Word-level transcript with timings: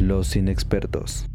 Los 0.00 0.34
inexpertos. 0.34 1.26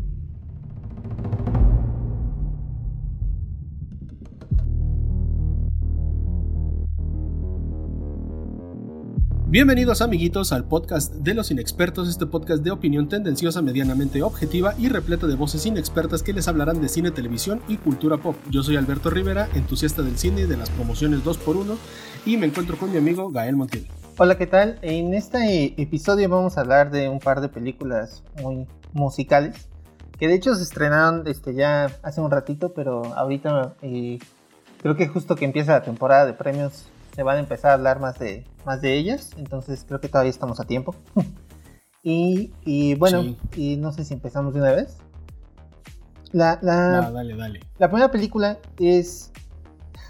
Bienvenidos 9.46 10.02
amiguitos 10.02 10.52
al 10.52 10.68
podcast 10.68 11.14
de 11.14 11.36
los 11.36 11.52
inexpertos, 11.52 12.10
este 12.10 12.26
podcast 12.26 12.64
de 12.64 12.72
opinión 12.72 13.08
tendenciosa, 13.08 13.62
medianamente 13.62 14.24
objetiva 14.24 14.74
y 14.80 14.90
repleta 14.90 15.28
de 15.28 15.36
voces 15.36 15.68
inexpertas 15.68 16.24
que 16.24 16.34
les 16.34 16.48
hablarán 16.48 16.82
de 16.82 16.90
cine, 16.90 17.12
televisión 17.12 17.62
y 17.68 17.78
cultura 17.78 18.18
pop. 18.18 18.36
Yo 18.50 18.64
soy 18.64 18.78
Alberto 18.78 19.12
Rivera, 19.12 19.48
entusiasta 19.54 20.02
del 20.02 20.18
cine 20.18 20.42
y 20.42 20.46
de 20.46 20.58
las 20.58 20.72
promociones 20.72 21.24
2x1 21.24 21.76
y 22.26 22.38
me 22.38 22.48
encuentro 22.48 22.78
con 22.78 22.92
mi 22.92 22.98
amigo 22.98 23.30
Gael 23.30 23.56
Montiel. 23.56 23.86
Hola, 24.18 24.38
¿qué 24.38 24.48
tal? 24.48 24.80
En 24.82 25.14
este 25.14 25.82
episodio 25.82 26.30
vamos 26.30 26.58
a 26.58 26.62
hablar 26.62 26.90
de 26.90 27.10
un 27.10 27.20
par 27.20 27.42
de 27.42 27.50
películas 27.50 28.24
muy 28.42 28.66
musicales 28.94 29.68
que 30.18 30.30
de 30.30 30.36
hecho 30.36 30.56
se 30.56 30.64
estrenaron 30.64 31.28
este, 31.28 31.54
ya 31.54 31.92
hace 32.02 32.22
un 32.22 32.32
ratito, 32.32 32.74
pero 32.74 33.14
ahorita 33.14 33.76
eh, 33.82 34.20
creo 34.82 34.96
que 34.96 35.10
justo 35.10 35.36
que 35.36 35.44
empieza 35.44 35.74
la 35.74 35.84
temporada 35.84 36.26
de 36.26 36.32
premios 36.32 36.86
se 37.14 37.24
van 37.24 37.36
a 37.36 37.40
empezar 37.42 37.72
a 37.72 37.74
hablar 37.74 38.00
más 38.00 38.18
de, 38.18 38.46
más 38.66 38.80
de 38.80 38.94
ellas, 38.94 39.32
entonces 39.36 39.84
creo 39.86 40.00
que 40.00 40.08
todavía 40.08 40.30
estamos 40.30 40.62
a 40.62 40.64
tiempo. 40.64 40.96
y, 42.02 42.96
bueno, 42.96 43.36
y 43.54 43.76
no 43.76 43.92
sé 43.92 44.06
si 44.06 44.14
empezamos 44.14 44.54
de 44.54 44.62
una 44.62 44.72
vez. 44.72 44.96
La, 46.32 46.58
la, 46.62 47.12
dale, 47.12 47.36
dale. 47.36 47.60
la 47.78 47.90
primera 47.90 48.12
película 48.12 48.60
es... 48.80 49.32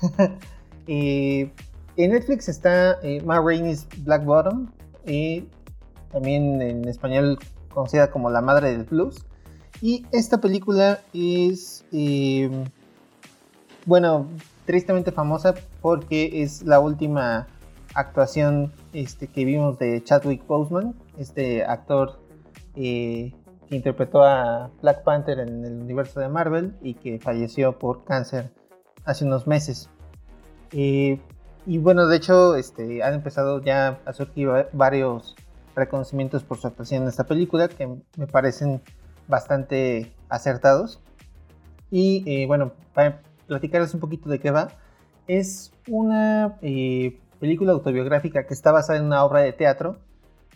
Eh, 0.88 1.52
en 1.98 2.12
Netflix 2.12 2.50
está 2.50 3.00
eh, 3.02 3.22
Ma 3.24 3.42
Rainey's 3.42 3.88
Black 4.04 4.26
Bottom, 4.26 4.68
y 5.06 5.48
también 6.12 6.62
en 6.62 6.88
español 6.88 7.38
conocida 7.70 8.10
como 8.10 8.30
La 8.30 8.42
Madre 8.42 8.72
del 8.72 8.84
Blues. 8.84 9.26
Y 9.82 10.06
esta 10.12 10.40
película 10.40 11.02
es, 11.14 11.86
eh, 11.92 12.50
bueno, 13.86 14.28
tristemente 14.66 15.12
famosa 15.12 15.54
porque 15.82 16.42
es 16.44 16.64
la 16.64 16.80
última 16.80 17.48
actuación 17.94 18.74
este, 18.94 19.28
que 19.28 19.46
vimos 19.46 19.78
de 19.78 20.04
Chadwick 20.04 20.46
Boseman, 20.48 20.96
este 21.18 21.64
actor 21.64 22.20
eh, 22.76 23.34
que 23.68 23.76
interpretó 23.76 24.24
a 24.24 24.72
Black 24.82 25.04
Panther 25.04 25.40
en 25.40 25.66
el 25.66 25.82
universo 25.82 26.20
de 26.20 26.30
Marvel 26.30 26.76
y 26.82 26.94
que 26.96 27.20
falleció 27.20 27.78
por 27.78 28.04
cáncer 28.04 28.52
hace 29.06 29.26
unos 29.26 29.48
meses. 29.48 29.90
Eh, 30.72 31.20
y 31.66 31.78
bueno, 31.80 32.08
de 32.08 32.18
hecho, 32.18 32.56
este, 32.56 33.02
han 33.04 33.14
empezado 33.16 33.62
ya 33.62 34.00
a 34.06 34.14
surgir 34.14 34.50
varios 34.74 35.36
reconocimientos 35.76 36.44
por 36.44 36.58
su 36.58 36.68
actuación 36.68 37.04
en 37.04 37.10
esta 37.10 37.26
película 37.26 37.68
que 37.68 37.88
me 38.18 38.28
parecen 38.28 38.82
bastante 39.28 40.14
acertados. 40.30 41.02
Y 41.92 42.24
eh, 42.28 42.46
bueno, 42.46 42.74
para 42.94 43.22
platicarles 43.48 43.94
un 43.94 44.00
poquito 44.00 44.30
de 44.30 44.40
qué 44.40 44.52
va, 44.52 44.70
es 45.28 45.74
una 45.88 46.58
eh, 46.62 47.20
película 47.40 47.74
autobiográfica 47.74 48.46
que 48.46 48.54
está 48.54 48.72
basada 48.72 49.00
en 49.00 49.06
una 49.06 49.24
obra 49.24 49.42
de 49.42 49.54
teatro 49.54 49.98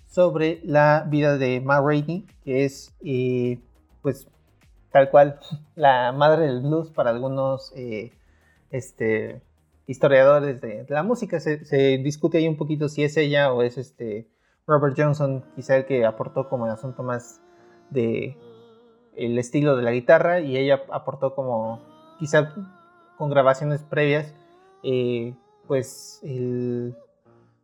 sobre 0.08 0.62
la 0.64 1.06
vida 1.08 1.38
de 1.38 1.62
Ma 1.62 1.82
Rainey, 1.82 2.26
que 2.44 2.66
es 2.66 2.96
eh, 3.04 3.60
pues 4.02 4.28
tal 4.92 5.10
cual 5.10 5.40
la 5.76 6.12
madre 6.12 6.48
del 6.48 6.62
blues 6.62 6.90
para 6.90 7.10
algunos 7.10 7.74
este, 8.72 9.42
historiadores 9.90 10.62
de, 10.62 10.86
la 10.88 11.02
música. 11.02 11.40
Se, 11.40 11.58
discute 11.98 12.38
ahí 12.38 12.48
un 12.48 12.58
poquito 12.58 12.88
si 12.90 13.04
es 13.04 13.18
ella 13.18 13.52
o 13.52 13.64
es 13.64 13.78
este 13.78 14.30
Robert 14.68 14.96
Johnson, 14.96 15.44
quizá 15.56 15.78
el 15.78 15.86
que 15.86 16.06
aportó 16.06 16.48
como 16.48 16.68
el 16.68 16.72
asunto 16.72 17.02
más 17.02 17.42
de 17.90 18.38
el 19.16 19.40
estilo 19.40 19.76
de 19.76 19.82
la 19.82 19.92
guitarra 19.92 20.42
y 20.42 20.58
ella 20.58 20.84
aportó 20.92 21.34
como 21.34 21.82
quizá 22.20 22.54
con 23.18 23.32
grabaciones 23.32 23.82
previas 23.82 24.34
eh, 24.84 25.34
pues 25.68 26.20
el, 26.22 26.96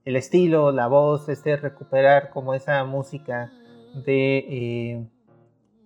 estilo, 0.03 0.71
la 0.71 0.87
voz, 0.87 1.29
este 1.29 1.55
recuperar 1.57 2.31
como 2.31 2.55
esa 2.55 2.83
música 2.85 3.51
de 3.93 4.37
eh, 4.37 5.07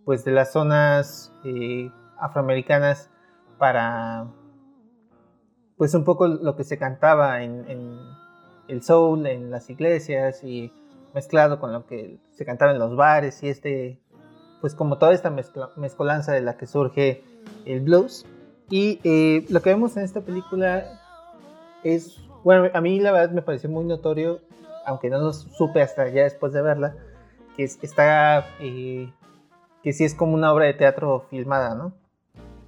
pues 0.06 0.24
de 0.24 0.32
las 0.32 0.54
zonas 0.54 1.34
eh, 1.44 1.92
afroamericanas 2.18 3.12
para 3.58 4.28
pues 5.80 5.94
un 5.94 6.04
poco 6.04 6.28
lo 6.28 6.58
que 6.58 6.66
se 6.66 6.78
cantaba 6.78 7.42
en, 7.42 7.66
el 8.68 8.84
soul, 8.84 9.26
en 9.26 9.50
las 9.50 9.70
iglesias 9.70 10.44
y 10.44 10.74
mezclado 11.16 11.62
con 11.62 11.72
lo 11.72 11.88
que 11.88 12.20
se 12.32 12.46
cantaba 12.46 12.74
en 12.74 12.80
los 12.80 12.98
bares 12.98 13.42
y 13.44 13.48
este 13.48 13.98
pues 14.60 14.76
como 14.76 14.98
toda 14.98 15.14
esta 15.14 15.34
mezcolanza 15.78 16.34
de 16.34 16.42
la 16.42 16.58
que 16.58 16.68
surge 16.68 17.24
el 17.64 17.80
blues 17.80 18.26
y 18.70 19.00
lo 19.50 19.62
que 19.62 19.70
vemos 19.70 19.96
en 19.96 20.04
esta 20.04 20.20
película 20.20 20.84
es, 21.86 22.18
bueno, 22.44 22.70
a 22.74 22.82
mí 22.82 23.00
la 23.00 23.14
verdad 23.14 23.32
me 23.32 23.42
pareció 23.42 23.70
muy 23.70 23.86
notorio, 23.86 24.42
aunque 24.86 25.10
no 25.10 25.20
lo 25.20 25.32
supe 25.32 25.82
hasta 25.82 26.10
ya 26.10 26.24
después 26.24 26.52
de 26.52 26.62
verla, 26.62 26.94
que 27.56 27.64
está, 27.64 28.46
eh, 28.60 29.14
que 29.82 29.94
sí 29.94 30.04
es 30.04 30.14
como 30.14 30.34
una 30.34 30.52
obra 30.52 30.66
de 30.66 30.74
teatro 30.74 31.26
filmada, 31.30 31.74
¿no? 31.74 31.94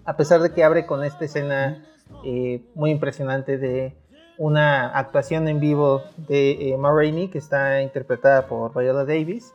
A 0.06 0.16
pesar 0.16 0.42
de 0.42 0.54
que 0.54 0.64
abre 0.64 0.86
con 0.86 1.04
esta 1.04 1.26
escena 1.26 1.86
eh, 2.26 2.62
muy 2.76 2.92
impresionante 2.92 3.58
de 3.58 3.96
una 4.38 4.88
actuación 4.98 5.48
en 5.48 5.60
vivo 5.60 6.02
de 6.18 6.74
eh, 6.74 7.30
que 7.32 7.38
está 7.38 7.82
interpretada 7.82 8.48
por 8.48 8.78
Viola 8.78 9.06
Davis. 9.06 9.54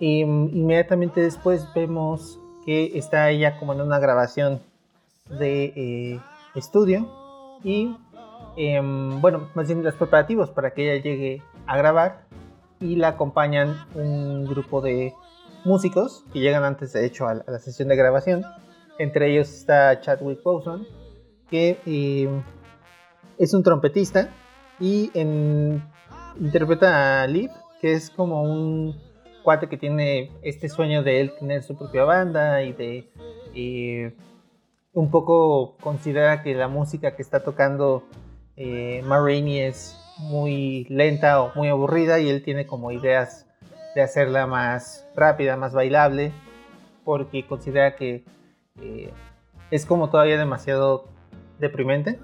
Mm, 0.00 0.48
inmediatamente 0.52 1.20
después 1.20 1.66
vemos 1.74 2.38
que 2.64 2.98
está 2.98 3.30
ella 3.30 3.58
como 3.58 3.72
en 3.72 3.80
una 3.80 3.98
grabación 3.98 4.60
de 5.28 5.64
eh, 5.76 6.20
estudio 6.54 7.08
y 7.62 7.96
em, 8.56 9.20
bueno, 9.20 9.48
más 9.54 9.66
bien 9.68 9.82
los 9.82 9.94
preparativos 9.94 10.50
para 10.50 10.72
que 10.72 10.90
ella 10.90 11.02
llegue 11.02 11.42
a 11.66 11.76
grabar 11.76 12.22
y 12.80 12.96
la 12.96 13.08
acompañan 13.08 13.76
un 13.94 14.46
grupo 14.46 14.80
de 14.80 15.14
músicos 15.64 16.24
que 16.32 16.40
llegan 16.40 16.64
antes 16.64 16.92
de 16.92 17.04
hecho 17.04 17.26
a 17.28 17.34
la, 17.34 17.58
sesión 17.58 17.88
de 17.88 17.96
grabación. 17.96 18.44
Entre 18.98 19.30
ellos 19.30 19.50
está 19.50 20.00
Chadwick 20.00 20.42
Boseman, 20.42 20.86
que 21.50 21.78
em, 21.84 22.42
es 23.38 23.54
un 23.54 23.62
trompetista 23.62 24.30
y 24.78 25.10
interpreta 26.38 27.22
a 27.22 27.26
Liv, 27.26 27.50
que 27.80 27.92
es 27.92 28.10
como 28.10 28.42
un 28.42 28.96
cuate 29.42 29.68
que 29.68 29.76
tiene 29.76 30.30
este 30.42 30.68
sueño 30.68 31.02
de 31.02 31.20
él 31.20 31.32
tener 31.38 31.62
su 31.62 31.76
propia 31.76 32.04
banda 32.04 32.62
y 32.62 32.72
de 32.72 33.10
eh, 33.54 34.14
un 34.92 35.10
poco 35.10 35.76
considera 35.80 36.42
que 36.42 36.54
la 36.54 36.68
música 36.68 37.16
que 37.16 37.22
está 37.22 37.40
tocando 37.40 38.04
eh, 38.56 39.02
es 39.46 39.98
muy 40.18 40.86
lenta 40.90 41.40
o 41.42 41.52
muy 41.54 41.68
aburrida 41.68 42.20
y 42.20 42.28
él 42.28 42.42
tiene 42.42 42.66
como 42.66 42.92
ideas 42.92 43.46
de 43.94 44.02
hacerla 44.02 44.46
más 44.46 45.06
rápida, 45.16 45.56
más 45.56 45.72
bailable, 45.72 46.32
porque 47.04 47.46
considera 47.46 47.96
que 47.96 48.24
eh, 48.80 49.10
es 49.70 49.86
como 49.86 50.10
todavía 50.10 50.38
demasiado 50.38 51.08
deprimente. 51.60 52.18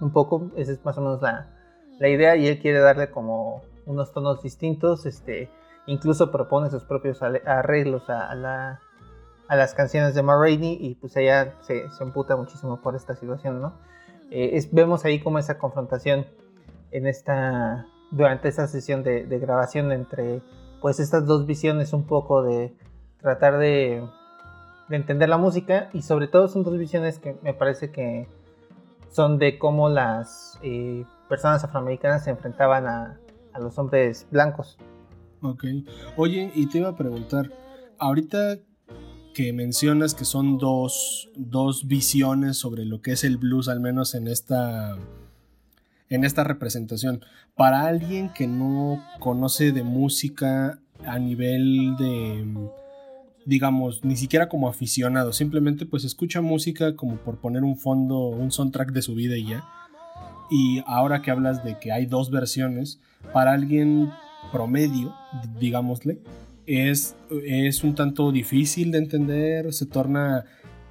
Un 0.00 0.12
poco, 0.12 0.50
esa 0.56 0.72
es 0.72 0.84
más 0.84 0.96
o 0.98 1.00
menos 1.00 1.22
la, 1.22 1.50
la 1.98 2.08
idea 2.08 2.36
y 2.36 2.46
él 2.46 2.60
quiere 2.60 2.78
darle 2.78 3.10
como 3.10 3.62
unos 3.86 4.12
tonos 4.12 4.42
distintos, 4.42 5.06
este, 5.06 5.50
incluso 5.86 6.30
propone 6.30 6.70
sus 6.70 6.84
propios 6.84 7.22
arreglos 7.22 8.08
a 8.10 8.34
la, 8.34 8.80
a 9.48 9.56
las 9.56 9.74
canciones 9.74 10.14
de 10.14 10.22
Ma 10.22 10.36
y 10.48 10.94
pues 11.00 11.16
ella 11.16 11.54
se, 11.62 11.90
se 11.90 12.04
emputa 12.04 12.36
muchísimo 12.36 12.80
por 12.80 12.94
esta 12.94 13.14
situación, 13.14 13.60
¿no? 13.60 13.74
Eh, 14.30 14.60
vemos 14.72 15.04
ahí 15.04 15.20
como 15.20 15.38
esa 15.38 15.58
confrontación 15.58 16.26
en 16.90 17.06
esta, 17.06 17.86
durante 18.10 18.48
esta 18.48 18.66
sesión 18.66 19.02
de, 19.02 19.24
grabación 19.38 19.90
entre 19.92 20.42
pues 20.80 21.00
estas 21.00 21.26
dos 21.26 21.46
visiones 21.46 21.92
un 21.92 22.06
poco 22.06 22.42
de 22.42 22.74
tratar 23.20 23.58
de, 23.58 24.04
entender 24.90 25.28
la 25.28 25.36
música 25.36 25.90
y 25.92 26.02
sobre 26.02 26.28
todo 26.28 26.48
son 26.48 26.62
dos 26.62 26.78
visiones 26.78 27.18
que 27.18 27.36
me 27.42 27.52
parece 27.52 27.90
que 27.90 28.26
son 29.10 29.38
de 29.38 29.58
cómo 29.58 29.88
las 29.88 30.58
eh, 30.62 31.04
personas 31.28 31.64
afroamericanas 31.64 32.24
se 32.24 32.30
enfrentaban 32.30 32.86
a, 32.86 33.18
a 33.52 33.58
los 33.58 33.78
hombres 33.78 34.26
blancos. 34.30 34.78
Ok. 35.42 35.64
Oye, 36.16 36.50
y 36.54 36.66
te 36.68 36.78
iba 36.78 36.88
a 36.88 36.96
preguntar, 36.96 37.50
ahorita 37.98 38.58
que 39.38 39.52
mencionas 39.52 40.14
que 40.14 40.24
son 40.24 40.58
dos, 40.58 41.30
visiones 41.84 42.56
sobre 42.56 42.84
lo 42.84 43.02
que 43.02 43.12
es 43.12 43.22
el 43.22 43.36
blues, 43.36 43.68
al 43.68 43.78
menos 43.78 44.16
en 44.16 44.26
esta, 44.26 44.96
en 46.08 46.24
esta 46.24 46.42
representación. 46.42 47.24
Para 47.54 47.86
alguien 47.86 48.32
que 48.32 48.48
no 48.48 49.00
conoce 49.20 49.70
de 49.70 49.84
música 49.84 50.80
a 51.06 51.20
nivel 51.20 51.94
de, 51.98 52.44
digamos, 53.48 54.04
ni 54.04 54.14
siquiera 54.14 54.50
como 54.50 54.68
aficionado, 54.68 55.32
simplemente 55.32 55.86
pues 55.86 56.04
escucha 56.04 56.42
música 56.42 56.94
como 56.96 57.16
por 57.16 57.38
poner 57.38 57.64
un 57.64 57.78
fondo, 57.78 58.28
un 58.28 58.52
soundtrack 58.52 58.92
de 58.92 59.00
su 59.00 59.14
vida 59.14 59.38
y 59.38 59.46
ya. 59.46 59.64
Y 60.50 60.82
ahora 60.86 61.22
que 61.22 61.30
hablas 61.30 61.64
de 61.64 61.78
que 61.78 61.90
hay 61.90 62.04
dos 62.04 62.30
versiones, 62.30 63.00
para 63.32 63.52
alguien 63.52 64.10
promedio, 64.52 65.14
digámosle, 65.58 66.20
es, 66.66 67.16
es 67.46 67.84
un 67.84 67.94
tanto 67.94 68.32
difícil 68.32 68.90
de 68.92 68.98
entender, 68.98 69.72
se 69.72 69.86
torna 69.86 70.44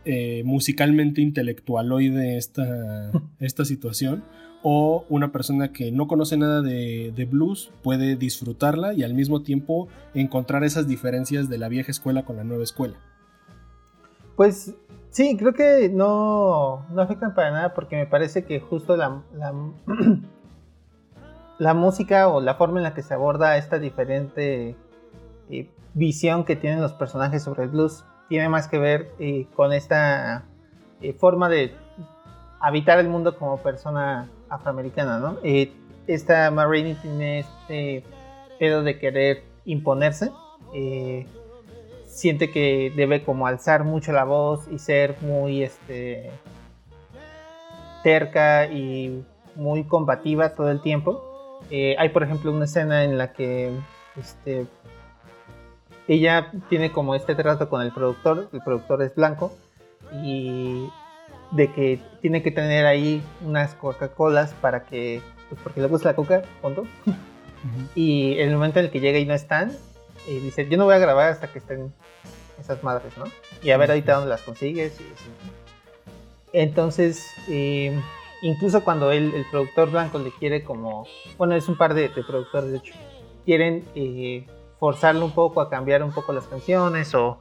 eh, 0.04 0.42
musicalmente 0.44 1.21
intelectualoide 1.21 2.38
esta, 2.38 3.12
esta 3.39 3.65
situación, 3.65 4.24
o 4.69 5.06
una 5.08 5.31
persona 5.31 5.72
que 5.72 5.94
no 5.94 6.10
conoce 6.10 6.36
nada 6.36 6.62
de, 6.62 7.30
blues 7.31 7.72
puede 7.84 8.18
disfrutarla 8.18 8.92
y 8.92 9.02
al 9.02 9.14
mismo 9.14 9.42
tiempo 9.42 9.88
encontrar 10.14 10.66
esas 10.66 10.90
diferencias 10.90 11.48
de 11.48 11.58
la 11.58 11.69
vieja 11.69 11.90
escuela 11.90 12.25
con 12.25 12.36
la 12.36 12.44
nueva 12.44 12.66
escuela. 12.66 12.98
Pues 14.36 14.75
sí, 15.10 15.38
creo 15.38 15.54
que 15.54 15.88
no, 15.88 16.86
no 16.90 17.02
afectan 17.02 17.34
para 17.34 17.52
nada 17.52 17.74
porque 17.74 17.96
me 17.96 18.08
parece 18.08 18.44
que 18.44 18.60
justo 18.60 18.98
la, 18.98 19.22
la, 21.60 21.74
música 21.74 22.28
o 22.28 22.42
la 22.42 22.56
forma 22.56 22.80
en 22.80 22.84
la 22.84 22.94
que 22.94 23.04
se 23.04 23.14
aborda 23.14 23.56
esta 23.56 23.80
diferente 23.80 24.75
eh, 25.50 25.69
visión 25.94 26.44
que 26.44 26.58
tienen 26.58 26.81
los 26.81 26.92
personajes 26.92 27.42
sobre 27.42 27.64
el 27.64 27.69
blues 27.69 28.04
tiene 28.28 28.50
más 28.50 28.68
que 28.68 28.80
ver 28.80 29.14
eh, 29.18 29.48
con 29.56 29.72
esta 29.72 30.44
eh, 31.00 31.14
forma 31.14 31.48
de 31.48 31.74
habitar 32.60 33.00
el 33.00 33.08
mundo 33.08 33.38
como 33.38 33.60
persona 33.60 34.30
afroamericana, 34.49 35.19
¿no? 35.19 35.38
esta 36.07 36.49
Marini 36.51 36.94
tiene 36.95 37.39
este 37.39 38.03
pedo 38.59 38.81
de 38.81 38.97
querer 38.97 39.44
imponerse 39.65 40.31
siente 42.17 42.49
que 42.49 42.91
debe 42.95 43.23
como 43.23 43.45
alzar 43.45 43.83
mucho 43.83 44.11
la 44.11 44.23
voz 44.23 44.67
y 44.71 44.79
ser 44.79 45.15
muy 45.21 45.61
este 45.61 46.31
terca 48.03 48.65
y 48.65 49.23
muy 49.55 49.83
combativa 49.83 50.55
todo 50.55 50.71
el 50.71 50.81
tiempo. 50.81 51.61
Eh, 51.69 51.95
hay 51.99 52.09
por 52.09 52.23
ejemplo 52.23 52.51
una 52.51 52.65
escena 52.65 53.03
en 53.03 53.19
la 53.19 53.33
que 53.33 53.71
este, 54.19 54.65
ella 56.07 56.51
tiene 56.69 56.91
como 56.91 57.13
este 57.13 57.35
trato 57.35 57.69
con 57.69 57.81
el 57.83 57.91
productor, 57.91 58.49
el 58.51 58.61
productor 58.63 59.03
es 59.03 59.13
blanco, 59.13 59.51
y 60.23 60.89
de 61.51 61.71
que 61.71 61.99
tiene 62.21 62.44
que 62.44 62.51
tener 62.51 62.85
ahí 62.85 63.23
unas 63.45 63.73
Coca-Colas 63.75 64.53
para 64.61 64.83
que, 64.83 65.21
pues 65.49 65.61
porque 65.61 65.81
le 65.81 65.88
gusta 65.88 66.09
la 66.09 66.15
coca, 66.15 66.41
punto. 66.61 66.85
Y 67.95 68.39
en 68.39 68.49
el 68.49 68.55
momento 68.55 68.79
en 68.79 68.85
el 68.85 68.91
que 68.91 68.99
llega 68.99 69.17
y 69.17 69.25
no 69.25 69.33
están, 69.33 69.71
y 70.27 70.39
dice, 70.39 70.67
yo 70.69 70.77
no 70.77 70.85
voy 70.85 70.95
a 70.95 70.99
grabar 70.99 71.31
hasta 71.31 71.47
que 71.47 71.59
estén 71.59 71.94
esas 72.59 72.83
madres, 72.83 73.17
¿no? 73.17 73.25
Y 73.61 73.71
a 73.71 73.77
ver 73.77 73.89
ahorita 73.89 74.13
dónde 74.13 74.29
las 74.29 74.41
consigues. 74.41 74.97
Entonces, 76.53 77.25
eh, 77.49 77.99
incluso 78.41 78.83
cuando 78.83 79.11
él, 79.11 79.33
el 79.35 79.45
productor 79.49 79.91
blanco 79.91 80.19
le 80.19 80.31
quiere 80.31 80.63
como, 80.63 81.05
bueno, 81.38 81.55
es 81.55 81.67
un 81.67 81.77
par 81.77 81.94
de, 81.94 82.09
productores 82.09 82.71
de 82.71 82.77
hecho, 82.77 82.94
quieren 83.45 83.85
eh, 83.95 84.45
forzarlo 84.79 85.25
un 85.25 85.31
poco 85.31 85.61
a 85.61 85.69
cambiar 85.69 86.03
un 86.03 86.11
poco 86.11 86.33
las 86.33 86.45
canciones 86.47 87.13
o 87.15 87.39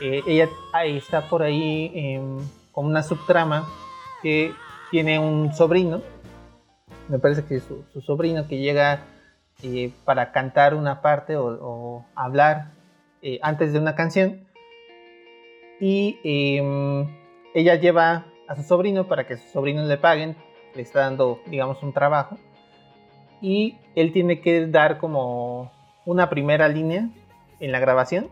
eh, 0.00 0.22
ella 0.26 0.48
ahí 0.72 0.96
está 0.96 1.28
por 1.28 1.42
ahí 1.42 2.18
con 2.76 2.84
una 2.84 3.02
subtrama 3.02 3.66
que 4.22 4.52
tiene 4.90 5.18
un 5.18 5.54
sobrino, 5.54 6.02
me 7.08 7.18
parece 7.18 7.42
que 7.46 7.56
es 7.56 7.64
su 7.64 8.00
sobrino 8.02 8.46
que 8.46 8.58
llega 8.58 9.00
eh, 9.62 9.94
para 10.04 10.32
cantar 10.32 10.74
una 10.74 11.00
parte 11.00 11.38
o, 11.38 12.04
hablar 12.14 12.72
eh, 13.22 13.38
antes 13.40 13.72
de 13.72 13.78
una 13.78 13.94
canción. 13.94 14.46
Y 15.80 16.18
em, 16.22 17.06
ella 17.54 17.76
lleva 17.76 18.26
a 18.46 18.56
su 18.56 18.62
sobrino 18.62 19.08
para 19.08 19.26
que 19.26 19.38
sus 19.38 19.50
sobrinos 19.52 19.88
le 19.88 19.96
paguen, 19.96 20.36
le 20.74 20.82
está 20.82 21.00
dando, 21.00 21.40
digamos, 21.46 21.82
un 21.82 21.94
trabajo. 21.94 22.36
Y 23.40 23.78
él 23.94 24.12
tiene 24.12 24.42
que 24.42 24.66
dar 24.66 24.98
como 24.98 25.72
una 26.04 26.28
primera 26.28 26.68
línea 26.68 27.08
en 27.58 27.72
la 27.72 27.80
grabación, 27.80 28.28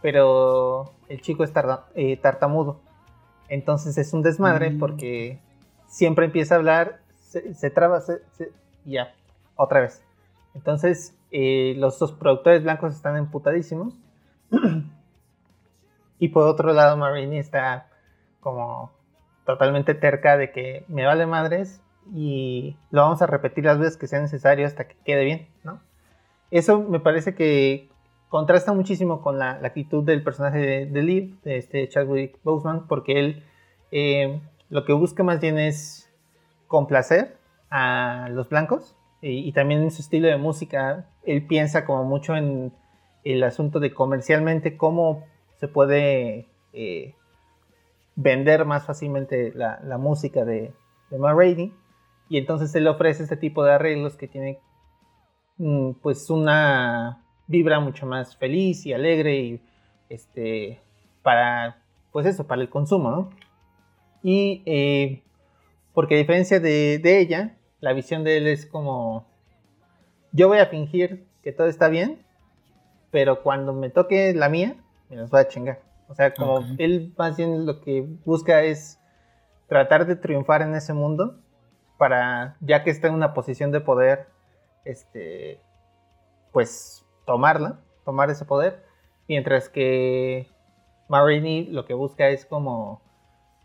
pero 0.00 0.92
el 1.08 1.20
chico 1.20 1.42
es 1.42 1.52
eh, 1.96 2.16
tartamudo. 2.18 2.80
Entonces 3.48 3.98
es 3.98 4.12
un 4.12 4.22
desmadre 4.22 4.70
mm. 4.70 4.78
porque 4.78 5.38
siempre 5.86 6.26
empieza 6.26 6.54
a 6.54 6.58
hablar, 6.58 7.00
se, 7.16 7.70
traba, 7.70 8.02
y 8.84 8.92
ya, 8.92 9.14
otra 9.56 9.80
vez. 9.80 10.02
Entonces, 10.54 11.16
eh, 11.30 11.74
los 11.76 11.98
dos 11.98 12.12
productores 12.12 12.62
blancos 12.62 12.94
están 12.94 13.16
emputadísimos. 13.16 13.94
y 16.18 16.28
por 16.28 16.46
otro 16.46 16.72
lado, 16.72 16.96
Marini 16.96 17.38
está 17.38 17.88
como 18.40 18.92
totalmente 19.44 19.94
terca 19.94 20.36
de 20.36 20.52
que 20.52 20.84
me 20.88 21.04
vale 21.06 21.26
madres 21.26 21.80
y 22.12 22.76
lo 22.90 23.02
vamos 23.02 23.22
a 23.22 23.26
repetir 23.26 23.64
las 23.64 23.78
veces 23.78 23.96
que 23.96 24.06
sea 24.06 24.20
necesario 24.20 24.66
hasta 24.66 24.86
que 24.86 24.96
quede 25.04 25.24
bien, 25.24 25.48
¿no? 25.64 25.80
Eso 26.50 26.80
me 26.80 27.00
parece 27.00 27.34
que 27.34 27.88
contrasta 28.34 28.72
muchísimo 28.72 29.22
con 29.22 29.38
la, 29.38 29.60
actitud 29.62 30.02
del 30.02 30.24
personaje 30.24 30.58
de, 30.58 30.86
de, 30.86 31.02
Liv, 31.04 31.40
de 31.44 31.56
este 31.56 31.88
Chadwick 31.88 32.36
Boseman, 32.42 32.88
porque 32.88 33.20
él 33.20 33.44
eh, 33.92 34.40
lo 34.70 34.84
que 34.84 34.92
busca 34.92 35.22
más 35.22 35.40
bien 35.40 35.56
es 35.56 36.10
complacer 36.66 37.36
a 37.70 38.28
los 38.32 38.48
blancos 38.48 38.96
y, 39.22 39.52
también 39.52 39.84
en 39.84 39.92
su 39.92 40.02
estilo 40.02 40.26
de 40.26 40.36
música, 40.36 41.06
él 41.22 41.46
piensa 41.46 41.84
como 41.84 42.02
mucho 42.02 42.34
en 42.34 42.72
el 43.22 43.44
asunto 43.44 43.78
de 43.78 43.94
comercialmente 43.94 44.76
cómo 44.76 45.22
se 45.60 45.68
puede 45.68 46.48
eh, 46.72 47.14
vender 48.16 48.64
más 48.64 48.84
fácilmente 48.84 49.52
la, 49.54 49.96
música 49.96 50.44
de, 50.44 50.74
de 51.08 51.70
y 52.28 52.38
entonces 52.38 52.74
él 52.74 52.88
ofrece 52.88 53.22
este 53.22 53.36
tipo 53.36 53.62
de 53.62 53.74
arreglos 53.74 54.16
que 54.16 54.26
tiene 54.26 54.58
mm, 55.58 55.92
pues 56.02 56.30
una 56.30 57.23
vibra 57.46 57.80
mucho 57.80 58.06
más 58.06 58.36
feliz 58.36 58.86
y 58.86 58.92
alegre 58.92 59.36
y 59.36 59.60
este 60.08 60.80
para 61.22 61.82
pues 62.12 62.26
eso 62.26 62.46
para 62.46 62.62
el 62.62 62.68
consumo 62.68 63.10
¿no? 63.10 63.30
y 64.22 64.62
eh, 64.66 65.22
porque 65.92 66.14
a 66.14 66.18
diferencia 66.18 66.60
de, 66.60 66.98
de 66.98 67.20
ella 67.20 67.56
la 67.84 67.92
visión 67.92 68.24
de 68.24 68.38
él 68.38 68.46
es 68.46 68.64
como, 68.64 69.26
yo 70.32 70.48
voy 70.48 70.58
a 70.58 70.66
fingir 70.66 71.26
que 71.42 71.52
todo 71.52 71.66
está 71.66 71.88
bien, 71.88 72.24
pero 73.10 73.42
cuando 73.42 73.74
me 73.74 73.90
toque 73.90 74.32
la 74.32 74.48
mía, 74.48 74.76
me 75.10 75.16
las 75.16 75.28
voy 75.28 75.40
a 75.40 75.48
chingar. 75.48 75.80
O 76.08 76.14
sea, 76.14 76.32
como 76.32 76.60
él 76.78 77.12
más 77.18 77.36
bien 77.36 77.66
lo 77.66 77.82
que 77.82 78.00
busca 78.24 78.62
es 78.62 78.98
tratar 79.68 80.06
de 80.06 80.16
triunfar 80.16 80.62
en 80.62 80.74
ese 80.74 80.94
mundo 80.94 81.38
para, 81.98 82.56
ya 82.60 82.82
que 82.84 82.90
está 82.90 83.08
en 83.08 83.14
una 83.14 83.34
posición 83.34 83.70
de 83.70 83.82
poder, 83.82 84.28
este, 84.86 85.60
pues 86.52 87.03
tomarla, 87.26 87.80
tomar 88.04 88.30
ese 88.30 88.44
poder, 88.44 88.84
mientras 89.28 89.68
que 89.68 90.48
Marini 91.08 91.66
lo 91.66 91.84
que 91.84 91.94
busca 91.94 92.28
es 92.28 92.46
como 92.46 93.02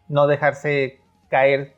no 0.07 0.27
dejarse 0.27 0.99
caer 1.29 1.75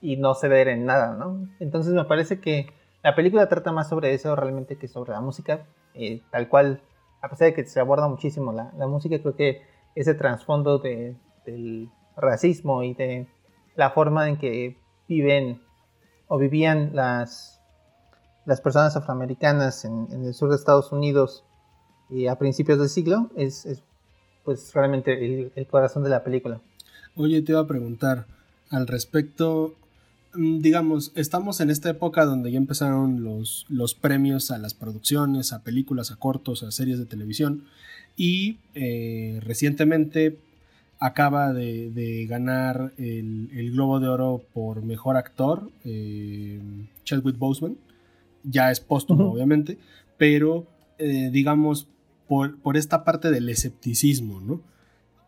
y 0.00 0.16
no 0.16 0.34
ceder 0.34 0.68
en 0.68 0.84
nada, 0.84 1.14
¿no? 1.14 1.48
Entonces 1.60 1.92
me 1.92 2.04
parece 2.04 2.40
que 2.40 2.72
la 3.02 3.14
película 3.14 3.48
trata 3.48 3.72
más 3.72 3.88
sobre 3.88 4.14
eso 4.14 4.34
realmente 4.36 4.76
que 4.76 4.88
sobre 4.88 5.12
la 5.12 5.20
música, 5.20 5.66
eh, 5.94 6.22
tal 6.30 6.48
cual, 6.48 6.82
a 7.22 7.28
pesar 7.28 7.48
de 7.48 7.54
que 7.54 7.64
se 7.64 7.80
aborda 7.80 8.08
muchísimo 8.08 8.52
la, 8.52 8.86
música, 8.86 9.18
creo 9.20 9.36
que 9.36 9.62
ese 9.94 10.14
trasfondo 10.14 10.78
de, 10.78 11.16
del 11.44 11.88
racismo 12.16 12.82
y 12.82 12.94
de 12.94 13.26
la 13.76 13.90
forma 13.90 14.28
en 14.28 14.38
que 14.38 14.76
viven 15.08 15.62
o 16.28 16.38
vivían 16.38 16.90
las, 16.94 17.59
las 18.46 18.60
personas 18.60 18.96
afroamericanas 18.96 19.84
en, 19.84 20.08
el 20.10 20.34
sur 20.34 20.50
de 20.50 20.56
Estados 20.56 20.92
Unidos 20.92 21.44
y 22.08 22.26
a 22.26 22.36
principios 22.36 22.78
del 22.78 22.88
siglo 22.88 23.30
es, 23.36 23.66
pues 24.44 24.72
realmente 24.74 25.12
el, 25.12 25.52
el 25.54 25.66
corazón 25.66 26.02
de 26.02 26.10
la 26.10 26.24
película. 26.24 26.60
Oye, 27.16 27.42
te 27.42 27.52
iba 27.52 27.60
a 27.60 27.66
preguntar 27.66 28.26
al 28.70 28.86
respecto, 28.86 29.74
Mm, 30.34 30.60
digamos, 30.60 31.10
estamos 31.16 31.60
en 31.60 31.70
esta 31.70 31.90
época 31.90 32.24
donde 32.24 32.52
ya 32.52 32.58
empezaron 32.58 33.24
los, 33.24 33.66
los 33.68 33.94
premios 33.94 34.50
a 34.50 34.58
las 34.58 34.74
producciones, 34.74 35.52
a 35.52 35.62
películas, 35.62 36.12
a 36.12 36.16
cortos, 36.16 36.62
a 36.62 36.70
series 36.70 36.98
de 36.98 37.06
televisión. 37.06 37.64
Y 38.16 38.58
eh, 38.74 39.40
recientemente 39.42 40.38
acaba 41.00 41.52
de, 41.52 42.26
ganar 42.28 42.92
el, 42.98 43.72
Globo 43.72 43.98
de 44.00 44.08
Oro 44.08 44.42
por 44.52 44.82
Mejor 44.82 45.16
Actor, 45.16 45.70
eh, 45.84 46.60
Chadwick 47.04 47.38
Boseman. 47.38 47.76
Ya 48.42 48.70
es 48.70 48.80
póstumo, 48.80 49.30
obviamente, 49.32 49.78
pero 50.16 50.66
eh, 50.98 51.30
digamos, 51.32 51.88
por, 52.28 52.58
por, 52.60 52.76
esta 52.76 53.04
parte 53.04 53.30
del 53.30 53.48
escepticismo, 53.48 54.40
¿no? 54.40 54.62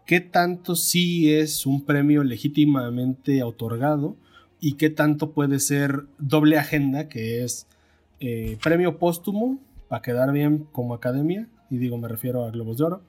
¿Qué 0.07 0.21
tanto 0.21 0.77
sí 0.77 1.33
es 1.33 1.67
un 1.67 1.85
premio 1.85 2.25
legítimamente 2.25 3.43
otorgado? 3.43 4.17
y 4.65 4.75
qué 4.75 4.91
tanto 4.91 5.33
puede 5.33 5.59
ser 5.59 6.07
doble 6.19 6.57
agenda, 6.57 7.09
que 7.09 7.43
es 7.43 7.67
eh, 8.21 8.57
premio 8.63 8.97
póstumo 8.97 9.59
para 9.89 10.03
quedar 10.03 10.31
bien 10.31 10.69
como 10.71 10.95
academia, 10.95 11.49
y 11.69 11.79
digo, 11.79 11.99
me 11.99 12.07
refiero 12.07 12.45
a 12.45 12.53
Globos 12.53 12.79
de 12.79 12.85
Oro, 12.85 13.03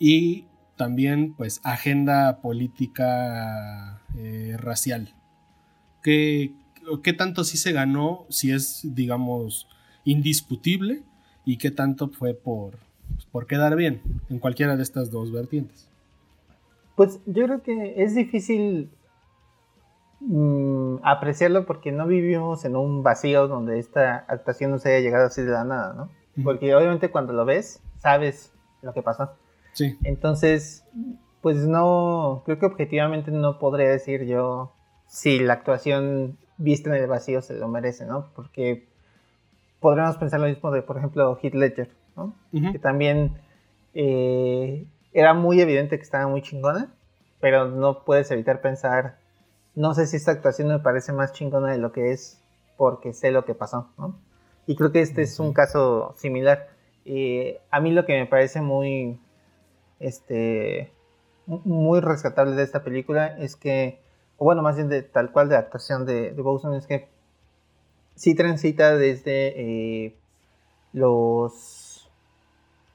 y 0.00 0.46
también 0.76 1.34
pues 1.34 1.60
agenda 1.62 2.40
política 2.42 4.02
eh, 4.16 4.56
racial. 4.58 5.14
¿Qué, 6.02 6.52
¿Qué 7.02 7.12
tanto 7.12 7.44
sí 7.44 7.56
se 7.56 7.72
ganó, 7.72 8.26
si 8.28 8.52
es, 8.52 8.80
digamos, 8.82 9.68
indiscutible, 10.04 11.02
y 11.44 11.58
qué 11.58 11.70
tanto 11.70 12.08
fue 12.08 12.34
por, 12.34 12.74
por 13.30 13.46
quedar 13.46 13.76
bien 13.76 14.00
en 14.30 14.38
cualquiera 14.38 14.76
de 14.76 14.82
estas 14.82 15.10
dos 15.10 15.32
vertientes. 15.32 15.88
Pues 16.94 17.20
yo 17.26 17.44
creo 17.44 17.62
que 17.62 18.02
es 18.02 18.14
difícil 18.14 18.90
mm, 20.20 20.96
apreciarlo 21.02 21.66
porque 21.66 21.90
no 21.90 22.06
vivimos 22.06 22.64
en 22.64 22.76
un 22.76 23.02
vacío 23.02 23.48
donde 23.48 23.78
esta 23.78 24.24
actuación 24.28 24.70
no 24.70 24.78
se 24.78 24.90
haya 24.90 25.00
llegado 25.00 25.26
así 25.26 25.42
de 25.42 25.50
la 25.50 25.64
nada, 25.64 25.94
¿no? 25.94 26.10
Porque 26.44 26.74
obviamente 26.74 27.10
cuando 27.10 27.32
lo 27.34 27.44
ves, 27.44 27.82
sabes 27.98 28.52
lo 28.80 28.94
que 28.94 29.02
pasó. 29.02 29.32
Sí. 29.72 29.98
Entonces, 30.02 30.84
pues 31.42 31.58
no, 31.66 32.42
creo 32.46 32.58
que 32.58 32.66
objetivamente 32.66 33.30
no 33.30 33.58
podría 33.58 33.90
decir 33.90 34.24
yo 34.24 34.72
si 35.08 35.40
la 35.40 35.54
actuación 35.54 36.38
vista 36.58 36.90
en 36.90 37.02
el 37.02 37.08
vacío 37.08 37.42
se 37.42 37.54
lo 37.54 37.68
merece, 37.68 38.06
¿no? 38.06 38.30
Porque 38.34 38.86
podríamos 39.80 40.16
pensar 40.16 40.40
lo 40.40 40.46
mismo 40.46 40.70
de, 40.70 40.82
por 40.82 40.98
ejemplo, 40.98 41.38
Heath 41.42 41.54
Ledger, 41.54 41.90
¿no? 42.16 42.34
Que 42.72 42.78
también 42.78 43.34
eh, 43.94 44.86
era 45.12 45.34
muy 45.34 45.60
evidente 45.60 45.96
que 45.96 46.04
estaba 46.04 46.26
muy 46.28 46.42
chingona, 46.42 46.92
pero 47.40 47.68
no 47.68 48.04
puedes 48.04 48.30
evitar 48.30 48.60
pensar, 48.60 49.18
no 49.74 49.94
sé 49.94 50.06
si 50.06 50.16
esta 50.16 50.32
actuación 50.32 50.68
me 50.68 50.78
parece 50.78 51.12
más 51.12 51.32
chingona 51.32 51.72
de 51.72 51.78
lo 51.78 51.92
que 51.92 52.12
es 52.12 52.40
porque 52.76 53.12
sé 53.12 53.30
lo 53.30 53.44
que 53.44 53.54
pasó, 53.54 53.90
¿no? 53.98 54.18
Y 54.66 54.76
creo 54.76 54.92
que 54.92 55.00
este 55.00 55.22
es 55.22 55.40
un 55.40 55.52
caso 55.52 56.14
similar. 56.16 56.68
Eh, 57.04 57.60
a 57.70 57.80
mí 57.80 57.90
lo 57.90 58.06
que 58.06 58.18
me 58.18 58.26
parece 58.26 58.60
muy, 58.60 59.18
este, 59.98 60.92
muy 61.46 62.00
rescatable 62.00 62.54
de 62.54 62.62
esta 62.62 62.84
película 62.84 63.38
es 63.38 63.56
que, 63.56 64.01
bueno, 64.42 64.62
más 64.62 64.76
bien 64.76 64.88
de 64.88 65.02
tal 65.02 65.32
cual 65.32 65.48
de 65.48 65.56
actuación 65.56 66.06
de, 66.06 66.32
de 66.32 66.76
es 66.76 66.86
que 66.86 67.08
sí 68.14 68.34
transita 68.34 68.96
desde 68.96 70.06
eh, 70.06 70.16
los, 70.92 72.10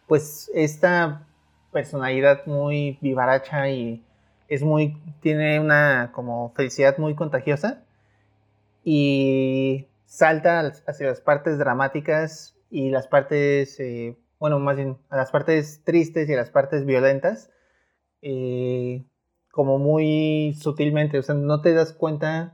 pues 0.08 0.52
esta 0.54 1.28
personalidad 1.72 2.46
muy 2.46 2.98
vivaracha 3.02 3.70
y 3.70 4.04
es 4.48 4.64
muy, 4.64 4.98
tiene 5.22 5.60
una 5.60 6.12
como 6.14 6.54
felicidad 6.56 6.98
muy 6.98 7.16
contagiosa 7.16 7.84
y 8.84 9.88
salta 10.06 10.72
hacia 10.88 11.08
las 11.08 11.22
partes 11.22 11.58
dramáticas 11.58 12.56
y 12.70 12.90
las 12.90 13.08
partes, 13.08 13.80
eh, 13.80 14.18
bueno, 14.40 14.60
más 14.60 14.78
bien 14.78 14.98
a 15.10 15.18
las 15.18 15.32
partes 15.32 15.82
tristes 15.84 16.30
y 16.30 16.36
las 16.36 16.50
partes 16.50 16.86
violentas, 16.86 17.50
eh, 18.22 19.04
como 19.58 19.80
muy 19.80 20.54
sutilmente, 20.54 21.18
o 21.18 21.24
sea, 21.24 21.34
no 21.34 21.62
te 21.62 21.74
das 21.74 21.92
cuenta 21.92 22.54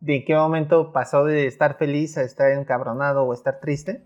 de 0.00 0.22
qué 0.22 0.34
momento 0.34 0.92
pasó 0.92 1.24
de 1.24 1.46
estar 1.46 1.78
feliz 1.78 2.18
a 2.18 2.24
estar 2.24 2.52
encabronado 2.52 3.22
o 3.22 3.32
estar 3.32 3.58
triste. 3.58 4.02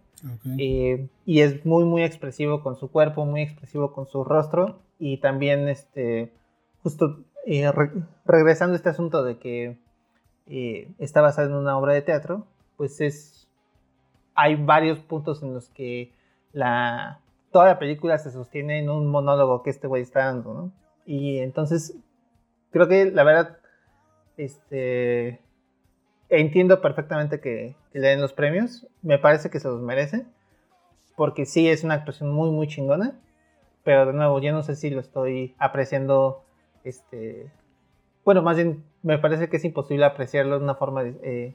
Eh, 0.56 1.08
y 1.26 1.40
es 1.40 1.66
muy, 1.66 1.84
muy 1.84 2.04
expresivo 2.04 2.62
con 2.62 2.76
su 2.76 2.88
cuerpo, 2.88 3.25
muy 3.25 3.42
expresivo 3.42 3.92
con 3.92 4.06
su 4.06 4.22
rostro. 4.22 4.78
Y 5.00 5.16
también, 5.16 5.68
este, 5.68 6.32
justo 6.84 7.18
regresando 8.25 8.75
a 8.75 8.76
este 8.76 8.90
asunto 8.90 9.25
de 9.25 9.38
que 9.38 9.78
está 11.00 11.22
basado 11.22 11.49
en 11.49 11.56
una 11.56 11.76
obra 11.76 11.94
de 11.94 12.02
teatro, 12.02 12.46
pues 12.76 13.00
es 13.00 13.49
hay 14.37 14.54
varios 14.54 15.00
puntos 15.00 15.42
en 15.42 15.52
los 15.52 15.68
que 15.70 16.12
la, 16.52 17.18
toda 17.50 17.66
la 17.66 17.78
película 17.80 18.18
se 18.18 18.30
sostiene 18.30 18.78
en 18.78 18.88
un 18.88 19.08
monólogo 19.08 19.64
que 19.64 19.70
este 19.70 19.88
güey 19.88 20.02
está 20.02 20.26
dando, 20.26 20.54
¿no? 20.54 20.72
Y 21.04 21.38
entonces, 21.38 21.96
creo 22.70 22.88
que 22.88 23.10
la 23.10 23.24
verdad, 23.24 23.58
este, 24.36 25.40
entiendo 26.28 26.80
perfectamente 26.80 27.40
que, 27.40 27.76
le 27.92 28.08
den 28.08 28.20
los 28.20 28.32
premios, 28.32 28.86
me 29.02 29.18
parece 29.18 29.50
que 29.50 29.58
se 29.58 29.68
los 29.68 29.80
merece, 29.80 30.24
porque 31.16 31.44
sí 31.44 31.68
es 31.68 31.82
una 31.82 31.94
actuación 31.94 32.30
muy, 32.30 32.50
muy 32.50 32.68
chingona, 32.68 33.18
pero 33.82 34.06
de 34.06 34.12
nuevo, 34.12 34.40
yo 34.40 34.52
no 34.52 34.62
sé 34.62 34.76
si 34.76 34.90
lo 34.90 35.00
estoy 35.00 35.54
apreciando, 35.58 36.44
este, 36.84 37.50
bueno, 38.24 38.42
más 38.42 38.56
bien 38.56 38.84
me 39.02 39.18
parece 39.18 39.48
que 39.48 39.56
es 39.56 39.64
imposible 39.64 40.04
apreciarlo 40.04 40.58
de 40.58 40.64
una 40.64 40.76
forma 40.76 41.02
eh, 41.02 41.54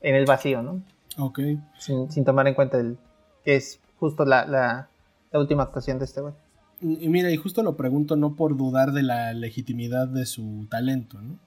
en 0.00 0.14
el 0.14 0.26
vacío, 0.26 0.62
¿no? 0.62 0.82
Ok. 1.18 1.40
Sin, 1.78 2.24
tomar 2.24 2.46
en 2.48 2.54
cuenta 2.54 2.78
el, 2.78 2.98
que 3.44 3.56
es 3.56 3.80
justo 3.98 4.24
la, 4.24 4.88
última 5.32 5.64
actuación 5.64 5.98
de 5.98 6.04
este 6.04 6.20
güey. 6.20 6.34
Y 6.80 7.08
mira, 7.08 7.30
y 7.30 7.36
justo 7.36 7.62
lo 7.62 7.76
pregunto 7.76 8.16
no 8.16 8.34
por 8.34 8.56
dudar 8.56 8.92
de 8.92 9.02
la 9.02 9.32
legitimidad 9.32 10.08
de 10.08 10.26
su 10.26 10.66
talento, 10.70 11.20
¿no? 11.20 11.38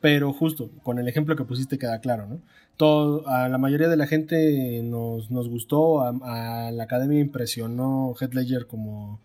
Pero 0.00 0.32
justo, 0.32 0.70
con 0.82 0.98
el 0.98 1.08
ejemplo 1.08 1.36
que 1.36 1.44
pusiste 1.44 1.78
queda 1.78 2.00
claro, 2.00 2.26
¿no? 2.26 2.38
Todo, 2.76 3.26
a 3.28 3.48
la 3.48 3.58
mayoría 3.58 3.88
de 3.88 3.96
la 3.96 4.06
gente 4.06 4.82
nos, 4.82 5.28
gustó, 5.30 6.02
a, 6.02 6.70
la 6.72 6.84
academia 6.84 7.20
impresionó 7.20 8.14
Heath 8.20 8.34
Ledger 8.34 8.66
como, 8.66 9.20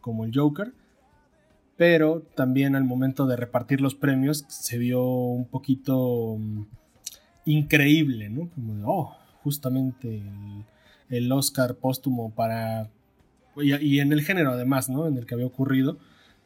como 0.00 0.24
el 0.24 0.32
Joker, 0.34 0.72
pero 1.76 2.22
también 2.36 2.76
al 2.76 2.84
momento 2.84 3.26
de 3.26 3.36
repartir 3.36 3.80
los 3.80 3.94
premios 3.94 4.44
se 4.48 4.78
vio 4.78 5.02
un 5.04 5.46
poquito 5.46 6.36
mm, 6.38 6.62
increíble, 7.46 8.28
¿no? 8.28 8.48
Como 8.50 8.74
de, 8.74 8.82
oh, 8.86 9.16
justamente 9.42 10.22
el, 11.08 11.32
Oscar 11.32 11.74
póstumo 11.74 12.30
para... 12.30 12.88
Y, 13.56 14.00
en 14.00 14.12
el 14.12 14.22
género 14.22 14.52
además, 14.52 14.88
¿no? 14.88 15.06
En 15.06 15.16
el 15.16 15.26
que 15.26 15.34
había 15.34 15.46
ocurrido, 15.46 15.98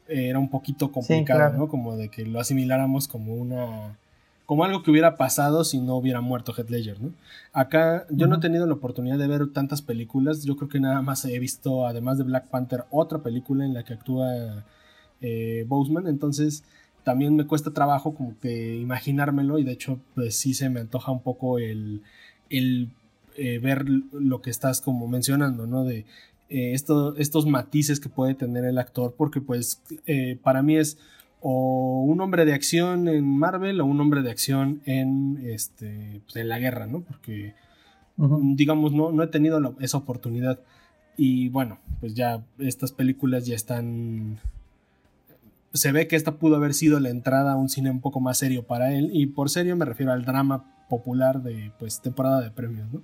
eh, 0.07 0.27
era 0.29 0.39
un 0.39 0.49
poquito 0.49 0.91
complicado, 0.91 1.57
¿no? 1.57 1.67
Como 1.67 1.95
de 1.95 2.09
que 2.09 2.25
lo 2.25 2.39
asimiláramos 2.39 3.07
como 3.07 3.35
una... 3.35 3.97
Como 4.45 4.63
algo 4.63 4.81
que 4.81 4.91
hubiera 4.91 5.17
pasado 5.17 5.65
si 5.65 5.81
no 5.81 5.97
hubiera 5.97 6.21
muerto 6.21 6.53
Heath 6.53 6.69
Ledger, 6.69 7.01
¿no? 7.01 7.11
Acá 7.51 8.05
yo 8.09 8.27
no 8.27 8.37
he 8.37 8.39
tenido 8.39 8.65
la 8.65 8.75
oportunidad 8.75 9.17
de 9.17 9.27
ver 9.27 9.51
tantas 9.51 9.81
películas, 9.81 10.45
yo 10.45 10.55
creo 10.55 10.69
que 10.69 10.79
nada 10.79 11.01
más 11.01 11.25
he 11.25 11.37
visto, 11.37 11.85
además 11.85 12.17
de 12.17 12.23
Black 12.23 12.47
Panther, 12.47 12.85
otra 12.89 13.19
película 13.19 13.65
en 13.65 13.73
la 13.73 13.83
que 13.83 13.95
actúa 13.95 14.63
eh, 15.19 15.65
Boseman, 15.67 16.07
entonces 16.07 16.63
también 17.03 17.35
me 17.35 17.45
cuesta 17.45 17.71
trabajo 17.71 18.13
como 18.13 18.39
que 18.39 18.75
imaginármelo 18.75 19.59
y 19.59 19.63
de 19.63 19.71
hecho 19.71 19.99
pues 20.13 20.35
sí 20.35 20.53
se 20.53 20.69
me 20.69 20.81
antoja 20.81 21.11
un 21.11 21.21
poco 21.21 21.57
el, 21.57 22.01
el 22.49 22.89
eh, 23.37 23.59
ver 23.59 23.85
lo 23.87 24.41
que 24.41 24.49
estás 24.49 24.81
como 24.81 25.07
mencionando, 25.07 25.67
¿no? 25.67 25.83
De 25.83 26.05
eh, 26.49 26.73
estos 26.73 27.45
matices 27.45 27.99
que 27.99 28.09
puede 28.09 28.33
tener 28.33 28.65
el 28.65 28.77
actor, 28.77 29.15
porque 29.17 29.41
pues 29.41 29.81
eh, 30.05 30.39
para 30.41 30.61
mí 30.61 30.77
es 30.77 30.97
o 31.41 32.03
un 32.03 32.19
hombre 32.21 32.45
de 32.45 32.53
acción 32.53 33.07
en 33.07 33.25
Marvel 33.25 33.79
o 33.81 33.85
un 33.85 33.99
hombre 34.01 34.21
de 34.21 34.31
acción 34.31 34.81
en, 34.85 35.39
este, 35.45 36.21
pues, 36.25 36.35
en 36.37 36.49
la 36.49 36.59
guerra, 36.59 36.87
¿no? 36.87 37.01
Porque, 37.01 37.53
digamos, 38.17 38.91
no, 38.91 39.11
no 39.11 39.23
he 39.23 39.27
tenido 39.27 39.75
esa 39.79 39.97
oportunidad. 39.97 40.59
Y 41.15 41.49
bueno, 41.49 41.79
pues 41.99 42.13
ya 42.15 42.43
estas 42.59 42.91
películas 42.91 43.45
ya 43.45 43.55
están... 43.55 44.39
Se 45.73 45.91
ve 45.91 46.07
que 46.07 46.15
esta 46.15 46.35
pudo 46.35 46.55
haber 46.55 46.73
sido 46.73 46.99
la 46.99 47.09
entrada 47.09 47.53
a 47.53 47.55
un 47.55 47.69
cine 47.69 47.91
un 47.91 48.01
poco 48.01 48.19
más 48.19 48.39
serio 48.39 48.63
para 48.63 48.93
él. 48.93 49.11
Y 49.13 49.27
por 49.27 49.49
serio 49.49 49.75
me 49.75 49.85
refiero 49.85 50.11
al 50.11 50.25
drama 50.25 50.65
popular 50.89 51.43
de 51.43 51.71
pues 51.77 52.01
temporada 52.01 52.41
de 52.41 52.49
premios, 52.49 52.91
¿no? 52.91 53.01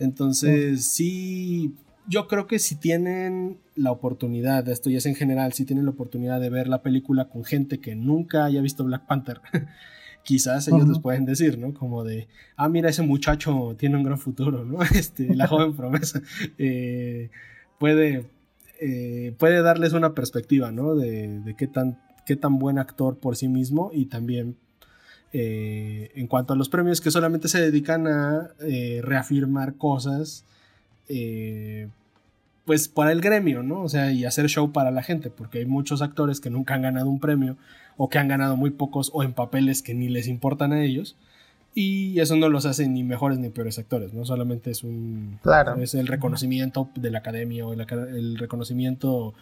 Entonces, 0.00 0.86
sí, 0.86 1.74
yo 2.10 2.26
creo 2.26 2.48
que 2.48 2.58
si 2.58 2.74
tienen 2.74 3.58
la 3.76 3.92
oportunidad, 3.92 4.68
esto 4.68 4.90
ya 4.90 4.98
es 4.98 5.06
en 5.06 5.14
general, 5.14 5.52
si 5.52 5.64
tienen 5.64 5.84
la 5.84 5.92
oportunidad 5.92 6.40
de 6.40 6.50
ver 6.50 6.66
la 6.66 6.82
película 6.82 7.26
con 7.26 7.44
gente 7.44 7.78
que 7.78 7.94
nunca 7.94 8.44
haya 8.44 8.60
visto 8.60 8.82
Black 8.82 9.06
Panther, 9.06 9.40
quizás 10.24 10.66
ellos 10.66 10.88
les 10.88 10.98
pueden 10.98 11.24
decir, 11.24 11.56
¿no? 11.56 11.72
Como 11.72 12.02
de, 12.02 12.26
ah, 12.56 12.68
mira, 12.68 12.90
ese 12.90 13.02
muchacho 13.02 13.76
tiene 13.78 13.96
un 13.96 14.02
gran 14.02 14.18
futuro, 14.18 14.64
¿no? 14.64 14.78
Este, 14.94 15.36
la 15.36 15.46
joven 15.46 15.76
promesa. 15.76 16.20
Eh, 16.58 17.30
puede, 17.78 18.26
eh, 18.80 19.32
puede 19.38 19.62
darles 19.62 19.92
una 19.92 20.12
perspectiva, 20.12 20.72
¿no? 20.72 20.96
De, 20.96 21.28
de, 21.28 21.54
qué, 21.54 21.68
tan, 21.68 22.02
qué 22.26 22.34
tan 22.34 22.58
buen 22.58 22.80
actor 22.80 23.18
por 23.18 23.36
sí 23.36 23.46
mismo 23.46 23.92
y 23.94 24.06
también 24.06 24.56
eh, 25.32 26.10
en 26.16 26.26
cuanto 26.26 26.54
a 26.54 26.56
los 26.56 26.68
premios 26.68 27.00
que 27.00 27.12
solamente 27.12 27.46
se 27.46 27.60
dedican 27.60 28.08
a 28.08 28.50
reafirmar 29.00 29.76
cosas, 29.76 30.44
eh, 31.12 31.88
pues 32.70 32.86
para 32.86 33.10
el 33.10 33.20
gremio, 33.20 33.64
¿no? 33.64 33.82
O 33.82 33.88
sea, 33.88 34.12
y 34.12 34.24
hacer 34.24 34.46
show 34.46 34.70
para 34.70 34.92
la 34.92 35.02
gente, 35.02 35.28
porque 35.28 35.58
hay 35.58 35.66
muchos 35.66 36.02
actores 36.02 36.38
que 36.38 36.50
nunca 36.50 36.74
han 36.74 36.82
ganado 36.82 37.10
un 37.10 37.18
premio 37.18 37.56
o 37.96 38.08
que 38.08 38.18
han 38.20 38.28
ganado 38.28 38.56
muy 38.56 38.70
pocos 38.70 39.10
o 39.12 39.24
en 39.24 39.32
papeles 39.32 39.82
que 39.82 39.92
ni 39.92 40.08
les 40.08 40.28
importan 40.28 40.72
a 40.72 40.84
ellos. 40.84 41.16
Y 41.74 42.20
eso 42.20 42.36
no 42.36 42.48
los 42.48 42.66
hace 42.66 42.86
ni 42.86 43.02
mejores 43.02 43.40
ni 43.40 43.48
peores 43.48 43.80
actores, 43.80 44.14
¿no? 44.14 44.24
Solamente 44.24 44.70
es 44.70 44.84
un... 44.84 45.40
Es 45.80 45.94
el 45.96 46.06
reconocimiento 46.06 46.88
de 46.94 47.10
la 47.10 47.18
academia 47.18 47.66
o 47.66 47.72
el, 47.72 47.80
el 47.80 48.38
reconocimiento 48.38 49.34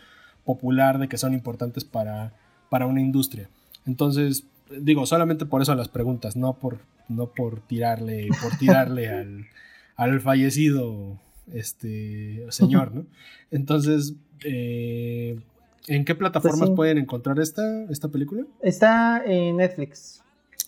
popular 0.47 0.99
de 0.99 1.08
que 1.08 1.18
son 1.18 1.35
importantes 1.35 1.85
para, 1.85 2.32
para 2.70 2.87
una 2.87 3.02
industria. 3.02 3.50
Entonces, 3.85 4.44
digo, 4.70 5.04
solamente 5.04 5.44
por 5.44 5.61
eso 5.61 5.75
las 5.75 5.88
preguntas, 5.88 6.35
no 6.35 6.54
por, 6.54 6.78
no 7.08 7.26
por 7.26 7.61
tirarle, 7.61 8.28
por 8.40 8.56
tirarle 8.56 9.08
al, 9.11 9.49
al, 9.97 10.18
fallecido 10.23 11.18
este 11.52 12.47
señor, 12.50 12.95
¿no? 12.95 13.07
Entonces, 13.50 14.14
eh, 14.45 15.38
¿en 15.87 16.05
qué 16.05 16.14
plataformas 16.14 16.69
pues 16.69 16.76
pueden 16.76 16.99
encontrar 16.99 17.38
esta, 17.40 17.85
esta 17.90 18.09
película? 18.09 18.45
Está 18.62 19.23
en 19.25 19.57
Netflix. 19.57 20.23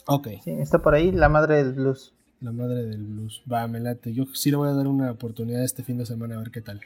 Ok. 0.06 0.28
Sí, 0.42 0.50
está 0.52 0.80
por 0.82 0.94
ahí, 0.94 1.12
La 1.12 1.28
Madre 1.28 1.62
del 1.62 1.74
Blues. 1.74 2.12
La 2.40 2.52
Madre 2.52 2.84
del 2.84 3.04
Blues. 3.04 3.42
Va, 3.50 3.66
me 3.68 3.80
late. 3.80 4.12
Yo 4.12 4.26
sí 4.34 4.50
le 4.50 4.56
voy 4.56 4.68
a 4.68 4.72
dar 4.72 4.86
una 4.86 5.10
oportunidad 5.10 5.62
este 5.62 5.82
fin 5.82 5.98
de 5.98 6.06
semana 6.06 6.36
a 6.36 6.38
ver 6.38 6.50
qué 6.50 6.60
tal. 6.60 6.80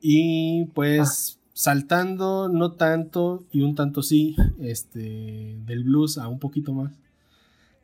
Y 0.00 0.66
pues 0.66 1.38
saltando, 1.52 2.48
no 2.48 2.72
tanto 2.72 3.44
y 3.52 3.60
un 3.62 3.74
tanto 3.74 4.02
sí, 4.02 4.36
este, 4.60 5.58
del 5.66 5.84
blues 5.84 6.18
a 6.18 6.28
un 6.28 6.38
poquito 6.38 6.72
más 6.72 6.92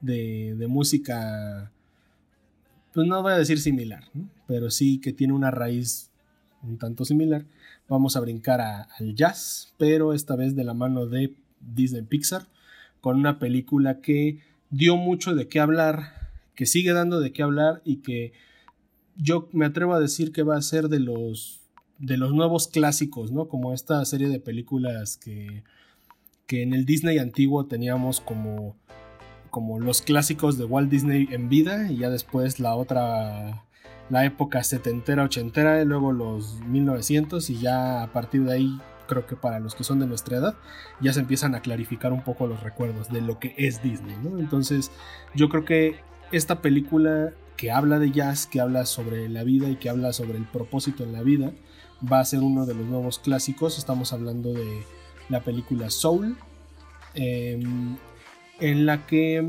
de, 0.00 0.54
de 0.56 0.66
música, 0.66 1.70
pues 2.92 3.06
no 3.06 3.22
voy 3.22 3.32
a 3.32 3.38
decir 3.38 3.60
similar, 3.60 4.04
pero 4.48 4.70
sí 4.70 4.98
que 4.98 5.12
tiene 5.12 5.34
una 5.34 5.52
raíz 5.52 6.10
un 6.62 6.78
tanto 6.78 7.04
similar. 7.04 7.44
Vamos 7.86 8.16
a 8.16 8.20
brincar 8.20 8.60
al 8.60 9.14
jazz, 9.14 9.74
pero 9.76 10.14
esta 10.14 10.34
vez 10.34 10.56
de 10.56 10.64
la 10.64 10.74
mano 10.74 11.06
de 11.06 11.34
Disney 11.60 12.02
Pixar, 12.02 12.46
con 13.00 13.16
una 13.16 13.38
película 13.38 14.00
que 14.00 14.40
dio 14.70 14.96
mucho 14.96 15.34
de 15.34 15.48
qué 15.48 15.60
hablar, 15.60 16.30
que 16.54 16.66
sigue 16.66 16.92
dando 16.92 17.20
de 17.20 17.32
qué 17.32 17.42
hablar 17.42 17.82
y 17.84 17.98
que 17.98 18.32
yo 19.16 19.48
me 19.52 19.66
atrevo 19.66 19.94
a 19.94 20.00
decir 20.00 20.32
que 20.32 20.42
va 20.42 20.56
a 20.56 20.62
ser 20.62 20.88
de 20.88 21.00
los 21.00 21.60
de 21.98 22.16
los 22.16 22.32
nuevos 22.32 22.68
clásicos, 22.68 23.32
¿no? 23.32 23.48
Como 23.48 23.74
esta 23.74 24.04
serie 24.04 24.28
de 24.28 24.40
películas 24.40 25.16
que, 25.16 25.64
que 26.46 26.62
en 26.62 26.72
el 26.72 26.86
Disney 26.86 27.18
antiguo 27.18 27.66
teníamos 27.66 28.20
como, 28.20 28.76
como 29.50 29.80
los 29.80 30.00
clásicos 30.00 30.56
de 30.56 30.64
Walt 30.64 30.90
Disney 30.90 31.28
en 31.32 31.48
vida 31.48 31.90
y 31.90 31.98
ya 31.98 32.08
después 32.08 32.60
la 32.60 32.76
otra, 32.76 33.64
la 34.10 34.24
época 34.24 34.62
setentera, 34.64 35.24
ochentera 35.24 35.80
y 35.80 35.84
luego 35.84 36.12
los 36.12 36.60
1900 36.60 37.50
y 37.50 37.58
ya 37.58 38.02
a 38.02 38.12
partir 38.12 38.44
de 38.44 38.52
ahí 38.52 38.80
creo 39.06 39.26
que 39.26 39.36
para 39.36 39.58
los 39.58 39.74
que 39.74 39.84
son 39.84 39.98
de 39.98 40.06
nuestra 40.06 40.36
edad 40.36 40.54
ya 41.00 41.12
se 41.12 41.20
empiezan 41.20 41.54
a 41.54 41.60
clarificar 41.60 42.12
un 42.12 42.22
poco 42.22 42.46
los 42.46 42.62
recuerdos 42.62 43.10
de 43.10 43.20
lo 43.20 43.38
que 43.38 43.54
es 43.56 43.82
Disney. 43.82 44.16
Entonces 44.38 44.90
yo 45.34 45.48
creo 45.48 45.64
que 45.64 45.96
esta 46.30 46.60
película 46.60 47.32
que 47.56 47.72
habla 47.72 47.98
de 47.98 48.12
jazz, 48.12 48.46
que 48.46 48.60
habla 48.60 48.86
sobre 48.86 49.28
la 49.28 49.42
vida 49.42 49.68
y 49.68 49.76
que 49.76 49.90
habla 49.90 50.12
sobre 50.12 50.38
el 50.38 50.44
propósito 50.44 51.02
en 51.02 51.12
la 51.12 51.22
vida, 51.22 51.52
va 52.00 52.20
a 52.20 52.24
ser 52.24 52.40
uno 52.40 52.66
de 52.66 52.74
los 52.74 52.86
nuevos 52.86 53.18
clásicos. 53.18 53.78
Estamos 53.78 54.12
hablando 54.12 54.52
de 54.52 54.84
la 55.28 55.40
película 55.40 55.90
Soul, 55.90 56.36
em, 57.14 57.96
en 58.60 58.86
la 58.86 59.06
que 59.06 59.46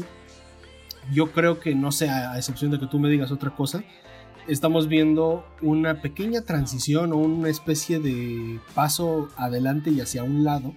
yo 1.13 1.32
creo 1.32 1.60
que, 1.60 1.75
no 1.75 1.92
sé, 1.92 2.10
a 2.10 2.36
excepción 2.38 2.72
de 2.72 2.80
que 2.80 2.88
tú 2.88 3.00
me 3.00 3.10
digas 3.10 3.32
otra 3.32 3.51
cosa, 3.51 3.84
estamos 4.50 4.88
viendo 4.88 5.46
una 5.62 6.01
pequeña 6.01 6.41
transición 6.41 7.13
o 7.13 7.18
una 7.18 7.50
especie 7.50 8.00
de 8.00 8.60
paso 8.74 9.29
adelante 9.38 9.91
y 9.91 10.01
hacia 10.01 10.24
un 10.24 10.44
lado 10.44 10.74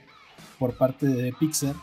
por 0.59 0.75
parte 0.75 1.07
de 1.07 1.33
Pixar, 1.33 1.75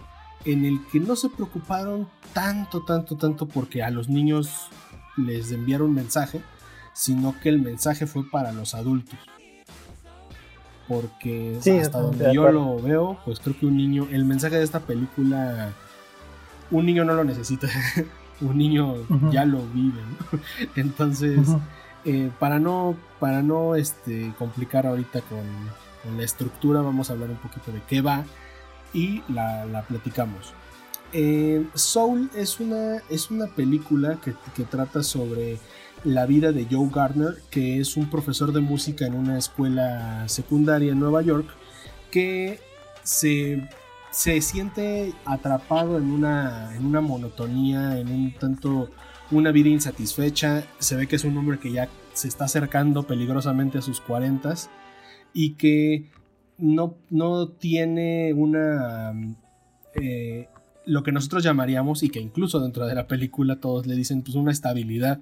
en 0.46 0.66
el 0.66 0.80
que 0.92 1.00
no 1.00 1.16
se 1.16 1.30
preocuparon 1.30 2.08
tanto, 2.34 2.84
tanto, 2.84 3.18
tanto 3.18 3.48
porque 3.48 3.84
a 3.84 3.90
los 3.90 4.08
niños 4.08 4.70
les 5.18 5.52
enviaron 5.52 5.90
un 5.90 5.96
mensaje, 5.96 6.42
sino 6.94 7.36
que 7.42 7.50
el 7.50 7.60
mensaje 7.62 8.06
fue 8.06 8.30
para 8.30 8.52
los 8.52 8.76
adultos. 8.76 9.20
Porque 10.88 11.60
hasta 11.82 12.00
donde 12.00 12.34
yo 12.34 12.52
lo 12.52 12.80
veo, 12.80 13.20
pues 13.26 13.40
creo 13.40 13.58
que 13.60 13.66
un 13.66 13.78
niño, 13.78 14.08
el 14.12 14.26
mensaje 14.26 14.58
de 14.58 14.64
esta 14.64 14.80
película, 14.80 15.74
un 16.72 16.86
niño 16.86 17.04
no 17.04 17.14
lo 17.14 17.24
necesita, 17.24 17.68
un 18.42 18.58
niño 18.58 18.96
ya 19.32 19.46
lo 19.46 19.66
vive, 19.68 20.00
Entonces, 20.76 21.48
eh, 22.06 22.32
para 22.40 22.60
no, 22.60 22.96
para 23.20 23.42
no 23.42 23.76
este, 23.76 24.34
complicar 24.38 24.88
ahorita 24.88 25.22
con, 25.22 25.40
la 26.18 26.24
estructura, 26.24 26.82
vamos 26.82 27.10
a 27.10 27.14
hablar 27.14 27.30
un 27.30 27.38
poquito 27.38 27.74
de 27.74 27.82
qué 27.88 28.02
va 28.02 28.24
y 28.94 29.22
la, 29.28 29.84
platicamos. 29.88 30.54
Eh, 31.12 31.66
Soul 31.74 32.30
es 32.36 32.62
una, 32.62 33.02
es 33.10 33.30
una 33.30 33.48
película 33.48 34.18
que, 34.24 34.34
que 34.56 34.64
trata 34.64 35.04
sobre 35.04 35.60
la 36.04 36.26
vida 36.26 36.52
de 36.52 36.68
Joe 36.70 36.90
Gardner, 36.94 37.42
que 37.50 37.80
es 37.80 37.98
un 37.98 38.10
profesor 38.10 38.54
de 38.54 38.62
música 38.62 39.06
en 39.06 39.14
una 39.14 39.38
escuela 39.38 40.28
secundaria 40.30 40.94
en 40.94 41.00
Nueva 41.00 41.22
York, 41.22 41.48
que 42.12 42.60
se, 43.04 43.68
se 44.12 44.42
siente 44.42 45.14
atrapado 45.26 45.98
en 45.98 46.12
una, 46.12 46.76
en 46.76 46.86
una 46.86 47.02
monotonía, 47.02 48.00
en 48.00 48.10
un 48.10 48.34
tanto 48.34 48.90
una 49.32 49.52
vida 49.52 49.70
insatisfecha. 49.70 50.64
Se 50.80 50.96
ve 50.96 51.08
que 51.08 51.16
es 51.16 51.24
un 51.24 51.38
hombre 51.38 51.60
que 51.60 51.72
ya 51.72 51.90
se 52.14 52.28
está 52.28 52.46
acercando 52.46 53.04
peligrosamente 53.04 53.78
a 53.78 53.82
sus 53.82 54.02
40 54.02 54.56
y 55.34 55.54
que 55.54 56.10
no, 56.58 56.96
no 57.10 57.50
tiene 57.50 58.34
una... 58.34 59.14
Eh, 59.96 60.48
lo 60.86 61.04
que 61.04 61.12
nosotros 61.12 61.44
llamaríamos, 61.44 62.02
y 62.02 62.10
que 62.10 62.20
incluso 62.20 62.60
dentro 62.60 62.88
de 62.88 62.96
la 62.96 63.06
película 63.06 63.58
todos 63.58 63.86
le 63.86 63.96
dicen, 63.96 64.24
pues 64.24 64.36
una 64.36 64.52
estabilidad 64.52 65.20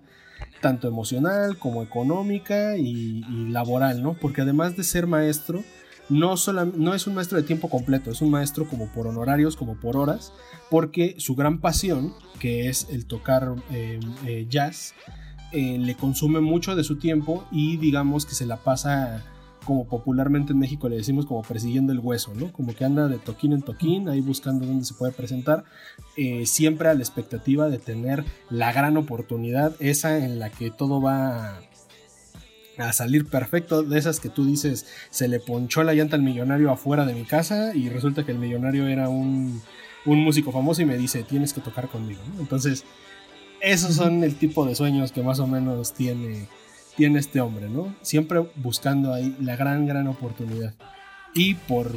tanto 0.61 0.87
emocional 0.87 1.57
como 1.57 1.83
económica 1.83 2.77
y, 2.77 3.21
laboral, 3.49 4.01
¿no? 4.01 4.13
Porque 4.13 4.41
además 4.41 4.77
de 4.77 4.83
ser 4.83 5.07
maestro, 5.07 5.63
no, 6.09 6.35
no 6.75 6.93
es 6.93 7.07
un 7.07 7.15
maestro 7.15 7.37
de 7.37 7.43
tiempo 7.43 7.69
completo, 7.69 8.11
es 8.11 8.21
un 8.21 8.31
maestro 8.31 8.67
como 8.67 8.87
por 8.87 9.07
honorarios, 9.07 9.55
como 9.55 9.75
por 9.75 9.97
horas, 9.97 10.33
porque 10.69 11.15
su 11.17 11.35
gran 11.35 11.59
pasión, 11.59 12.13
que 12.39 12.69
es 12.69 12.87
el 12.89 13.05
tocar 13.05 13.55
eh, 13.71 13.99
eh, 14.25 14.45
jazz, 14.49 14.93
eh, 15.51 15.77
le 15.77 15.95
consume 15.95 16.41
mucho 16.41 16.75
de 16.75 16.83
su 16.83 16.97
tiempo 16.97 17.45
y 17.51 17.77
digamos 17.77 18.25
que 18.25 18.35
se 18.35 18.45
la 18.45 18.57
pasa 18.57 19.23
como 19.65 19.85
popularmente 19.85 20.53
en 20.53 20.59
México 20.59 20.87
le 20.87 20.95
decimos 20.95 21.25
como 21.25 21.41
persiguiendo 21.41 21.91
el 21.91 21.99
hueso, 21.99 22.33
¿no? 22.33 22.53
Como 22.53 22.73
que 22.73 22.85
anda 22.85 23.09
de 23.09 23.17
toquín 23.17 23.51
en 23.51 23.61
toquín, 23.61 24.07
ahí 24.07 24.21
buscando 24.21 24.65
dónde 24.65 24.85
se 24.85 24.93
puede 24.93 25.11
presentar, 25.11 25.65
siempre 26.45 26.87
a 26.87 26.93
la 26.93 27.01
expectativa 27.01 27.67
de 27.67 27.77
tener 27.77 28.23
la 28.49 28.71
gran 28.71 28.95
oportunidad, 28.95 29.75
esa 29.79 30.19
en 30.19 30.39
la 30.39 30.51
que 30.51 30.71
todo 30.71 31.01
va 31.01 31.59
a 32.77 32.93
salir 32.93 33.25
perfecto, 33.25 33.83
de 33.83 33.97
esas 33.97 34.19
que 34.19 34.29
tú 34.29 34.45
dices, 34.45 34.85
se 35.09 35.27
le 35.27 35.39
ponchó 35.39 35.83
la 35.83 35.93
llanta 35.93 36.15
al 36.15 36.21
millonario 36.21 36.71
afuera 36.71 37.05
de 37.05 37.13
mi 37.13 37.23
casa 37.23 37.75
y 37.75 37.89
resulta 37.89 38.25
que 38.25 38.31
el 38.31 38.39
millonario 38.39 38.87
era 38.87 39.09
un, 39.09 39.61
músico 40.05 40.51
famoso 40.51 40.81
y 40.81 40.85
me 40.85 40.97
dice, 40.97 41.23
tienes 41.23 41.53
que 41.53 41.59
tocar 41.59 41.89
conmigo, 41.89 42.21
Entonces, 42.39 42.85
esos 43.59 43.95
son 43.95 44.23
el 44.23 44.35
tipo 44.35 44.65
de 44.65 44.75
sueños 44.75 45.11
que 45.11 45.23
más 45.23 45.39
o 45.39 45.47
menos 45.47 45.93
tiene 45.93 46.47
tiene 46.97 47.19
este 47.19 47.39
hombre, 47.39 47.69
¿no? 47.69 47.95
Siempre 48.01 48.49
buscando 48.55 49.13
ahí 49.13 49.37
la 49.39 49.55
gran, 49.55 49.85
gran 49.85 50.07
oportunidad. 50.07 50.73
Y 51.33 51.53
por 51.53 51.95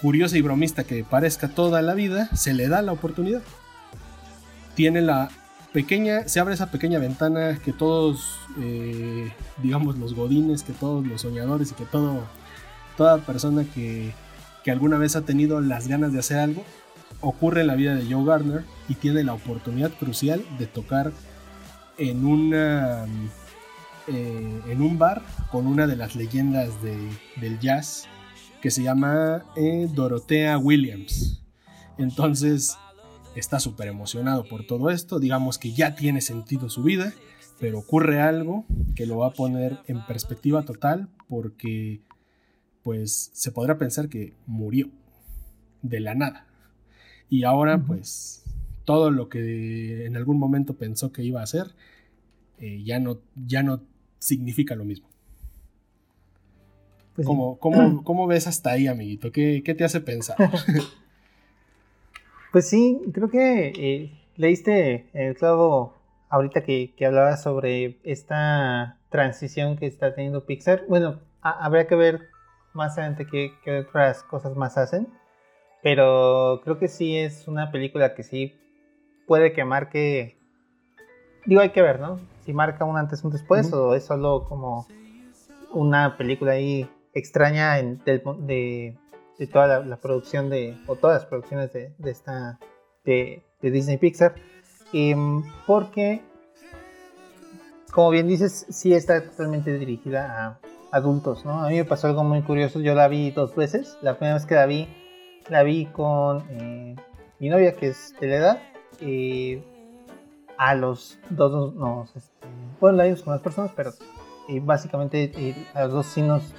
curiosa 0.00 0.38
y 0.38 0.40
bromista 0.40 0.84
que 0.84 1.02
parezca 1.02 1.48
toda 1.48 1.82
la 1.82 1.94
vida, 1.94 2.30
se 2.34 2.54
le 2.54 2.68
da 2.68 2.80
la 2.80 2.92
oportunidad. 2.92 3.42
Tiene 4.76 5.00
la 5.00 5.30
pequeña, 5.76 6.26
se 6.26 6.40
abre 6.40 6.54
esa 6.54 6.70
pequeña 6.70 6.98
ventana 6.98 7.58
que 7.62 7.70
todos, 7.70 8.38
eh, 8.58 9.30
digamos, 9.62 9.98
los 9.98 10.14
godines, 10.14 10.62
que 10.62 10.72
todos 10.72 11.06
los 11.06 11.20
soñadores 11.20 11.70
y 11.70 11.74
que 11.74 11.84
todo, 11.84 12.22
toda 12.96 13.18
persona 13.18 13.62
que, 13.74 14.14
que 14.64 14.70
alguna 14.70 14.96
vez 14.96 15.16
ha 15.16 15.26
tenido 15.26 15.60
las 15.60 15.86
ganas 15.86 16.14
de 16.14 16.20
hacer 16.20 16.38
algo, 16.38 16.64
ocurre 17.20 17.60
en 17.60 17.66
la 17.66 17.74
vida 17.74 17.94
de 17.94 18.10
Joe 18.10 18.24
Gardner 18.24 18.64
y 18.88 18.94
tiene 18.94 19.22
la 19.22 19.34
oportunidad 19.34 19.90
crucial 19.90 20.42
de 20.58 20.66
tocar 20.66 21.12
en 21.98 22.24
una 22.24 23.04
eh, 24.06 24.62
en 24.68 24.80
un 24.80 24.98
bar 24.98 25.20
con 25.52 25.66
una 25.66 25.86
de 25.86 25.96
las 25.96 26.16
leyendas 26.16 26.70
del 26.82 27.58
jazz 27.60 28.04
que 28.62 28.70
se 28.70 28.82
llama 28.82 29.44
eh, 29.56 29.90
Williams. 30.58 31.42
Entonces 31.98 32.78
está 33.36 33.60
súper 33.60 33.88
emocionado 33.88 34.44
por 34.44 34.66
todo 34.66 34.90
esto, 34.90 35.18
digamos 35.18 35.58
que 35.58 35.72
ya 35.72 35.94
tiene 35.94 36.20
sentido 36.20 36.68
su 36.68 36.82
vida, 36.82 37.12
pero 37.60 37.78
ocurre 37.78 38.20
algo 38.20 38.64
que 38.94 39.06
lo 39.06 39.18
va 39.18 39.28
a 39.28 39.32
poner 39.32 39.78
en 39.86 40.04
perspectiva 40.06 40.64
total 40.64 41.08
porque 41.28 42.00
pues 42.82 43.30
se 43.32 43.52
podrá 43.52 43.78
pensar 43.78 44.08
que 44.08 44.34
murió 44.46 44.90
de 45.82 46.00
la 46.00 46.14
nada. 46.14 46.46
Y 47.28 47.44
ahora 47.44 47.78
pues 47.78 48.44
todo 48.84 49.10
lo 49.10 49.28
que 49.28 50.06
en 50.06 50.16
algún 50.16 50.38
momento 50.38 50.74
pensó 50.74 51.12
que 51.12 51.24
iba 51.24 51.40
a 51.40 51.44
hacer 51.44 51.74
eh, 52.58 52.82
ya, 52.84 53.00
no, 53.00 53.20
ya 53.34 53.62
no 53.62 53.82
significa 54.18 54.74
lo 54.74 54.84
mismo. 54.84 55.08
Pues 57.14 57.26
¿Cómo, 57.26 58.26
ves 58.26 58.46
hasta 58.46 58.72
ahí, 58.72 58.86
amiguito? 58.86 59.32
¿Qué, 59.32 59.62
te 59.62 59.84
hace 59.84 60.00
pensar? 60.00 60.36
pues 62.56 62.70
sí, 62.70 63.02
creo 63.12 63.28
que 63.28 63.68
eh, 63.76 64.18
leíste 64.36 65.10
el 65.12 65.36
clavo 65.36 65.92
ahorita 66.30 66.64
que, 66.64 66.94
que 66.96 67.04
hablabas 67.04 67.42
sobre 67.42 67.98
esta 68.02 68.96
transición 69.10 69.76
que 69.76 69.84
está 69.84 70.14
teniendo 70.14 70.46
Pixar. 70.46 70.86
Bueno, 70.88 71.20
habría 71.42 71.86
que 71.86 71.96
ver 71.96 72.30
más 72.72 72.96
adelante 72.96 73.26
qué, 73.30 73.52
qué, 73.62 73.80
otras 73.80 74.22
cosas 74.22 74.56
más 74.56 74.78
hacen. 74.78 75.06
Pero 75.82 76.62
creo 76.64 76.78
que 76.78 76.88
sí 76.88 77.18
es 77.18 77.46
una 77.46 77.70
película 77.70 78.14
que 78.14 78.22
sí 78.22 78.54
puede 79.26 79.52
que 79.52 79.66
marque. 79.66 80.38
Digo, 81.44 81.60
hay 81.60 81.72
que 81.72 81.82
ver, 81.82 82.00
¿no? 82.00 82.18
si 82.46 82.54
marca 82.54 82.86
un 82.86 82.96
antes 82.96 83.22
un 83.22 83.32
después 83.32 83.70
o 83.74 83.94
es 83.94 84.06
solo 84.06 84.46
como 84.48 84.86
una 85.72 86.16
película 86.16 86.52
ahí 86.52 86.88
extraña 87.12 87.78
en, 87.80 88.00
de, 88.02 88.96
toda 89.52 89.84
la, 89.84 89.96
producción 89.96 90.48
de, 90.48 90.78
o 90.86 90.96
todas 90.96 91.22
las 91.22 91.26
producciones 91.26 91.72
de, 91.72 91.92
esta, 92.04 92.58
de, 93.04 93.42
Disney 93.60 93.98
Pixar. 93.98 94.34
Em, 94.92 95.42
porque, 95.66 96.22
como 97.92 98.10
bien 98.10 98.28
dices, 98.28 98.66
sí 98.70 98.94
está 98.94 99.22
totalmente 99.22 99.76
dirigida 99.78 100.58
adultos, 100.92 101.44
¿no? 101.44 101.64
A 101.64 101.68
mí 101.68 101.76
me 101.76 101.84
pasó 101.84 102.06
algo 102.06 102.24
muy 102.24 102.42
curioso, 102.42 102.80
yo 102.80 102.94
la 102.94 103.08
vi 103.08 103.30
dos 103.30 103.54
veces, 103.54 103.98
la 104.02 104.16
primera 104.16 104.34
vez 104.34 104.46
que 104.46 104.54
la 104.54 104.66
vi, 104.66 104.88
la 105.48 105.62
vi 105.62 105.86
con 105.86 106.44
eh, 106.50 106.96
mi 107.38 107.48
novia 107.48 107.74
que 107.74 107.88
es 107.88 108.14
de 108.20 108.26
la 108.28 108.36
edad, 108.36 108.62
eh, 109.00 109.62
a 110.56 110.74
los 110.74 111.18
dos 111.28 111.74
nos, 111.74 112.16
este, 112.16 112.46
bueno, 112.80 112.98
la 112.98 113.04
vimos 113.04 113.22
con 113.22 113.34
las 113.34 113.42
personas, 113.42 113.72
pero 113.76 113.90
eh, 114.48 114.60
básicamente 114.62 115.54
a 115.74 115.84
los 115.84 115.92
dos 115.92 116.06
sí 116.06 116.22
nos, 116.22 116.54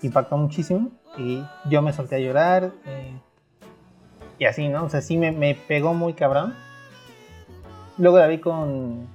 impactó 0.00 0.36
muchísimo 0.36 0.92
y 1.16 1.44
yo 1.68 1.82
me 1.82 1.92
solté 1.92 2.16
a 2.16 2.18
llorar 2.18 2.72
y 4.38 4.44
así, 4.44 4.68
¿no? 4.68 4.84
O 4.84 4.88
sea, 4.88 5.00
sí 5.00 5.16
me, 5.16 5.32
me 5.32 5.54
pegó 5.54 5.94
muy 5.94 6.12
cabrón. 6.12 6.54
Luego 7.96 8.18
la 8.18 8.28
vi 8.28 8.38
con 8.38 9.08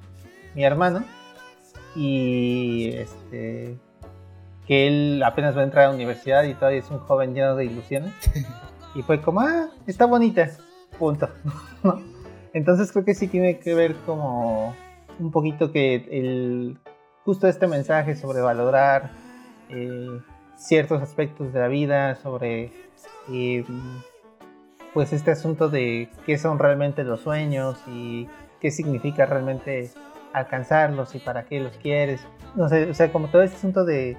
mi 0.54 0.64
hermano 0.64 1.04
y 1.96 2.90
este 2.94 3.78
que 4.68 4.88
él 4.88 5.24
apenas 5.24 5.56
va 5.56 5.62
a 5.62 5.64
entrar 5.66 5.86
a 5.86 5.88
la 5.90 5.96
universidad 5.96 6.44
y 6.44 6.54
todavía 6.54 6.80
es 6.80 6.90
un 6.90 7.00
joven 7.00 7.34
lleno 7.34 7.56
de 7.56 7.66
ilusiones. 7.66 8.14
Y 8.96 9.02
fue 9.02 9.20
como, 9.22 9.42
ah, 9.42 9.70
está 9.88 10.06
bonita, 10.06 10.52
punto. 11.00 11.28
Entonces 12.54 12.92
creo 12.92 13.04
que 13.04 13.16
sí 13.16 13.28
tiene 13.28 13.58
que 13.58 13.74
ver 13.74 13.96
como 14.06 14.76
un 15.20 15.32
poquito 15.32 15.72
que 15.72 15.96
el, 16.12 16.78
justo 17.26 17.48
este 17.48 17.66
mensaje 17.66 18.16
sobre 18.16 18.42
valorar 18.42 19.10
eh, 19.70 20.22
ciertos 20.64 21.02
aspectos 21.02 21.52
de 21.52 21.60
la 21.60 21.68
vida, 21.68 22.16
sobre 22.16 22.72
eh, 23.30 23.66
pues 24.94 25.12
este 25.12 25.32
asunto 25.32 25.70
de 25.70 26.10
qué 26.26 26.38
son 26.38 26.58
realmente 26.58 27.04
los 27.04 27.22
sueños 27.22 27.78
y 27.88 28.28
qué 28.62 28.72
significa 28.72 29.26
realmente 29.26 29.92
alcanzarlos 30.32 31.16
y 31.16 31.20
para 31.20 31.44
qué 31.44 31.60
los 31.60 31.76
quieres. 31.78 32.26
No 32.56 32.70
sé, 32.70 32.90
o 32.90 32.94
sea, 32.94 33.12
como 33.12 33.28
todo 33.28 33.42
este 33.42 33.58
asunto 33.58 33.84
de 33.84 34.18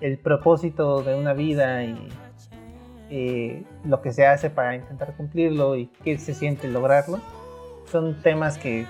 el 0.00 0.18
propósito 0.18 1.02
de 1.02 1.16
una 1.16 1.32
vida 1.32 1.82
y 1.84 2.08
eh, 3.10 3.64
lo 3.84 4.00
que 4.02 4.12
se 4.12 4.26
hace 4.26 4.50
para 4.50 4.76
intentar 4.76 5.14
cumplirlo 5.16 5.76
y 5.76 5.86
qué 6.04 6.16
se 6.18 6.32
siente 6.32 6.68
lograrlo, 6.68 7.18
son 7.90 8.22
temas 8.22 8.56
que 8.56 8.86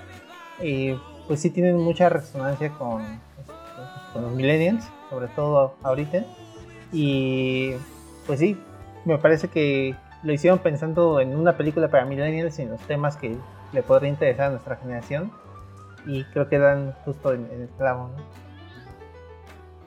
eh, 0.59 0.97
pues 1.27 1.41
sí 1.41 1.49
tienen 1.49 1.77
mucha 1.77 2.09
resonancia 2.09 2.69
con, 2.69 3.03
con 4.13 4.21
los 4.21 4.31
millennials, 4.33 4.85
sobre 5.09 5.27
todo 5.29 5.75
ahorita. 5.81 6.23
Y 6.93 7.71
pues 8.25 8.39
sí, 8.39 8.57
me 9.03 9.17
parece 9.17 9.49
que 9.49 9.95
lo 10.23 10.31
hicieron 10.31 10.59
pensando 10.59 11.19
en 11.19 11.35
una 11.35 11.57
película 11.57 11.89
para 11.89 12.05
millennials 12.05 12.59
y 12.59 12.61
en 12.61 12.69
los 12.69 12.79
temas 12.81 13.17
que 13.17 13.35
le 13.73 13.83
podría 13.83 14.09
interesar 14.09 14.47
a 14.47 14.51
nuestra 14.51 14.77
generación 14.77 15.31
y 16.05 16.23
creo 16.25 16.47
que 16.47 16.59
dan 16.59 16.93
justo 17.05 17.33
en, 17.33 17.47
el 17.51 17.67
clavo, 17.77 18.09
¿no? 18.09 18.23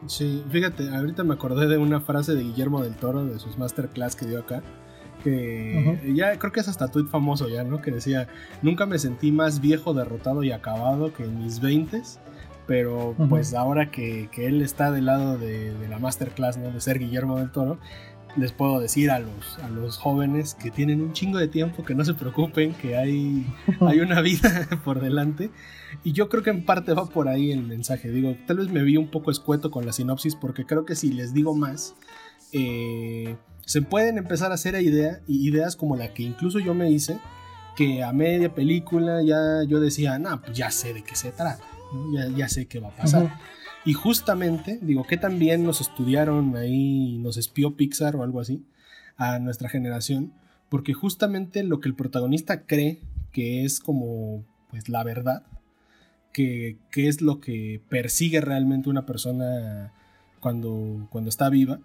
Sí, 0.09 0.45
fíjate, 0.51 0.95
ahorita 0.95 1.25
me 1.25 1.35
acordé 1.35 1.67
de 1.67 1.79
una 1.79 2.01
frase 2.01 2.35
de 2.35 2.43
Guillermo 2.43 2.83
del 2.83 2.95
Toro 2.95 3.25
de 3.25 3.39
sus 3.39 3.59
masterclass 3.59 4.15
que 4.15 4.27
dio 4.27 4.41
acá, 4.41 4.63
que 5.25 6.13
ya 6.15 6.39
creo 6.39 6.53
que 6.53 6.61
es 6.61 6.69
hasta 6.69 6.89
tweet 6.89 7.07
famoso 7.07 7.49
ya, 7.49 7.65
¿no? 7.65 7.81
Que 7.81 7.91
decía, 7.91 8.29
nunca 8.63 8.87
me 8.87 8.99
sentí 8.99 9.33
más 9.33 9.61
viejo, 9.61 9.95
derrotado 9.95 10.45
y 10.45 10.53
acabado 10.53 11.13
que 11.13 11.25
en 11.25 11.43
mis 11.43 11.61
veintes, 11.61 12.21
pero 12.67 13.15
pues 13.29 13.55
ahora 13.55 13.91
que, 13.91 14.29
él 14.37 14.63
está 14.63 14.91
del 14.91 15.07
lado 15.07 15.39
de, 15.39 15.73
de, 15.73 15.89
la 15.89 15.99
masterclass, 15.99 16.59
¿no? 16.59 16.71
De 16.71 16.81
ser 16.81 16.99
Guillermo 16.99 17.39
del 17.39 17.51
Toro, 17.51 17.79
les 18.37 18.53
puedo 18.53 18.81
decir 18.81 19.11
a 19.11 19.19
los, 19.19 19.59
a 19.63 19.69
los 19.69 19.97
jóvenes 19.97 20.55
que 20.55 20.71
tienen 20.71 21.01
un 21.01 21.13
chingo 21.13 21.39
de 21.39 21.49
tiempo, 21.49 21.85
que 21.85 21.95
no 21.95 22.05
se 22.05 22.15
preocupen, 22.15 22.75
que 22.75 22.97
hay, 22.97 23.47
hay 23.81 24.01
una 24.01 24.21
vida 24.21 24.69
por 24.85 25.01
delante. 25.01 25.51
Y 26.05 26.13
yo 26.13 26.29
creo 26.29 26.43
que 26.43 26.51
en 26.51 26.65
parte 26.65 26.93
va 26.93 27.07
por 27.07 27.29
ahí 27.29 27.51
el 27.51 27.63
mensaje. 27.63 28.11
Digo, 28.11 28.37
tal 28.47 28.59
vez 28.59 28.69
me 28.71 28.83
vi 28.83 28.97
un 28.97 29.09
poco 29.09 29.31
escueto 29.31 29.71
con 29.71 29.87
la 29.87 29.93
sinopsis 29.93 30.37
porque 30.37 30.67
creo 30.67 30.85
que 30.85 30.95
si 30.95 31.13
les 31.13 31.33
digo 31.33 31.55
más, 31.55 31.95
eh, 32.53 33.37
se 33.65 33.83
pueden 33.83 34.19
empezar 34.19 34.53
a 34.53 34.55
hacer 34.55 34.81
idea, 34.81 35.21
ideas 35.27 35.75
como 35.77 35.97
la 35.97 36.13
que 36.13 36.23
incluso 36.23 36.59
yo 36.59 36.75
me 36.75 36.91
hice, 36.91 37.19
que 37.75 38.03
a 38.03 38.13
media 38.13 38.55
película 38.55 39.23
ya 39.23 39.63
yo 39.67 39.81
decía, 39.81 40.19
no, 40.19 40.41
pues 40.41 40.57
ya 40.57 40.71
sé 40.71 40.95
de 40.95 41.03
qué 41.03 41.17
se 41.17 41.33
trata, 41.33 41.65
ya, 42.15 42.29
ya, 42.29 42.49
sé 42.49 42.67
qué 42.67 42.81
va 42.81 42.89
a 42.89 42.97
pasar. 42.97 43.39
Y 43.85 43.93
justamente, 43.93 44.79
digo, 44.83 45.05
que 45.05 45.17
también 45.17 45.65
nos 45.65 45.81
estudiaron 45.81 46.57
ahí, 46.57 47.19
nos 47.19 47.37
espió 47.37 47.77
Pixar 47.77 48.17
o 48.17 48.23
algo 48.23 48.41
así 48.41 48.65
a 49.17 49.39
nuestra 49.39 49.69
generación, 49.69 50.33
porque 50.69 50.93
justamente 50.93 51.63
lo 51.63 51.81
que 51.81 51.89
el 51.89 51.95
protagonista 51.95 52.67
cree 52.67 53.01
que 53.33 53.65
es 53.65 53.81
como 53.81 54.45
pues 54.71 54.89
la 54.89 55.03
verdad, 55.05 55.43
que, 56.33 56.77
es 56.95 57.23
lo 57.23 57.41
que 57.41 57.81
persigue 57.89 58.41
realmente 58.41 58.91
una 58.91 59.07
persona 59.07 59.93
cuando, 60.41 61.07
cuando 61.11 61.31
está 61.31 61.49
viva, 61.49 61.81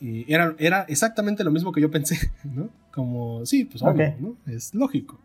eh, 0.00 0.24
era, 0.28 0.54
era, 0.58 0.82
exactamente 0.88 1.44
lo 1.44 1.50
mismo 1.50 1.72
que 1.72 1.80
yo 1.80 1.90
pensé, 1.90 2.30
¿no? 2.44 2.70
Como, 2.92 3.44
sí, 3.46 3.64
pues 3.64 3.82
obvio, 3.82 4.14
¿no? 4.20 4.36
Es 4.46 4.74
lógico. 4.74 5.18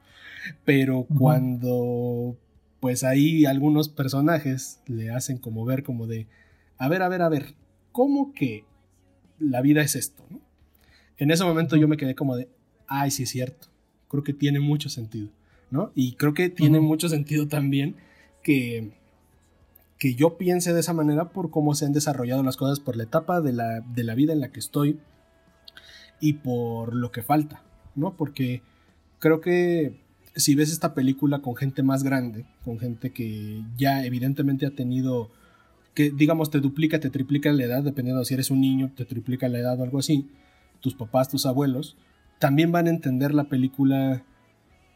Pero 0.66 1.06
cuando 1.18 2.38
pues 2.80 3.04
ahí 3.04 3.46
algunos 3.46 3.90
personajes 3.90 4.82
le 4.86 5.12
hacen 5.12 5.38
como 5.38 5.66
ver 5.66 5.84
como 5.84 6.08
de, 6.08 6.28
a 6.78 6.88
ver, 6.90 7.02
a 7.02 7.10
ver, 7.10 7.22
a 7.22 7.30
ver, 7.30 7.56
¿cómo 7.92 8.34
que 8.34 8.66
la 9.40 9.62
vida 9.62 9.82
es 9.82 9.96
esto? 9.96 10.24
En 11.18 11.32
ese 11.32 11.44
momento 11.44 11.76
yo 11.76 11.88
me 11.88 11.98
quedé 11.98 12.16
como 12.16 12.36
de, 12.36 12.50
ay, 12.88 13.12
sí 13.12 13.24
es 13.24 13.30
cierto, 13.30 13.68
creo 14.08 14.24
que 14.24 14.34
tiene 14.34 14.60
mucho 14.60 14.90
sentido, 14.90 15.30
¿no? 15.72 15.92
Y 15.96 16.14
creo 16.14 16.34
que 16.34 16.50
tiene 16.50 16.80
mucho 16.80 17.10
sentido 17.10 17.48
también 17.48 17.96
que, 18.44 18.92
que 19.98 20.14
yo 20.14 20.38
piense 20.38 20.74
de 20.74 20.80
esa 20.80 20.94
manera 20.94 21.30
por 21.30 21.50
cómo 21.50 21.74
se 21.74 21.86
han 21.86 21.94
desarrollado 21.94 22.44
las 22.44 22.58
cosas, 22.58 22.80
por 22.80 22.96
la 22.96 23.04
etapa 23.04 23.42
de 23.42 23.54
la, 23.54 23.82
de 23.82 24.04
la 24.04 24.14
vida 24.14 24.34
en 24.34 24.40
la 24.40 24.52
que 24.52 24.60
estoy 24.60 25.00
y 26.20 26.34
por 26.34 26.96
lo 26.96 27.12
que 27.12 27.24
falta, 27.24 27.64
¿no? 27.96 28.16
Porque 28.16 28.62
creo 29.20 29.42
que 29.42 30.07
si 30.38 30.56
ves 30.56 30.72
esta 30.72 30.94
película 30.94 31.40
con 31.40 31.56
gente 31.56 31.84
más 31.84 32.04
grande, 32.04 32.46
con 32.64 32.80
gente 32.80 33.12
que 33.12 33.64
ya 33.78 34.06
evidentemente 34.06 34.66
ha 34.66 34.72
tenido, 34.72 35.30
que 35.94 36.12
digamos 36.12 36.52
te 36.52 36.60
duplica, 36.60 37.00
te 37.00 37.10
triplica 37.10 37.52
la 37.52 37.64
edad, 37.64 37.84
dependiendo 37.84 38.20
de 38.20 38.26
si 38.26 38.34
eres 38.34 38.52
un 38.52 38.62
niño, 38.62 38.92
te 38.96 39.06
triplica 39.06 39.50
la 39.50 39.60
edad 39.60 39.80
o 39.80 39.84
algo 39.84 40.00
así, 40.00 40.30
tus 40.80 40.94
papás, 40.94 41.30
tus 41.30 41.46
abuelos, 41.46 41.98
también 42.40 42.72
van 42.72 42.88
a 42.88 42.92
entender 42.92 43.34
la 43.34 43.46
película 43.46 44.24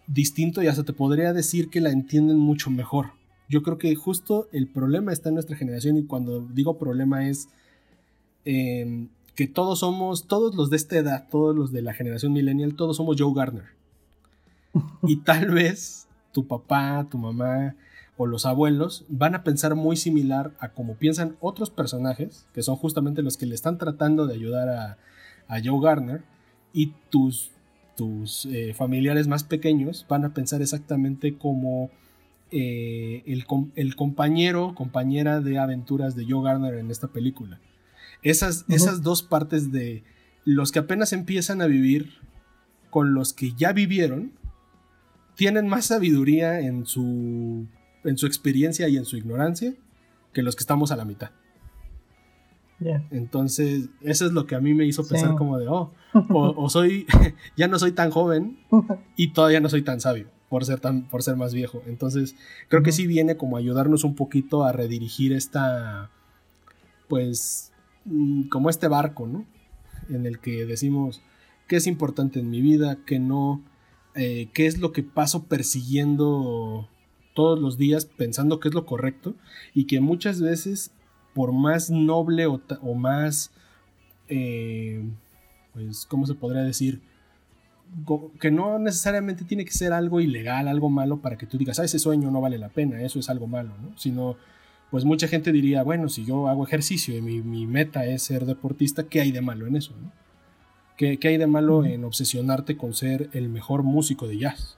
distinto 0.07 0.61
y 0.61 0.67
hasta 0.67 0.83
te 0.83 0.93
podría 0.93 1.33
decir 1.33 1.69
que 1.69 1.81
la 1.81 1.91
entienden 1.91 2.37
mucho 2.37 2.69
mejor. 2.69 3.11
Yo 3.49 3.63
creo 3.63 3.77
que 3.77 3.93
justo 3.95 4.47
el 4.51 4.67
problema 4.67 5.11
está 5.11 5.29
en 5.29 5.35
nuestra 5.35 5.57
generación 5.57 5.97
y 5.97 6.05
cuando 6.05 6.41
digo 6.41 6.77
problema 6.77 7.27
es 7.27 7.49
em, 8.45 9.09
que 9.35 9.47
todos 9.47 9.79
somos, 9.79 10.27
todos 10.27 10.55
los 10.55 10.69
de 10.69 10.77
esta 10.77 10.97
edad, 10.97 11.27
todos 11.29 11.55
los 11.55 11.71
de 11.71 11.81
la 11.81 11.93
generación 11.93 12.31
millennial, 12.33 12.75
todos 12.75 12.97
somos 12.97 13.15
Joe 13.19 13.33
Garner. 13.35 13.80
Y 15.03 15.17
tal 15.17 15.51
vez 15.51 16.07
tu 16.31 16.47
papá, 16.47 17.07
tu 17.09 17.17
mamá 17.17 17.75
o 18.17 18.27
los 18.27 18.45
abuelos 18.45 19.05
van 19.09 19.35
a 19.35 19.43
pensar 19.43 19.75
muy 19.75 19.95
similar 19.95 20.51
a 20.59 20.69
como 20.69 20.95
piensan 20.95 21.37
otros 21.39 21.69
personajes, 21.69 22.45
que 22.53 22.61
son 22.61 22.75
justamente 22.75 23.23
los 23.23 23.35
que 23.37 23.45
le 23.45 23.55
están 23.55 23.77
tratando 23.77 24.27
de 24.27 24.35
ayudar 24.35 24.69
a, 24.69 24.97
Joe 25.65 25.81
Garner, 25.81 26.21
y 26.71 26.93
tus, 27.09 27.51
tus 27.97 28.45
eh, 28.45 28.73
familiares 28.73 29.27
más 29.27 29.43
pequeños 29.43 30.05
van 30.07 30.23
a 30.23 30.33
pensar 30.33 30.61
exactamente 30.61 31.37
como 31.37 31.89
eh, 32.51 33.23
el, 33.25 33.45
el, 33.75 33.95
compañero, 33.97 34.73
compañera 34.75 35.41
de 35.41 35.57
aventuras 35.57 36.15
de 36.15 36.25
Joe 36.29 36.43
Garner 36.43 36.75
en 36.75 36.89
esta 36.89 37.07
película. 37.07 37.59
Esas, 38.23 38.65
esas 38.69 39.01
dos 39.01 39.23
partes 39.23 39.73
de 39.73 40.03
los 40.45 40.71
que 40.71 40.79
apenas 40.79 41.11
empiezan 41.11 41.61
a 41.61 41.67
vivir 41.67 42.13
con 42.89 43.13
los 43.13 43.33
que 43.33 43.51
ya 43.57 43.73
vivieron 43.73 44.31
tienen 45.41 45.67
más 45.67 45.85
sabiduría 45.85 46.59
en 46.59 46.85
su, 46.85 47.65
en 48.03 48.15
su 48.15 48.27
experiencia 48.27 48.87
y 48.89 48.97
en 48.97 49.05
su 49.05 49.17
ignorancia 49.17 49.73
que 50.33 50.43
los 50.43 50.55
que 50.55 50.61
estamos 50.61 50.91
a 50.91 50.95
la 50.95 51.03
mitad. 51.03 51.31
Entonces, 53.09 53.89
eso 54.01 54.27
es 54.27 54.33
lo 54.33 54.45
que 54.45 54.53
a 54.53 54.59
mí 54.59 54.75
me 54.75 54.85
hizo 54.85 55.03
pensar 55.07 55.33
como 55.33 55.57
de, 55.57 55.67
oh, 55.67 55.93
o, 56.29 56.69
soy, 56.69 57.07
ya 57.57 57.67
no 57.67 57.79
soy 57.79 57.91
tan 57.91 58.11
joven 58.11 58.59
y 59.15 59.33
todavía 59.33 59.59
no 59.61 59.67
soy 59.67 59.81
tan 59.81 59.99
sabio 59.99 60.27
por 60.47 60.63
ser, 60.63 60.79
tan, 60.79 61.09
por 61.09 61.23
ser 61.23 61.37
más 61.37 61.55
viejo. 61.55 61.81
Entonces, 61.87 62.35
creo 62.69 62.83
que 62.83 62.91
sí 62.91 63.07
viene 63.07 63.35
como 63.35 63.57
ayudarnos 63.57 64.03
un 64.03 64.13
poquito 64.13 64.63
a 64.63 64.71
redirigir 64.73 65.33
esta, 65.33 66.11
pues, 67.07 67.73
mm, 68.05 68.43
como 68.49 68.69
este 68.69 68.87
barco, 68.87 69.25
¿no? 69.25 69.47
En 70.07 70.27
el 70.27 70.37
que 70.37 70.67
decimos 70.67 71.23
qué 71.67 71.77
es 71.77 71.87
importante 71.87 72.39
en 72.39 72.51
mi 72.51 72.61
vida, 72.61 72.99
qué 73.07 73.17
no, 73.17 73.63
eh, 74.15 74.49
qué 74.53 74.67
es 74.67 74.79
lo 74.79 74.91
que 74.91 75.03
paso 75.03 75.43
persiguiendo 75.43 76.87
todos 77.33 77.59
los 77.59 77.77
días 77.77 78.05
pensando 78.05 78.59
que 78.59 78.67
es 78.67 78.73
lo 78.73 78.85
correcto 78.85 79.35
y 79.73 79.85
que 79.85 80.01
muchas 80.01 80.41
veces 80.41 80.91
por 81.33 81.53
más 81.53 81.89
noble 81.89 82.45
o, 82.45 82.59
más, 82.95 83.51
eh, 84.27 85.03
pues, 85.73 86.05
¿cómo 86.05 86.25
se 86.25 86.35
podría 86.35 86.61
decir? 86.61 87.01
Que 88.39 88.51
no 88.51 88.79
necesariamente 88.79 89.43
tiene 89.43 89.65
que 89.65 89.71
ser 89.71 89.93
algo 89.93 90.21
ilegal, 90.21 90.67
algo 90.67 90.89
malo 90.89 91.21
para 91.21 91.37
que 91.37 91.45
tú 91.45 91.57
digas, 91.57 91.79
ah, 91.79 91.85
ese 91.85 91.99
sueño 91.99 92.31
no 92.31 92.41
vale 92.41 92.57
la 92.57 92.69
pena, 92.69 93.01
eso 93.01 93.19
es 93.19 93.29
algo 93.29 93.47
malo, 93.47 93.73
¿no? 93.81 93.97
Sino 93.97 94.37
pues 94.91 95.05
mucha 95.05 95.27
gente 95.29 95.53
diría, 95.53 95.83
bueno, 95.83 96.09
si 96.09 96.25
yo 96.25 96.49
hago 96.49 96.65
ejercicio 96.65 97.17
y 97.17 97.21
mi, 97.21 97.65
meta 97.65 98.05
es 98.05 98.23
ser 98.23 98.45
deportista, 98.45 99.03
¿qué 99.03 99.21
hay 99.21 99.31
de 99.31 99.41
malo 99.41 99.65
en 99.65 99.77
eso? 99.77 99.93
¿Qué, 101.01 101.27
hay 101.27 101.37
de 101.37 101.47
malo 101.47 101.83
en 101.83 102.03
obsesionarte 102.03 102.77
con 102.77 102.93
ser 102.93 103.31
el 103.33 103.49
mejor 103.49 103.81
músico 103.81 104.27
de 104.27 104.37
jazz? 104.37 104.77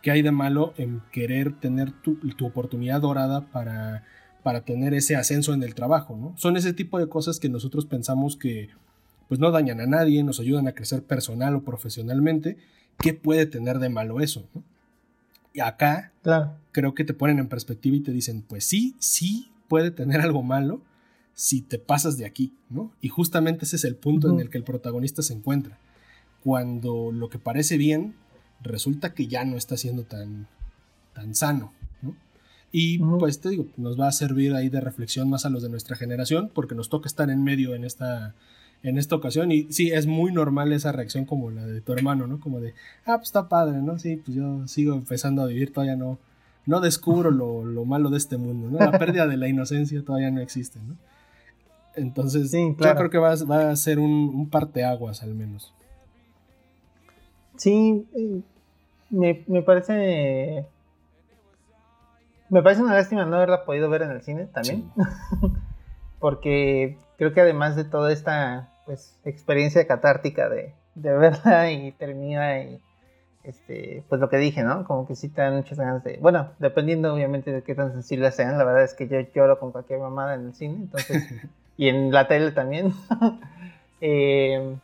¿Qué 0.00 0.12
hay 0.12 0.22
de 0.22 0.30
malo 0.30 0.72
en 0.76 1.02
querer 1.10 1.58
tener 1.58 1.90
tu, 1.90 2.20
oportunidad 2.40 3.00
dorada 3.00 3.50
para, 3.50 4.04
para 4.44 4.60
tener 4.60 4.94
ese 4.94 5.16
ascenso 5.16 5.54
en 5.54 5.64
el 5.64 5.74
trabajo? 5.74 6.16
¿no? 6.16 6.34
Son 6.36 6.56
ese 6.56 6.72
tipo 6.72 7.00
de 7.00 7.08
cosas 7.08 7.40
que 7.40 7.48
nosotros 7.48 7.84
pensamos 7.84 8.36
que 8.36 8.68
pues 9.26 9.40
no 9.40 9.50
dañan 9.50 9.80
a 9.80 9.86
nadie, 9.86 10.22
nos 10.22 10.38
ayudan 10.38 10.68
a 10.68 10.72
crecer 10.72 11.02
personal 11.02 11.56
o 11.56 11.64
profesionalmente. 11.64 12.58
¿Qué 13.00 13.12
puede 13.12 13.44
tener 13.44 13.80
de 13.80 13.88
malo 13.88 14.20
eso? 14.20 14.46
Y 15.52 15.58
acá 15.58 16.12
creo 16.70 16.94
que 16.94 17.02
te 17.02 17.12
ponen 17.12 17.40
en 17.40 17.48
perspectiva 17.48 17.96
y 17.96 18.00
te 18.02 18.12
dicen, 18.12 18.44
pues 18.46 18.64
sí, 18.64 18.94
sí 19.00 19.50
puede 19.66 19.90
tener 19.90 20.20
algo 20.20 20.44
malo 20.44 20.80
si 21.36 21.60
te 21.60 21.78
pasas 21.78 22.16
de 22.16 22.24
aquí, 22.24 22.54
¿no? 22.70 22.90
Y 23.02 23.10
justamente 23.10 23.66
ese 23.66 23.76
es 23.76 23.84
el 23.84 23.94
punto 23.94 24.30
en 24.30 24.40
el 24.40 24.48
que 24.48 24.56
el 24.56 24.64
protagonista 24.64 25.20
se 25.20 25.34
encuentra. 25.34 25.78
Cuando 26.42 27.12
lo 27.12 27.28
que 27.28 27.38
parece 27.38 27.76
bien 27.76 28.14
resulta 28.62 29.12
que 29.12 29.26
ya 29.26 29.44
no 29.44 29.58
está 29.58 29.76
siendo 29.76 30.04
tan, 30.04 30.48
tan 31.12 31.34
sano, 31.34 31.74
¿no? 32.00 32.16
Y 32.72 32.98
pues 32.98 33.40
te 33.40 33.50
digo, 33.50 33.66
nos 33.76 34.00
va 34.00 34.08
a 34.08 34.12
servir 34.12 34.54
ahí 34.54 34.70
de 34.70 34.80
reflexión 34.80 35.28
más 35.28 35.44
a 35.44 35.50
los 35.50 35.62
de 35.62 35.68
nuestra 35.68 35.94
generación, 35.94 36.50
porque 36.54 36.74
nos 36.74 36.88
toca 36.88 37.06
estar 37.06 37.28
en 37.28 37.44
medio 37.44 37.74
en 37.74 37.84
esta, 37.84 38.34
en 38.82 38.96
esta 38.96 39.14
ocasión. 39.14 39.52
Y 39.52 39.70
sí, 39.70 39.90
es 39.90 40.06
muy 40.06 40.32
normal 40.32 40.72
esa 40.72 40.90
reacción 40.90 41.26
como 41.26 41.50
la 41.50 41.66
de 41.66 41.82
tu 41.82 41.92
hermano, 41.92 42.26
¿no? 42.26 42.40
Como 42.40 42.60
de, 42.60 42.72
ah, 43.04 43.18
pues 43.18 43.28
está 43.28 43.50
padre, 43.50 43.82
¿no? 43.82 43.98
Sí, 43.98 44.16
pues 44.24 44.34
yo 44.34 44.66
sigo 44.68 44.94
empezando 44.94 45.42
a 45.42 45.46
vivir, 45.46 45.70
todavía 45.70 45.96
no, 45.96 46.18
no 46.64 46.80
descubro 46.80 47.30
lo, 47.30 47.84
malo 47.84 48.08
de 48.08 48.16
este 48.16 48.38
mundo, 48.38 48.70
¿no? 48.70 48.78
La 48.78 48.98
pérdida 48.98 49.26
de 49.26 49.36
la 49.36 49.48
inocencia 49.48 50.02
todavía 50.02 50.30
no 50.30 50.40
existe, 50.40 50.78
¿no? 50.80 50.96
Entonces, 51.96 52.52
yo 52.52 52.76
creo 52.76 53.10
que 53.10 53.18
va, 53.18 53.34
va 53.50 53.70
a 53.70 53.76
ser 53.76 53.98
un, 53.98 54.30
un, 54.34 54.50
parteaguas 54.50 55.22
al 55.22 55.34
menos. 55.34 55.72
Sí, 57.56 58.06
eh, 58.14 58.40
me, 59.10 59.42
me 59.46 59.62
parece... 59.62 60.66
Me 62.48 62.62
parece 62.62 62.82
una 62.82 62.94
lástima 62.94 63.24
no 63.24 63.36
haberla 63.36 63.64
podido 63.64 63.90
ver 63.90 64.02
en 64.02 64.10
el 64.10 64.22
cine 64.22 64.46
también. 64.46 64.90
Porque 66.20 66.96
creo 67.18 67.32
que 67.32 67.40
además 67.40 67.76
de 67.76 67.84
toda 67.84 68.12
esta 68.12 68.72
pues, 68.84 69.18
experiencia 69.24 69.86
catártica 69.86 70.48
de, 70.48 70.74
verla 70.94 71.70
y 71.72 71.92
termina 71.92 72.60
y 72.60 72.80
este, 73.42 74.02
pues 74.08 74.20
lo 74.20 74.28
que 74.28 74.38
dije, 74.38 74.62
¿no? 74.64 74.84
Como 74.84 75.06
que 75.06 75.14
sí 75.14 75.28
te 75.28 75.40
dan 75.40 75.56
muchas 75.56 75.78
ganas 75.78 76.02
de. 76.02 76.18
Bueno, 76.20 76.50
dependiendo 76.58 77.14
obviamente 77.14 77.52
de 77.52 77.62
qué 77.62 77.74
tan 77.76 77.92
sensibles 77.92 78.34
sean, 78.34 78.58
la 78.58 78.64
verdad 78.64 78.82
es 78.82 78.94
que 78.94 79.06
yo 79.06 79.20
lloro 79.34 79.60
con 79.60 79.70
cualquier 79.70 80.00
mamada 80.00 80.34
en 80.34 80.46
el 80.46 80.54
cine, 80.54 80.74
entonces. 80.74 81.22
y 81.76 81.88
en 81.88 82.10
la 82.12 82.28
tele 82.28 82.52
también. 82.52 82.92
Eh, 84.02 84.76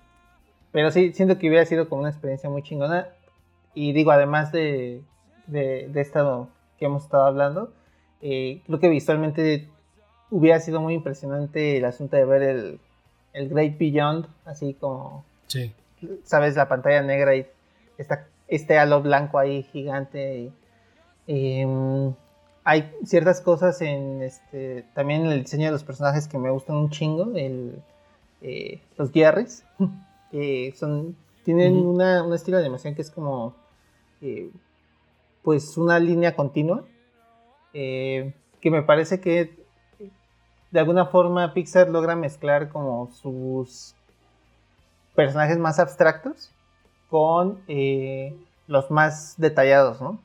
pero 0.72 0.90
sí, 0.90 1.12
siento 1.12 1.38
que 1.38 1.46
hubiera 1.46 1.66
sido 1.66 1.86
como 1.86 2.00
una 2.00 2.10
experiencia 2.10 2.48
muy 2.48 2.62
chingona. 2.62 3.08
Y 3.74 3.92
digo, 3.92 4.10
además 4.10 4.52
de, 4.52 5.02
de, 5.46 5.92
esto 6.00 6.48
que 6.78 6.86
hemos 6.86 7.04
estado 7.04 7.26
hablando, 7.26 7.72
eh, 8.22 8.62
creo 8.66 8.80
que 8.80 8.88
visualmente 8.88 9.68
hubiera 10.30 10.60
sido 10.60 10.80
muy 10.80 10.94
impresionante 10.94 11.76
el 11.76 11.84
asunto 11.84 12.16
de 12.16 12.24
ver 12.24 12.42
el, 12.42 12.80
el 13.34 13.48
Great 13.50 13.76
Beyond, 13.78 14.26
así 14.46 14.74
como, 14.74 15.24
sí. 15.46 15.74
sabes, 16.24 16.56
la 16.56 16.68
pantalla 16.68 17.02
negra 17.02 17.36
y 17.36 17.46
esta, 17.98 18.26
este 18.48 18.78
halo 18.78 19.02
blanco 19.02 19.38
ahí 19.38 19.62
gigante. 19.64 20.50
Em, 21.26 22.14
hay 22.64 22.92
ciertas 23.04 23.40
cosas 23.40 23.80
en 23.80 24.22
este, 24.22 24.84
también 24.94 25.22
en 25.26 25.32
el 25.32 25.42
diseño 25.42 25.66
de 25.66 25.72
los 25.72 25.84
personajes 25.84 26.28
que 26.28 26.38
me 26.38 26.50
gustan 26.50 26.76
un 26.76 26.90
chingo, 26.90 27.32
el, 27.34 27.82
eh, 28.40 28.80
los 28.96 29.10
que 30.30 30.74
son, 30.76 31.16
tienen 31.44 31.76
una, 31.76 32.22
un 32.22 32.32
estilo 32.34 32.58
de 32.58 32.64
animación 32.64 32.94
que 32.94 33.02
es 33.02 33.10
como, 33.10 33.54
eh, 34.20 34.50
pues 35.42 35.76
una 35.76 35.98
línea 35.98 36.36
continua, 36.36 36.84
eh, 37.74 38.34
que 38.60 38.70
me 38.70 38.82
parece 38.82 39.20
que 39.20 39.62
de 40.70 40.80
alguna 40.80 41.06
forma 41.06 41.52
Pixar 41.52 41.88
logra 41.88 42.16
mezclar 42.16 42.68
como 42.68 43.10
sus 43.10 43.94
personajes 45.14 45.58
más 45.58 45.78
abstractos 45.78 46.50
con 47.10 47.60
los 48.66 48.90
más 48.90 49.34
detallados, 49.36 50.00
¿no? 50.00 50.18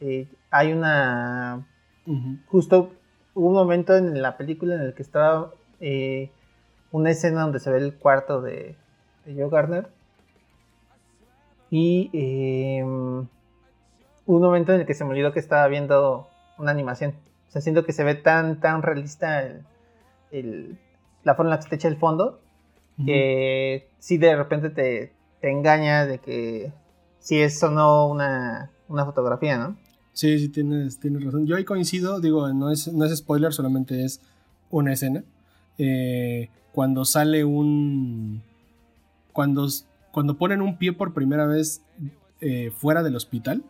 Eh, 0.00 0.28
hay 0.50 0.72
una... 0.72 1.66
Justo 2.46 2.92
hubo 3.34 3.48
un 3.48 3.54
momento 3.54 3.96
en 3.96 4.22
la 4.22 4.36
película 4.36 4.76
en 4.76 4.82
el 4.82 4.94
que 4.94 5.02
estaba 5.02 5.52
eh, 5.80 6.30
una 6.92 7.10
escena 7.10 7.42
donde 7.42 7.60
se 7.60 7.70
ve 7.70 7.78
el 7.78 7.94
cuarto 7.94 8.40
de, 8.40 8.76
de 9.24 9.34
Joe 9.34 9.50
Garner 9.50 9.88
y 11.70 12.10
un 12.82 13.28
momento 14.26 14.72
en 14.72 14.80
el 14.80 14.86
que 14.86 14.94
se 14.94 15.04
me 15.04 15.10
olvidó 15.10 15.32
que 15.32 15.40
estaba 15.40 15.66
viendo 15.68 16.28
una 16.58 16.70
animación. 16.70 17.14
O 17.48 17.50
sea, 17.50 17.60
siento 17.60 17.84
que 17.84 17.92
se 17.92 18.04
ve 18.04 18.14
tan, 18.14 18.60
tan 18.60 18.82
realista 18.82 19.42
el, 20.30 20.78
la 21.22 21.34
forma 21.34 21.50
en 21.50 21.50
la 21.50 21.56
que 21.58 21.62
se 21.62 21.68
te 21.70 21.76
echa 21.76 21.88
el 21.88 21.96
fondo, 21.96 22.40
que 23.04 23.88
si 23.98 24.16
de 24.16 24.36
repente 24.36 24.70
te, 24.70 25.12
engaña 25.42 26.06
de 26.06 26.18
que 26.18 26.72
si 27.20 27.40
es 27.40 27.62
o 27.62 27.70
no 27.70 28.08
una, 28.08 28.70
fotografía, 28.88 29.58
¿no? 29.58 29.76
Sí, 30.16 30.38
sí, 30.38 30.48
tienes, 30.48 30.98
tienes 30.98 31.22
razón. 31.22 31.46
Yo 31.46 31.56
ahí 31.56 31.64
coincido, 31.64 32.20
digo, 32.20 32.50
no 32.54 32.70
es, 32.70 32.90
no 32.90 33.04
es 33.04 33.14
spoiler, 33.14 33.52
solamente 33.52 34.02
es 34.02 34.22
una 34.70 34.94
escena. 34.94 35.22
Eh, 35.76 36.48
cuando 36.72 37.04
sale 37.04 37.44
un... 37.44 38.40
Cuando, 39.34 39.68
cuando 40.12 40.38
ponen 40.38 40.62
un 40.62 40.78
pie 40.78 40.94
por 40.94 41.12
primera 41.12 41.44
vez 41.44 41.82
eh, 42.40 42.72
fuera 42.74 43.02
del 43.02 43.14
hospital, 43.14 43.62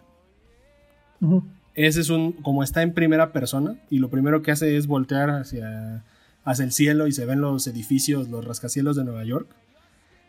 ese 1.75 2.01
es 2.01 2.11
un... 2.11 2.31
como 2.31 2.63
está 2.63 2.83
en 2.83 2.95
primera 2.95 3.33
persona 3.33 3.77
y 3.91 3.99
lo 3.99 4.09
primero 4.09 4.43
que 4.43 4.53
hace 4.53 4.77
es 4.77 4.87
voltear 4.87 5.31
hacia 5.31 6.05
hacia 6.45 6.65
el 6.65 6.71
cielo 6.71 7.09
y 7.09 7.13
se 7.13 7.27
ven 7.27 7.41
los 7.41 7.67
edificios, 7.67 8.29
los 8.29 8.45
rascacielos 8.45 8.95
de 8.95 9.03
Nueva 9.03 9.25
York, 9.25 9.49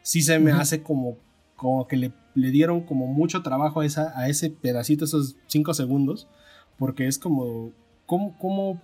sí 0.01 0.23
se 0.23 0.39
me 0.39 0.51
hace 0.51 0.81
como, 0.81 1.19
como 1.57 1.87
que 1.87 1.97
le, 1.97 2.13
le, 2.33 2.51
dieron 2.51 2.81
como 2.81 3.07
mucho 3.07 3.43
trabajo 3.43 3.81
a, 3.81 3.85
esa, 3.85 4.17
a 4.17 4.29
ese 4.29 4.49
pedacito, 4.49 5.03
esos 5.03 5.35
cinco 5.47 5.73
segundos, 5.73 6.27
porque 6.77 7.07
es 7.07 7.19
como, 7.19 7.71
como, 8.05 8.37
como, 8.37 8.81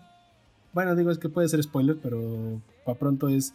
bueno, 0.74 0.96
digo, 0.96 1.10
es 1.12 1.18
que 1.18 1.30
puede 1.30 1.48
ser 1.48 1.64
spoiler, 1.64 1.98
pero 2.02 2.62
para 2.86 3.00
pronto 3.00 3.30
es, 3.30 3.54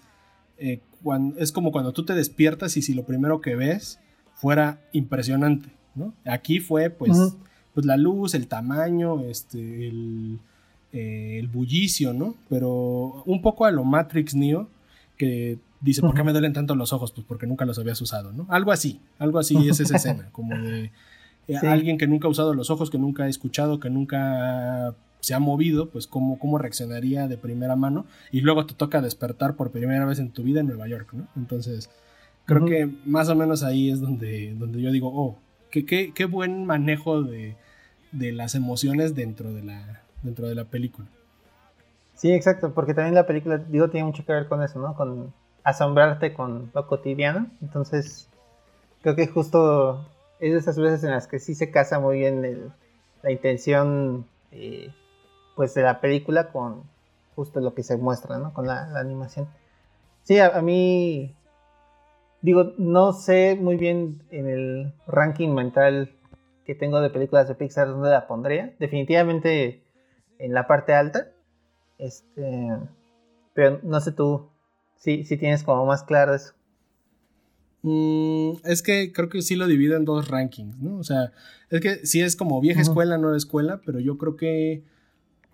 eh, 0.56 0.80
cuando, 1.02 1.38
es 1.38 1.52
como 1.52 1.70
cuando 1.70 1.92
tú 1.92 2.04
te 2.04 2.14
despiertas 2.14 2.76
y 2.78 2.82
si 2.82 2.94
lo 2.94 3.04
primero 3.04 3.42
que 3.42 3.56
ves 3.56 4.00
fuera 4.34 4.80
impresionante, 4.92 5.68
¿no? 5.94 6.14
Aquí 6.24 6.60
fue, 6.60 6.88
pues, 6.88 7.36
pues 7.74 7.84
la 7.84 7.98
luz, 7.98 8.34
el 8.34 8.46
tamaño, 8.46 9.20
este, 9.24 9.88
el 9.88 10.40
eh, 10.92 11.36
el 11.38 11.48
bullicio, 11.48 12.14
¿no? 12.14 12.34
Pero 12.48 13.22
un 13.26 13.42
poco 13.42 13.66
a 13.66 13.70
lo 13.70 13.84
Matrix 13.84 14.34
Neo, 14.34 14.68
que 15.18 15.58
dice, 15.80 16.00
¿por 16.00 16.14
qué 16.14 16.24
me 16.24 16.32
duelen 16.32 16.52
tanto 16.52 16.74
los 16.74 16.92
ojos? 16.92 17.12
Pues 17.12 17.26
porque 17.26 17.46
nunca 17.46 17.64
los 17.64 17.78
habías 17.78 18.00
usado, 18.00 18.32
¿no? 18.32 18.46
Algo 18.48 18.72
así, 18.72 19.00
algo 19.18 19.38
así 19.38 19.68
es 19.68 19.80
esa 19.80 19.96
escena, 19.96 20.28
como 20.32 20.56
de 20.56 20.90
eh, 21.48 21.56
alguien 21.66 21.98
que 21.98 22.06
nunca 22.06 22.28
ha 22.28 22.30
usado 22.30 22.54
los 22.54 22.70
ojos, 22.70 22.90
que 22.90 22.98
nunca 22.98 23.24
ha 23.24 23.28
escuchado, 23.28 23.80
que 23.80 23.90
nunca 23.90 24.94
se 25.20 25.34
ha 25.34 25.38
movido, 25.38 25.88
pues 25.90 26.06
cómo, 26.06 26.38
cómo 26.38 26.58
reaccionaría 26.58 27.26
de 27.26 27.36
primera 27.36 27.74
mano 27.76 28.06
y 28.30 28.40
luego 28.40 28.66
te 28.66 28.74
toca 28.74 29.00
despertar 29.00 29.54
por 29.54 29.70
primera 29.70 30.04
vez 30.04 30.18
en 30.18 30.30
tu 30.30 30.42
vida 30.42 30.60
en 30.60 30.66
Nueva 30.66 30.88
York, 30.88 31.08
¿no? 31.12 31.26
Entonces, 31.36 31.90
creo 32.44 32.64
que 32.66 32.88
más 33.04 33.28
o 33.28 33.34
menos 33.34 33.62
ahí 33.62 33.90
es 33.90 34.00
donde, 34.00 34.54
donde 34.54 34.80
yo 34.80 34.92
digo, 34.92 35.10
oh, 35.12 35.38
qué, 35.70 35.84
qué, 35.84 36.12
qué 36.14 36.24
buen 36.24 36.64
manejo 36.64 37.22
de, 37.22 37.56
de 38.12 38.32
las 38.32 38.54
emociones 38.54 39.14
dentro 39.14 39.52
de 39.52 39.62
la, 39.62 40.02
dentro 40.22 40.46
de 40.48 40.54
la 40.54 40.64
película. 40.64 41.08
Sí, 42.14 42.32
exacto, 42.32 42.72
porque 42.74 42.94
también 42.94 43.14
la 43.14 43.26
película, 43.26 43.58
digo, 43.58 43.90
tiene 43.90 44.06
mucho 44.06 44.24
que 44.24 44.32
ver 44.32 44.48
con 44.48 44.62
eso, 44.62 44.80
¿no? 44.80 44.94
Con 44.94 45.32
asombrarte 45.68 46.32
con 46.32 46.70
lo 46.74 46.86
cotidiano. 46.86 47.46
Entonces, 47.60 48.28
creo 49.02 49.14
que 49.14 49.26
justo 49.26 50.06
es 50.40 50.52
de 50.52 50.58
esas 50.58 50.78
veces 50.78 51.04
en 51.04 51.10
las 51.10 51.26
que 51.26 51.38
sí 51.38 51.54
se 51.54 51.70
casa 51.70 52.00
muy 52.00 52.18
bien 52.18 52.72
la 53.22 53.30
intención, 53.30 54.26
eh, 54.50 54.90
pues, 55.56 55.74
de 55.74 55.82
la 55.82 56.00
película 56.00 56.50
con 56.50 56.84
justo 57.36 57.60
lo 57.60 57.74
que 57.74 57.82
se 57.82 57.96
muestra, 57.96 58.38
¿no? 58.38 58.52
Con 58.52 58.66
la, 58.66 58.98
animación. 58.98 59.48
Sí, 60.22 60.38
a, 60.40 60.60
mí, 60.62 61.34
digo, 62.40 62.72
no 62.78 63.12
sé 63.12 63.56
muy 63.60 63.76
bien 63.76 64.22
en 64.30 64.48
el 64.48 64.94
ranking 65.06 65.50
mental 65.50 66.12
que 66.64 66.74
tengo 66.74 67.00
de 67.00 67.10
películas 67.10 67.48
de 67.48 67.54
Pixar 67.54 67.88
dónde 67.88 68.10
la 68.10 68.26
pondría. 68.26 68.74
Definitivamente 68.78 69.82
en 70.38 70.54
la 70.54 70.66
parte 70.66 70.94
alta. 70.94 71.28
Este, 71.98 72.70
pero 73.54 73.80
no 73.82 74.00
sé 74.00 74.12
tú 74.12 74.48
si, 74.98 75.24
si 75.24 75.36
tienes 75.36 75.62
como 75.62 75.86
más 75.86 76.02
claro 76.02 76.34
eso. 76.34 76.52
Mm, 77.82 78.58
es 78.64 78.82
que 78.82 79.12
creo 79.12 79.28
que 79.28 79.42
sí 79.42 79.54
lo 79.56 79.66
divido 79.66 79.96
en 79.96 80.04
dos 80.04 80.28
rankings, 80.28 80.80
¿no? 80.80 80.96
O 80.98 81.04
sea, 81.04 81.32
es 81.70 81.80
que 81.80 82.06
sí 82.06 82.20
es 82.20 82.36
como 82.36 82.60
vieja 82.60 82.80
escuela, 82.80 83.18
nueva 83.18 83.36
escuela, 83.36 83.80
pero 83.84 84.00
yo 84.00 84.18
creo 84.18 84.36
que 84.36 84.82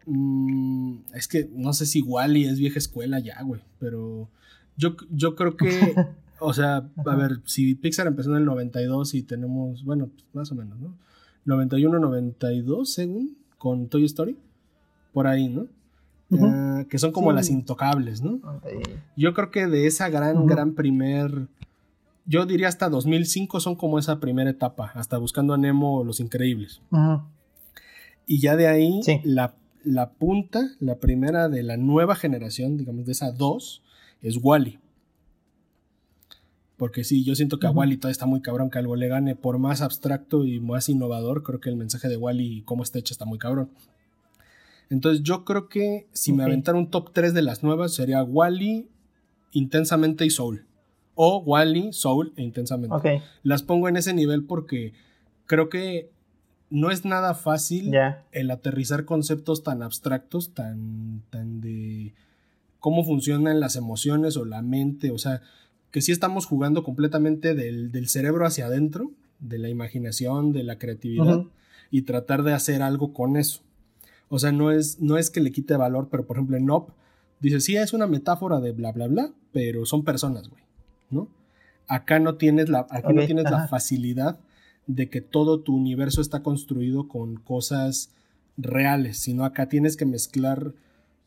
mm, 0.07 0.97
Es 1.15 1.29
que 1.29 1.49
no 1.53 1.73
sé 1.73 1.87
si 1.87 2.03
Wally 2.03 2.47
es 2.47 2.59
vieja 2.59 2.79
escuela 2.79 3.19
ya, 3.19 3.43
güey, 3.43 3.61
pero 3.79 4.29
yo, 4.77 4.97
yo 5.11 5.37
creo 5.37 5.57
que, 5.57 5.69
o 6.41 6.55
sea, 6.55 6.89
a 7.05 7.17
ver, 7.17 7.41
si 7.45 7.75
Pixar 7.75 8.07
empezó 8.07 8.31
en 8.31 8.39
el 8.39 8.45
92 8.47 9.15
y 9.15 9.23
tenemos, 9.23 9.85
bueno, 9.85 10.09
pues, 10.09 10.25
más 10.33 10.51
o 10.53 10.55
menos, 10.55 10.79
¿no? 10.81 10.97
91, 11.45 11.99
92, 11.99 12.91
según, 12.91 13.37
con 13.59 13.89
Toy 13.89 14.05
Story, 14.07 14.39
por 15.13 15.27
ahí, 15.27 15.49
¿no? 15.49 15.69
Ah, 16.43 16.85
que 16.89 16.99
son 16.99 17.13
como 17.13 17.33
las 17.33 17.51
intocables, 17.51 18.23
¿no? 18.23 18.41
Yo 19.17 19.35
creo 19.35 19.51
que 19.51 19.67
de 19.67 19.87
esa 19.87 20.09
gran, 20.09 20.47
gran 20.47 20.75
primer, 20.75 21.49
yo 22.27 22.47
diría 22.47 22.69
hasta 22.69 22.89
2005 22.89 23.61
son 23.61 23.77
como 23.77 23.99
esa 23.99 24.21
primera 24.21 24.51
etapa, 24.51 24.93
hasta 24.95 25.19
buscando 25.19 25.55
a 25.55 25.59
Nemo 25.59 26.05
Los 26.05 26.21
Increíbles. 26.21 26.83
Y 28.27 28.41
ya 28.41 28.57
de 28.57 28.69
ahí, 28.69 29.01
la, 29.25 29.55
la, 29.83 30.11
punta, 30.11 30.71
la 30.81 30.97
primera 30.97 31.49
de 31.49 31.63
la 31.63 31.77
nueva 31.77 32.17
generación, 32.17 32.77
digamos, 32.77 33.05
de 33.07 33.13
esa 33.13 33.33
dos, 33.33 33.83
es 34.23 34.39
Wally. 34.43 34.79
Porque 36.77 37.05
sí, 37.05 37.23
yo 37.23 37.35
siento 37.35 37.59
que 37.59 37.67
a 37.67 37.71
Wally 37.71 37.97
todavía 37.99 38.13
está 38.13 38.27
muy 38.27 38.41
cabrón 38.41 38.71
que 38.71 38.79
algo 38.79 38.97
le 38.97 39.09
gane. 39.09 39.37
Por 39.37 39.59
más 39.59 39.81
abstracto 39.81 40.45
y 40.45 40.59
más 40.59 40.89
innovador, 40.89 41.43
creo 41.43 41.61
que 41.61 41.69
el 41.69 41.77
mensaje 41.77 42.09
de 42.09 42.17
Wally 42.17 42.59
y 42.59 42.63
cómo 42.63 42.83
está 42.83 42.99
hecho 42.99 43.15
está 43.15 43.25
muy 43.25 43.39
cabrón. 43.39 43.71
Entonces 44.91 45.23
yo 45.23 45.45
creo 45.45 45.69
que 45.69 46.07
si 46.13 46.33
me 46.33 46.45
aventara 46.45 46.79
un 46.79 46.91
top 46.91 47.13
3 47.13 47.35
de 47.35 47.43
las 47.43 47.63
nuevas 47.63 47.95
sería 47.95 48.23
Wally, 48.23 48.89
Intensamente 49.53 50.27
y 50.27 50.31
Soul. 50.31 50.67
O 51.15 51.39
Wally, 51.39 51.93
Soul 51.93 52.33
e 52.37 52.43
Intensamente. 52.43 53.23
Las 53.43 53.63
pongo 53.63 53.89
en 53.89 53.97
ese 53.97 54.15
nivel 54.15 54.45
porque 54.45 54.93
creo 55.47 55.69
que 55.69 56.11
no 56.71 56.91
es 56.91 57.05
nada 57.05 57.35
fácil 57.35 57.93
el 58.33 58.51
aterrizar 58.51 59.05
conceptos 59.05 59.63
tan 59.63 59.83
abstractos, 59.83 60.55
tan, 60.55 61.23
tan 61.31 61.61
de 61.61 62.15
cómo 62.81 63.05
funcionan 63.05 63.61
las 63.61 63.77
emociones 63.77 64.37
o 64.37 64.45
la 64.45 64.61
mente. 64.61 65.11
O 65.11 65.19
sea, 65.19 65.41
que 65.91 66.03
sí 66.03 66.11
estamos 66.11 66.47
jugando 66.47 66.83
completamente 66.83 67.55
del, 67.55 68.09
cerebro 68.09 68.45
hacia 68.45 68.67
adentro, 68.67 69.13
de 69.39 69.59
la 69.59 69.69
imaginación, 69.69 70.53
de 70.53 70.65
la 70.65 70.79
creatividad, 70.79 71.45
y 71.91 72.03
tratar 72.03 72.43
de 72.43 72.53
hacer 72.53 72.83
algo 72.83 73.13
con 73.13 73.37
eso. 73.37 73.63
O 74.29 74.39
sea, 74.39 74.53
no 74.53 74.71
es, 74.71 75.01
no 75.01 75.17
es 75.19 75.31
que 75.31 75.41
le 75.41 75.53
quite 75.53 75.77
valor, 75.77 76.09
pero 76.11 76.27
por 76.27 76.37
ejemplo 76.37 76.57
en 76.57 76.67
Nop 76.67 76.91
dice, 77.41 77.61
sí, 77.61 77.77
es 77.77 77.93
una 77.93 78.07
metáfora 78.07 78.61
de 78.61 78.73
bla, 78.73 78.93
bla, 78.93 79.07
bla, 79.07 79.31
pero 79.53 79.87
son 79.87 80.05
personas, 80.05 80.49
güey, 80.49 80.63
¿no? 81.11 81.29
Acá 81.87 82.19
no 82.19 82.37
tienes 82.37 82.69
la, 82.69 82.87
no 83.13 83.27
tienes 83.27 83.51
la 83.51 83.69
facilidad 83.69 84.39
de 84.87 85.09
que 85.11 85.21
todo 85.21 85.61
tu 85.61 85.77
universo 85.77 86.21
está 86.21 86.43
construido 86.43 87.09
con 87.09 87.37
cosas 87.37 88.11
reales, 88.57 89.19
sino 89.19 89.45
acá 89.45 89.69
tienes 89.69 89.97
que 89.97 90.07
mezclar, 90.07 90.73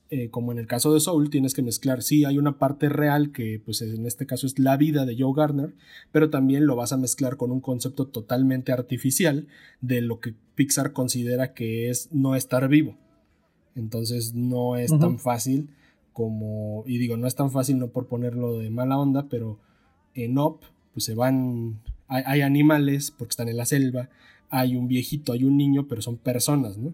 eh, 0.10 0.30
como 0.30 0.52
en 0.52 0.58
el 0.58 0.68
caso 0.68 0.94
de 0.94 1.00
Soul, 1.02 1.30
tienes 1.30 1.54
que 1.54 1.62
mezclar, 1.62 2.02
sí, 2.02 2.24
hay 2.24 2.38
una 2.38 2.58
parte 2.58 2.88
real 2.88 3.32
que 3.32 3.62
pues 3.64 3.82
en 3.82 4.06
este 4.06 4.26
caso 4.26 4.48
es 4.48 4.58
la 4.58 4.78
vida 4.78 5.06
de 5.06 5.18
Joe 5.20 5.34
Garner, 5.36 5.76
pero 6.12 6.30
también 6.30 6.66
lo 6.66 6.76
vas 6.78 6.94
a 6.94 6.98
mezclar 6.98 7.36
con 7.36 7.52
un 7.52 7.60
concepto 7.60 8.08
totalmente 8.08 8.72
artificial 8.72 9.48
de 9.82 10.02
lo 10.02 10.20
que 10.20 10.34
Pixar 10.56 10.94
considera 10.94 11.54
que 11.54 11.90
es 11.90 12.10
no 12.14 12.36
estar 12.36 12.68
vivo. 12.70 12.98
Entonces 13.76 14.34
no 14.34 14.78
es 14.78 14.98
tan 14.98 15.20
fácil 15.20 15.70
como, 16.14 16.84
y 16.88 16.98
digo, 16.98 17.16
no 17.18 17.28
es 17.28 17.36
tan 17.36 17.52
fácil 17.52 17.78
no 17.78 17.90
por 17.90 18.08
ponerlo 18.08 18.58
de 18.58 18.70
mala 18.70 18.98
onda, 18.98 19.28
pero 19.30 19.60
en 20.16 20.40
Up 20.40 20.62
pues 20.94 21.06
se 21.06 21.14
van, 21.14 21.80
hay, 22.08 22.42
animales 22.42 23.12
porque 23.12 23.32
están 23.32 23.50
en 23.50 23.58
la 23.58 23.66
selva, 23.66 24.10
hay 24.50 24.76
un 24.76 24.88
viejito, 24.88 25.34
hay 25.34 25.44
un 25.44 25.58
niño, 25.58 25.88
pero 25.88 26.02
son 26.02 26.18
personas, 26.18 26.78
¿no? 26.78 26.94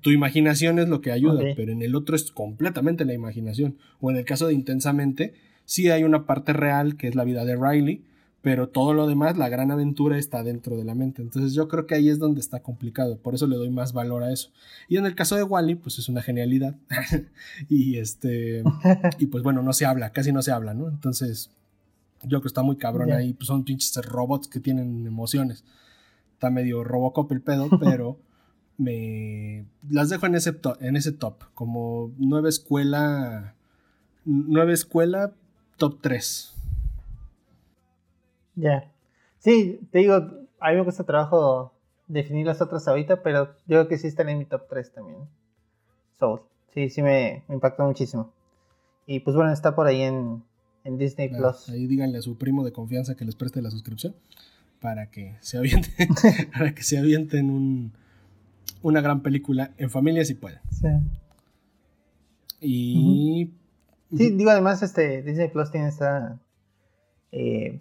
Tu 0.00 0.10
imaginación 0.10 0.78
es 0.78 0.88
lo 0.88 1.00
que 1.00 1.12
ayuda, 1.12 1.42
pero 1.54 1.72
en 1.72 1.82
el 1.82 1.94
otro 1.94 2.16
es 2.16 2.30
completamente 2.32 3.04
la 3.04 3.14
imaginación. 3.14 3.76
O 4.00 4.10
en 4.10 4.16
el 4.16 4.24
caso 4.24 4.46
de 4.46 4.54
Intensamente, 4.54 5.34
sí 5.64 5.90
hay 5.90 6.04
una 6.04 6.26
parte 6.26 6.52
real 6.52 6.96
que 6.96 7.08
es 7.08 7.14
la 7.14 7.24
vida 7.24 7.44
de 7.44 7.56
Riley, 7.56 8.02
pero 8.46 8.68
todo 8.68 8.94
lo 8.94 9.08
demás, 9.08 9.36
la 9.36 9.48
gran 9.48 9.72
aventura 9.72 10.18
está 10.18 10.44
dentro 10.44 10.76
de 10.76 10.84
la 10.84 10.94
mente. 10.94 11.20
Entonces 11.20 11.52
yo 11.52 11.66
creo 11.66 11.86
que 11.86 11.96
ahí 11.96 12.08
es 12.08 12.20
donde 12.20 12.40
está 12.40 12.60
complicado, 12.60 13.18
por 13.18 13.34
eso 13.34 13.48
le 13.48 13.56
doy 13.56 13.70
más 13.70 13.92
valor 13.92 14.22
a 14.22 14.32
eso. 14.32 14.50
Y 14.88 14.98
en 14.98 15.06
el 15.06 15.16
caso 15.16 15.34
de 15.34 15.42
Wally, 15.42 15.74
pues 15.74 15.98
es 15.98 16.08
una 16.08 16.22
genialidad. 16.22 16.76
y 17.68 17.98
este 17.98 18.62
y 19.18 19.26
pues 19.26 19.42
bueno, 19.42 19.62
no 19.62 19.72
se 19.72 19.84
habla, 19.84 20.12
casi 20.12 20.32
no 20.32 20.42
se 20.42 20.52
habla, 20.52 20.74
¿no? 20.74 20.88
Entonces, 20.88 21.50
yo 22.22 22.28
creo 22.28 22.42
que 22.42 22.48
está 22.48 22.62
muy 22.62 22.76
cabrón 22.76 23.10
ahí, 23.10 23.32
pues 23.32 23.48
son 23.48 23.64
pinches 23.64 23.96
robots 24.04 24.46
que 24.46 24.60
tienen 24.60 25.04
emociones. 25.06 25.64
Está 26.34 26.48
medio 26.48 26.84
Robocop 26.84 27.32
el 27.32 27.40
pedo, 27.40 27.68
pero 27.80 28.18
me 28.78 29.64
las 29.88 30.08
dejo 30.10 30.26
en 30.26 30.34
ese 30.34 30.52
top, 30.52 30.76
en 30.80 30.96
ese 30.96 31.12
top 31.12 31.44
como 31.54 32.12
nueva 32.18 32.48
escuela 32.48 33.54
nueva 34.24 34.72
escuela 34.72 35.32
top 35.76 36.00
3 36.00 36.56
ya. 38.56 38.90
Sí, 39.38 39.78
te 39.92 40.00
digo, 40.00 40.14
a 40.14 40.70
mí 40.70 40.76
me 40.76 40.82
cuesta 40.82 41.04
trabajo 41.04 41.72
definir 42.08 42.46
las 42.46 42.60
otras 42.60 42.88
ahorita, 42.88 43.22
pero 43.22 43.54
yo 43.66 43.76
creo 43.76 43.88
que 43.88 43.98
sí 43.98 44.08
están 44.08 44.28
en 44.30 44.38
mi 44.38 44.46
top 44.46 44.62
3 44.68 44.92
también. 44.92 45.18
Soul. 46.18 46.40
Sí, 46.74 46.90
sí 46.90 47.02
me, 47.02 47.44
impactó 47.48 47.84
muchísimo. 47.84 48.32
Y 49.06 49.20
pues 49.20 49.36
bueno, 49.36 49.52
está 49.52 49.76
por 49.76 49.86
ahí 49.86 50.02
en, 50.02 50.42
Disney 50.84 51.28
Plus. 51.28 51.68
Ahí 51.68 51.86
díganle 51.86 52.18
a 52.18 52.22
su 52.22 52.38
primo 52.38 52.64
de 52.64 52.72
confianza 52.72 53.16
que 53.16 53.24
les 53.24 53.34
preste 53.34 53.60
la 53.60 53.70
suscripción 53.70 54.14
para 54.80 55.10
que 55.10 55.36
se 55.40 55.58
avienten, 55.58 56.08
para 56.52 56.74
que 56.74 56.82
se 56.82 56.98
avienten 56.98 57.50
un, 57.50 57.92
una 58.82 59.00
gran 59.00 59.22
película 59.22 59.72
en 59.78 59.90
familia 59.90 60.24
si 60.24 60.34
pueden. 60.34 60.60
Sí. 60.70 60.88
Y. 62.60 63.50
Sí, 64.16 64.30
digo, 64.30 64.50
además, 64.50 64.82
este 64.82 65.22
Disney 65.22 65.48
Plus 65.48 65.70
tiene 65.70 65.88
esta. 65.88 66.38
Eh, 67.32 67.80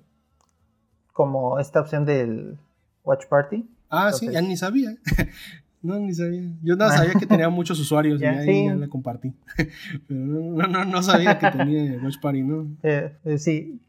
como 1.14 1.60
esta 1.60 1.80
opción 1.80 2.06
del 2.06 2.58
Watch 3.06 3.28
Party. 3.28 3.66
Ah, 3.90 4.12
sí, 4.12 4.30
ya 4.30 4.42
ni 4.42 4.58
sabía. 4.58 4.98
no, 5.82 5.98
ni 5.98 6.14
sabía. 6.14 6.52
Yo 6.62 6.76
no 6.76 6.90
sabía 6.90 7.14
que 7.14 7.26
tenía 7.26 7.48
muchos 7.48 7.80
usuarios 7.80 8.22
y 8.22 8.26
ahí 8.26 8.66
ya 8.66 8.76
la 8.76 8.90
compartí. 8.90 9.34
Pero 10.08 10.20
no, 10.20 10.68
no, 10.68 10.84
no, 10.84 11.04
sabía 11.04 11.40
que 11.40 11.52
tenía 11.52 12.00
Watch 12.04 12.20
Party, 12.20 12.44
¿no? 12.44 12.68
Eh, 12.84 13.16
eh, 13.24 13.38
sí. 13.38 13.80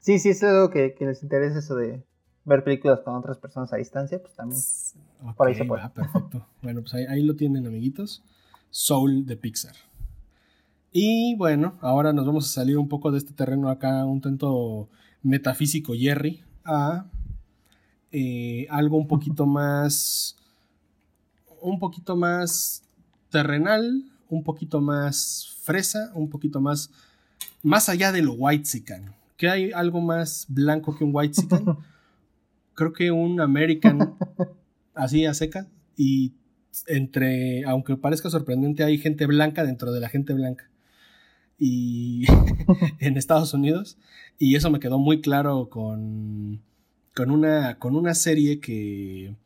Sí, 0.00 0.18
sí, 0.18 0.30
es 0.30 0.42
algo 0.42 0.70
que, 0.70 0.94
les 1.00 1.22
interesa 1.22 1.60
eso 1.60 1.76
de 1.76 2.02
ver 2.44 2.64
películas 2.64 3.00
con 3.00 3.14
otras 3.14 3.38
personas 3.38 3.72
a 3.72 3.76
distancia, 3.76 4.20
pues 4.20 4.34
también. 4.34 4.60
por 5.36 5.48
ahí 5.48 5.54
se 5.54 5.64
puede. 5.64 5.82
Ah, 5.82 5.92
perfecto. 5.92 6.46
bueno, 6.62 6.80
pues 6.80 6.94
ahí, 6.94 7.04
ahí 7.06 7.22
lo 7.22 7.36
tienen, 7.36 7.66
amiguitos. 7.66 8.22
Soul 8.70 9.26
de 9.26 9.36
Pixar. 9.36 9.74
Y 10.92 11.36
bueno, 11.36 11.76
ahora 11.80 12.12
nos 12.12 12.26
vamos 12.26 12.46
a 12.46 12.52
salir 12.52 12.76
un 12.76 12.88
poco 12.88 13.10
de 13.10 13.18
este 13.18 13.32
terreno 13.32 13.68
acá, 13.68 14.04
un 14.04 14.20
tanto 14.20 14.88
metafísico 15.22 15.92
Jerry, 15.96 16.42
a 16.64 17.06
eh, 18.10 18.66
algo 18.70 18.96
un 18.96 19.06
poquito 19.06 19.46
más, 19.46 20.36
un 21.60 21.78
poquito 21.78 22.16
más 22.16 22.82
terrenal, 23.30 24.04
un 24.28 24.42
poquito 24.42 24.80
más 24.80 25.56
fresa, 25.62 26.10
un 26.14 26.28
poquito 26.28 26.60
más, 26.60 26.90
más 27.62 27.88
allá 27.88 28.10
de 28.12 28.22
lo 28.22 28.32
white 28.32 28.64
-sican. 28.64 29.14
¿Que 29.36 29.48
hay 29.48 29.72
algo 29.72 30.00
más 30.00 30.46
blanco 30.48 30.96
que 30.96 31.04
un 31.04 31.10
white 31.14 31.40
-sican? 31.40 31.78
Creo 32.74 32.92
que 32.92 33.10
un 33.10 33.40
American 33.40 34.14
así 34.94 35.26
a 35.26 35.34
seca 35.34 35.66
y 35.96 36.32
entre, 36.86 37.64
aunque 37.64 37.96
parezca 37.96 38.30
sorprendente, 38.30 38.84
hay 38.84 38.98
gente 38.98 39.26
blanca 39.26 39.64
dentro 39.64 39.92
de 39.92 40.00
la 40.00 40.08
gente 40.08 40.32
blanca 40.32 40.70
y 41.60 42.24
en 42.98 43.16
Estados 43.16 43.54
Unidos. 43.54 43.98
Y 44.38 44.56
eso 44.56 44.70
me 44.70 44.80
quedó 44.80 44.98
muy 44.98 45.20
claro 45.20 45.68
con, 45.68 46.62
con, 47.14 47.30
una, 47.30 47.78
con 47.78 47.94
una 47.94 48.14
serie 48.14 48.58
que, 48.58 49.36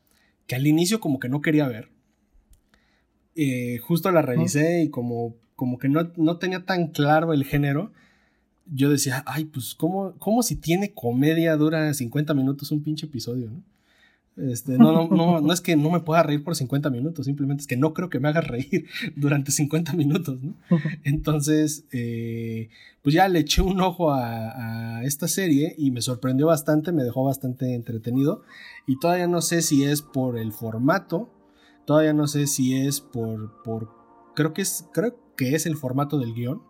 que 0.46 0.55
al 0.55 0.66
inicio 0.66 1.01
como 1.01 1.18
que 1.18 1.28
no 1.28 1.42
quería 1.42 1.68
ver. 1.68 1.88
Eh, 3.34 3.78
justo 3.78 4.12
la 4.12 4.22
revisé 4.22 4.84
y 4.84 4.90
como, 4.90 5.34
como 5.57 5.78
que 5.78 5.88
no, 5.88 6.12
no, 6.16 6.38
tenía 6.38 6.64
tan 6.64 6.88
claro 6.88 7.32
el 7.32 7.44
género. 7.44 7.92
Yo 8.66 8.90
decía, 8.90 9.22
ay, 9.26 9.44
pues, 9.44 9.74
¿cómo, 9.74 10.14
¿cómo 10.18 10.42
si 10.42 10.56
tiene 10.56 10.92
comedia 10.92 11.56
dura 11.56 11.92
50 11.92 12.34
minutos 12.34 12.70
un 12.72 12.82
pinche 12.82 13.06
episodio? 13.06 13.50
¿no? 13.50 13.62
Este, 14.36 14.78
no, 14.78 14.90
no, 14.90 15.08
no, 15.08 15.40
no, 15.40 15.52
es 15.52 15.60
que 15.60 15.76
no 15.76 15.90
me 15.90 16.00
pueda 16.00 16.24
reír 16.24 16.42
por 16.42 16.56
50 16.56 16.90
minutos, 16.90 17.26
simplemente 17.26 17.60
es 17.60 17.66
que 17.68 17.76
no 17.76 17.94
creo 17.94 18.10
que 18.10 18.18
me 18.18 18.28
haga 18.28 18.40
reír 18.40 18.86
durante 19.16 19.52
50 19.52 19.92
minutos, 19.92 20.42
¿no? 20.42 20.54
Entonces, 21.04 21.84
eh, 21.92 22.68
pues 23.02 23.14
ya 23.14 23.28
le 23.28 23.38
eché 23.40 23.62
un 23.62 23.80
ojo 23.80 24.12
a, 24.12 25.04
esta 25.04 25.28
serie 25.28 25.74
y 25.78 25.92
me 25.92 26.02
sorprendió 26.02 26.46
bastante, 26.46 26.90
me 26.90 27.04
dejó 27.04 27.24
bastante 27.24 27.74
entretenido 27.74 28.42
y 28.86 28.98
todavía 28.98 29.28
no 29.28 29.40
sé 29.40 29.62
si 29.62 29.84
es 29.84 30.02
por 30.02 30.36
el 30.36 30.52
formato, 30.52 31.28
todavía 31.84 32.12
no 32.12 32.26
sé 32.26 32.48
si 32.48 32.74
es 32.74 33.00
por, 33.00 33.62
por 33.62 33.90
creo 34.34 34.52
que 34.52 34.62
es, 34.62 34.88
creo 34.92 35.16
que 35.36 35.54
es 35.54 35.66
el 35.66 35.76
formato 35.76 36.18
del 36.18 36.34
guion 36.34 36.62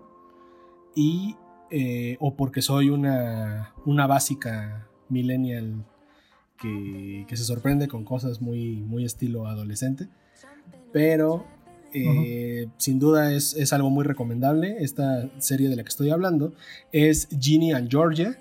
y, 0.95 1.37
eh, 1.77 2.17
o 2.21 2.37
porque 2.37 2.63
soy 2.63 2.89
una, 2.89 3.75
una 3.85 4.07
básica 4.07 4.87
millennial 5.09 5.85
que, 6.57 7.27
se 7.37 7.43
sorprende 7.43 7.89
con 7.89 8.05
cosas 8.05 8.41
muy, 8.41 8.77
muy 8.77 9.05
estilo 9.05 9.49
adolescente. 9.49 10.07
Pero 10.93 11.45
eh, 11.93 12.69
sin 12.77 13.01
duda 13.01 13.33
es, 13.33 13.73
algo 13.73 13.91
muy 13.91 14.05
recomendable, 14.05 14.77
esta 14.85 15.29
serie 15.41 15.69
de 15.69 15.75
la 15.75 15.83
que 15.83 15.89
estoy 15.89 16.11
hablando, 16.11 16.53
es 16.93 17.27
Ginny 17.41 17.73
and 17.73 17.91
Georgia, 17.91 18.39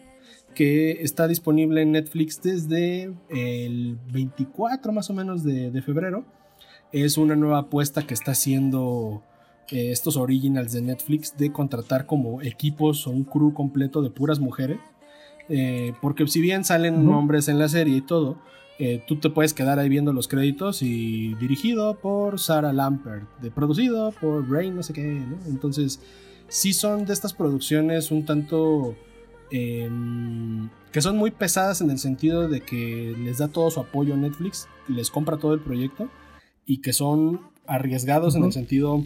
que 0.54 1.02
está 1.02 1.28
disponible 1.28 1.82
en 1.82 1.94
Netflix 1.94 2.40
desde 2.40 3.12
el 3.30 3.98
24 4.12 4.94
más 4.94 5.10
o 5.10 5.16
menos 5.16 5.44
de, 5.44 5.82
febrero. 5.82 6.24
Es 6.92 7.18
una 7.18 7.36
nueva 7.36 7.58
apuesta 7.58 8.06
que 8.06 8.14
está 8.14 8.34
haciendo 8.34 9.24
eh, 9.72 9.91
estos 9.91 10.18
originals 10.18 10.74
de 10.74 10.82
Netflix 10.82 11.38
de 11.38 11.51
contratar 11.51 12.05
como 12.05 12.41
equipos 12.41 13.07
o 13.07 13.11
un 13.11 13.24
crew 13.24 13.53
completo 13.53 14.01
de 14.01 14.09
puras 14.09 14.39
mujeres. 14.39 14.80
Eh, 15.49 15.93
porque 16.01 16.28
si 16.28 16.41
bien 16.41 16.64
salen 16.64 17.07
hombres 17.09 17.47
en 17.47 17.59
la 17.59 17.68
serie 17.68 17.97
y 17.97 18.01
todo, 18.01 18.38
eh, 18.80 19.03
tú 19.07 19.18
te 19.20 19.30
puedes 19.30 19.53
quedar 19.53 19.80
ahí 19.80 19.88
viendo 19.88 20.14
los 20.14 20.28
créditos 20.28 20.82
y 20.82 21.36
dirigido 21.36 21.99
por 21.99 22.39
Sarah 22.39 22.74
Lampert, 22.74 23.24
de 23.39 23.51
producido 23.51 24.11
por 24.20 24.49
Rain, 24.49 24.76
no 24.76 24.84
sé 24.84 24.93
qué, 24.93 25.22
Entonces, 25.47 25.99
sí 26.47 26.74
son 26.74 27.05
de 27.05 27.14
estas 27.14 27.34
producciones 27.34 28.11
un 28.11 28.26
tanto 28.26 28.95
em, 29.51 30.70
que 30.91 31.01
son 31.01 31.18
muy 31.18 31.32
pesadas 31.32 31.82
en 31.82 31.91
el 31.91 31.99
sentido 31.99 32.47
de 32.47 32.61
que 32.61 33.16
les 33.24 33.38
da 33.38 33.47
todo 33.47 33.70
su 33.70 33.80
apoyo 33.80 34.16
a 34.16 34.18
Netflix, 34.18 34.68
les 34.88 35.11
compra 35.11 35.38
todo 35.38 35.53
el 35.53 35.59
proyecto 35.59 36.09
y 36.66 36.82
que 36.82 36.93
son 36.93 37.41
arriesgados 37.68 38.36
en 38.36 38.43
el 38.43 38.51
sentido 38.51 39.05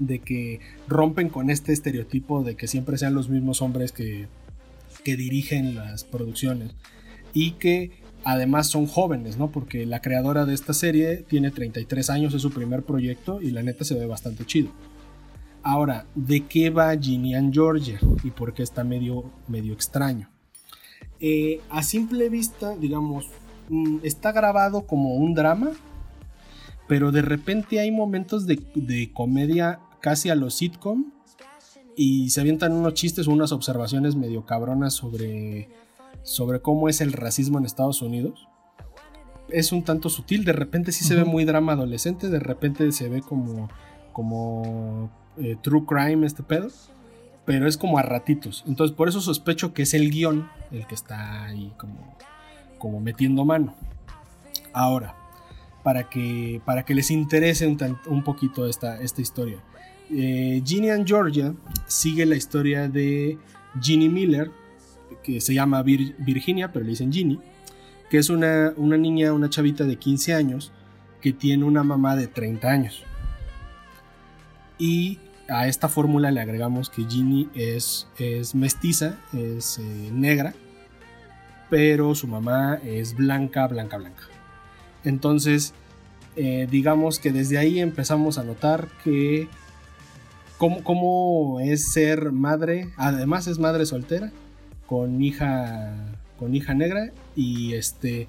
de 0.00 0.18
que 0.18 0.58
rompen 0.88 1.28
con 1.28 1.50
este 1.50 1.72
estereotipo 1.72 2.42
de 2.42 2.56
que 2.56 2.66
siempre 2.66 2.98
sean 2.98 3.14
los 3.14 3.28
mismos 3.28 3.62
hombres 3.62 3.92
que, 3.92 4.26
que 5.04 5.16
dirigen 5.16 5.76
las 5.76 6.02
producciones 6.02 6.72
y 7.32 7.52
que 7.52 7.92
además 8.24 8.66
son 8.66 8.86
jóvenes, 8.86 9.36
¿no? 9.36 9.50
Porque 9.50 9.86
la 9.86 10.00
creadora 10.00 10.44
de 10.44 10.54
esta 10.54 10.74
serie 10.74 11.18
tiene 11.28 11.50
33 11.50 12.10
años, 12.10 12.34
es 12.34 12.42
su 12.42 12.50
primer 12.50 12.82
proyecto 12.82 13.40
y 13.40 13.50
la 13.50 13.62
neta 13.62 13.84
se 13.84 13.94
ve 13.94 14.06
bastante 14.06 14.44
chido. 14.44 14.70
Ahora, 15.62 16.06
¿de 16.14 16.40
qué 16.46 16.70
va 16.70 16.96
Ginny 16.96 17.34
and 17.34 17.52
Georgia? 17.52 17.98
Y 18.24 18.30
por 18.30 18.54
qué 18.54 18.62
está 18.62 18.82
medio, 18.82 19.30
medio 19.46 19.72
extraño. 19.72 20.28
Eh, 21.20 21.60
a 21.68 21.82
simple 21.82 22.30
vista, 22.30 22.76
digamos, 22.76 23.26
mm, 23.68 23.98
está 24.02 24.32
grabado 24.32 24.86
como 24.86 25.16
un 25.16 25.34
drama, 25.34 25.72
pero 26.88 27.12
de 27.12 27.22
repente 27.22 27.78
hay 27.78 27.90
momentos 27.90 28.46
de, 28.46 28.62
de 28.74 29.12
comedia 29.12 29.80
casi 30.00 30.30
a 30.30 30.34
los 30.34 30.54
sitcom 30.54 31.12
y 31.96 32.30
se 32.30 32.40
avientan 32.40 32.72
unos 32.72 32.94
chistes 32.94 33.28
o 33.28 33.32
unas 33.32 33.52
observaciones 33.52 34.16
medio 34.16 34.46
cabronas 34.46 34.94
sobre 34.94 35.68
sobre 36.22 36.60
cómo 36.60 36.88
es 36.88 37.00
el 37.00 37.12
racismo 37.12 37.58
en 37.58 37.64
Estados 37.64 38.02
Unidos. 38.02 38.48
Es 39.48 39.72
un 39.72 39.82
tanto 39.82 40.08
sutil, 40.08 40.44
de 40.44 40.52
repente 40.52 40.92
sí 40.92 41.04
se 41.04 41.16
ve 41.16 41.24
muy 41.24 41.44
drama 41.44 41.72
adolescente, 41.72 42.28
de 42.28 42.38
repente 42.38 42.92
se 42.92 43.08
ve 43.08 43.20
como, 43.20 43.68
como 44.12 45.10
eh, 45.38 45.56
true 45.60 45.84
crime 45.86 46.26
este 46.26 46.42
pedo, 46.42 46.68
pero 47.44 47.66
es 47.66 47.76
como 47.76 47.98
a 47.98 48.02
ratitos. 48.02 48.64
Entonces 48.68 48.96
por 48.96 49.08
eso 49.08 49.20
sospecho 49.20 49.74
que 49.74 49.82
es 49.82 49.94
el 49.94 50.10
guion 50.10 50.48
el 50.70 50.86
que 50.86 50.94
está 50.94 51.46
ahí 51.46 51.72
como, 51.78 52.16
como 52.78 53.00
metiendo 53.00 53.44
mano. 53.44 53.74
Ahora, 54.72 55.16
para 55.82 56.08
que, 56.08 56.62
para 56.64 56.84
que 56.84 56.94
les 56.94 57.10
interese 57.10 57.66
un, 57.66 58.22
poquito 58.22 58.66
esta, 58.68 59.00
esta 59.00 59.20
historia. 59.20 59.58
Eh, 60.12 60.62
Ginny 60.64 60.90
and 60.90 61.06
Georgia 61.06 61.54
sigue 61.86 62.26
la 62.26 62.36
historia 62.36 62.88
de 62.88 63.38
Ginny 63.80 64.08
Miller, 64.08 64.50
que 65.22 65.40
se 65.40 65.54
llama 65.54 65.82
Virginia, 65.82 66.72
pero 66.72 66.84
le 66.84 66.90
dicen 66.90 67.12
Ginny, 67.12 67.38
que 68.10 68.18
es 68.18 68.30
una, 68.30 68.72
una 68.76 68.96
niña, 68.96 69.32
una 69.32 69.48
chavita 69.48 69.84
de 69.84 69.96
15 69.96 70.34
años 70.34 70.72
que 71.20 71.32
tiene 71.32 71.64
una 71.64 71.82
mamá 71.82 72.16
de 72.16 72.26
30 72.26 72.68
años. 72.68 73.04
Y 74.78 75.18
a 75.48 75.68
esta 75.68 75.88
fórmula 75.88 76.30
le 76.30 76.40
agregamos 76.40 76.90
que 76.90 77.04
Ginny 77.04 77.48
es, 77.54 78.08
es 78.18 78.54
mestiza, 78.54 79.18
es 79.32 79.78
eh, 79.78 80.10
negra, 80.12 80.54
pero 81.68 82.14
su 82.14 82.26
mamá 82.26 82.80
es 82.84 83.14
blanca, 83.14 83.66
blanca, 83.66 83.98
blanca. 83.98 84.22
Entonces, 85.04 85.74
eh, 86.36 86.66
digamos 86.70 87.18
que 87.18 87.32
desde 87.32 87.58
ahí 87.58 87.80
empezamos 87.80 88.38
a 88.38 88.44
notar 88.44 88.88
que 89.04 89.48
cómo, 90.60 90.84
cómo 90.84 91.58
es 91.60 91.90
ser 91.90 92.32
madre, 92.32 92.90
además 92.98 93.46
es 93.46 93.58
madre 93.58 93.86
soltera, 93.86 94.30
con 94.86 95.22
hija 95.22 95.94
con 96.38 96.54
hija 96.54 96.74
negra 96.74 97.12
y 97.34 97.72
este 97.74 98.28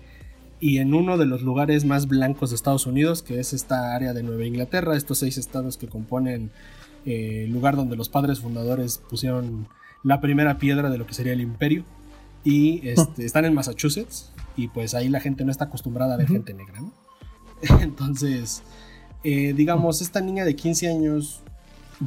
y 0.62 0.78
en 0.78 0.94
uno 0.94 1.18
de 1.18 1.26
los 1.26 1.42
lugares 1.42 1.84
más 1.84 2.08
blancos 2.08 2.52
de 2.52 2.56
Estados 2.56 2.86
Unidos, 2.86 3.22
que 3.22 3.40
es 3.40 3.52
esta 3.52 3.96
área 3.96 4.14
de 4.14 4.24
Nueva 4.24 4.46
Inglaterra, 4.46 4.96
estos 4.96 5.18
seis 5.18 5.38
estados 5.38 5.76
que 5.76 5.88
componen 5.88 6.52
eh, 7.06 7.44
el 7.46 7.52
lugar 7.52 7.76
donde 7.76 7.98
los 7.98 8.08
padres 8.08 8.40
fundadores 8.40 9.00
pusieron 9.10 9.68
la 10.04 10.22
primera 10.22 10.58
piedra 10.58 10.90
de 10.90 10.98
lo 10.98 11.06
que 11.06 11.14
sería 11.14 11.34
el 11.34 11.42
imperio. 11.42 11.84
Y 12.44 12.88
este, 12.88 13.26
están 13.26 13.46
en 13.46 13.54
Massachusetts, 13.54 14.32
y 14.56 14.68
pues 14.68 14.94
ahí 14.94 15.10
la 15.10 15.20
gente 15.20 15.44
no 15.46 15.52
está 15.52 15.66
acostumbrada 15.66 16.14
a 16.14 16.18
ver 16.18 16.28
gente 16.28 16.54
negra, 16.54 16.80
¿no? 16.80 16.94
Entonces, 17.82 18.62
eh, 19.24 19.54
digamos, 19.54 20.02
esta 20.02 20.22
niña 20.22 20.46
de 20.46 20.56
15 20.56 20.90
años, 20.90 21.42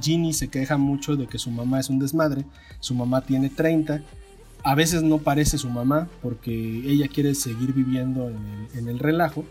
Ginny 0.00 0.32
se 0.32 0.48
queja 0.48 0.76
mucho 0.76 1.16
de 1.16 1.26
que 1.26 1.38
su 1.38 1.50
mamá 1.50 1.80
es 1.80 1.90
un 1.90 1.98
desmadre, 1.98 2.44
su 2.80 2.94
mamá 2.94 3.20
tiene 3.22 3.48
30 3.50 4.02
a 4.64 4.74
veces 4.74 5.02
no 5.02 5.18
parece 5.18 5.58
su 5.58 5.68
mamá 5.68 6.08
porque 6.22 6.50
ella 6.50 7.06
quiere 7.08 7.34
seguir 7.34 7.74
viviendo 7.74 8.30
en 8.74 8.88
el, 8.88 8.98
relajo. 8.98 9.44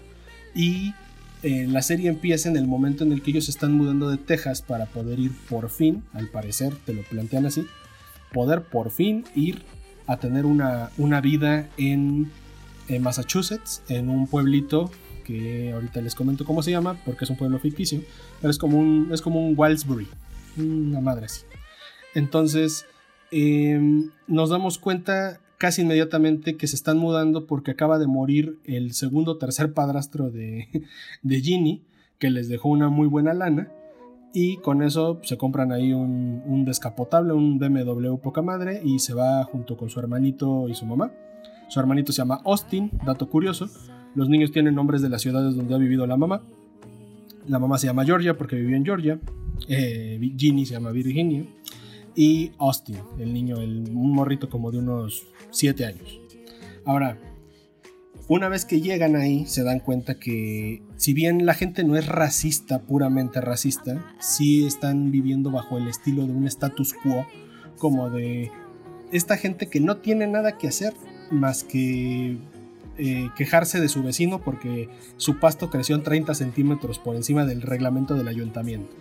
Y 0.55 0.95
eh, 1.43 1.67
la 1.69 1.83
serie 1.83 2.09
empieza 2.09 2.49
en 2.49 2.57
el 2.57 2.65
momento 2.65 3.03
en 3.03 3.11
el 3.11 3.21
que 3.21 3.29
ellos 3.29 3.47
están 3.47 3.73
mudando 3.73 4.09
de 4.09 4.17
Texas 4.17 4.63
para 4.63 4.87
poder 4.87 5.19
ir 5.19 5.31
por 5.49 5.69
fin, 5.69 6.03
al 6.13 6.29
parecer 6.29 6.75
te 6.83 6.93
lo 6.93 7.03
plantean 7.03 7.45
así, 7.45 7.67
poder 8.33 8.63
por 8.63 8.89
fin 8.89 9.23
ir 9.35 9.61
a 10.07 10.17
tener 10.17 10.45
una, 10.47 10.89
vida 11.21 11.69
en, 11.77 12.31
Massachusetts, 12.99 13.83
en 13.89 14.09
un 14.09 14.27
pueblito 14.27 14.91
que 15.25 15.71
ahorita 15.73 16.01
les 16.01 16.15
comento 16.15 16.43
cómo 16.43 16.63
se 16.63 16.71
llama, 16.71 16.97
porque 17.05 17.25
es 17.25 17.29
un 17.29 17.37
pueblo 17.37 17.59
ficticio, 17.59 18.01
pero 18.41 18.49
es 18.49 18.57
como 18.57 18.79
un, 18.79 19.09
es 19.13 19.21
como 19.21 19.45
un 19.45 19.55
una 20.57 21.01
madre 21.01 21.25
así. 21.25 21.45
Entonces, 22.15 22.85
Em, 23.35 24.11
nos 24.27 24.51
damos 24.51 24.77
cuenta 24.77 25.39
casi 25.57 25.81
inmediatamente 25.81 26.55
que 26.55 26.67
se 26.67 26.75
están 26.75 26.99
mudando 26.99 27.47
porque 27.47 27.71
acaba 27.71 27.97
de 27.97 28.05
morir 28.05 28.59
el 28.63 28.93
segundo 28.93 29.31
o 29.31 29.37
tercer 29.37 29.73
padrastro 29.73 30.29
de, 30.29 30.67
de 31.23 31.41
Ginny, 31.41 31.81
que 32.19 32.29
les 32.29 32.47
dejó 32.47 32.69
una 32.69 32.89
muy 32.89 33.07
buena 33.07 33.33
lana. 33.33 33.71
Y 34.35 34.57
con 34.57 34.83
eso 34.83 35.19
se 35.23 35.35
compran 35.35 35.71
ahí 35.71 35.93
un, 35.93 36.43
un, 36.45 36.63
descapotable, 36.63 37.33
un 37.33 37.57
BMW 37.57 38.17
poca 38.17 38.43
madre, 38.43 38.81
y 38.83 38.99
se 38.99 39.15
va 39.15 39.43
junto 39.45 39.77
con 39.77 39.89
su 39.89 39.99
hermanito 39.99 40.69
y 40.69 40.75
su 40.75 40.85
mamá. 40.85 41.11
Su 41.69 41.79
hermanito 41.79 42.11
se 42.11 42.17
llama 42.19 42.39
Austin, 42.45 42.91
dato 43.03 43.29
curioso. 43.29 43.67
Los 44.13 44.29
niños 44.29 44.51
tienen 44.51 44.75
nombres 44.75 45.01
de 45.01 45.09
las 45.09 45.23
ciudades 45.23 45.55
donde 45.55 45.73
ha 45.73 45.79
vivido 45.79 46.05
la 46.05 46.17
mamá. 46.17 46.43
La 47.47 47.57
mamá 47.57 47.79
se 47.79 47.87
llama 47.87 48.05
Georgia 48.05 48.37
porque 48.37 48.57
vivió 48.57 48.77
en 48.77 48.85
Georgia. 48.85 49.19
Eh, 49.67 50.19
Ginny 50.37 50.65
se 50.65 50.73
llama 50.73 50.91
Virginia 50.91 51.45
y 52.15 52.51
Austin, 52.57 52.97
el 53.19 53.33
niño, 53.33 53.61
el, 53.61 53.89
un 53.93 54.11
morrito 54.11 54.49
como 54.49 54.71
de 54.71 54.79
unos 54.79 55.25
7 55.51 55.85
años. 55.85 56.19
Ahora, 56.85 57.17
una 58.27 58.49
vez 58.49 58.65
que 58.65 58.81
llegan 58.81 59.15
ahí, 59.15 59.45
se 59.47 59.63
dan 59.63 59.79
cuenta 59.79 60.15
que 60.15 60.81
si 60.95 61.13
bien 61.13 61.45
la 61.45 61.53
gente 61.53 61.83
no 61.83 61.95
es 61.95 62.07
racista, 62.07 62.81
puramente 62.81 63.41
racista, 63.41 64.05
sí 64.19 64.65
están 64.65 65.11
viviendo 65.11 65.51
bajo 65.51 65.77
el 65.77 65.87
estilo 65.87 66.25
de 66.25 66.33
un 66.33 66.47
status 66.47 66.93
quo, 66.93 67.25
como 67.77 68.09
de 68.09 68.51
esta 69.11 69.37
gente 69.37 69.67
que 69.67 69.79
no 69.79 69.97
tiene 69.97 70.27
nada 70.27 70.57
que 70.57 70.67
hacer 70.67 70.93
más 71.31 71.63
que 71.63 72.37
eh, 72.97 73.29
quejarse 73.35 73.79
de 73.79 73.89
su 73.89 74.03
vecino 74.03 74.39
porque 74.41 74.89
su 75.17 75.39
pasto 75.39 75.69
creció 75.69 75.95
en 75.95 76.03
30 76.03 76.33
centímetros 76.35 76.99
por 76.99 77.15
encima 77.15 77.45
del 77.45 77.61
reglamento 77.61 78.15
del 78.15 78.27
ayuntamiento 78.27 78.95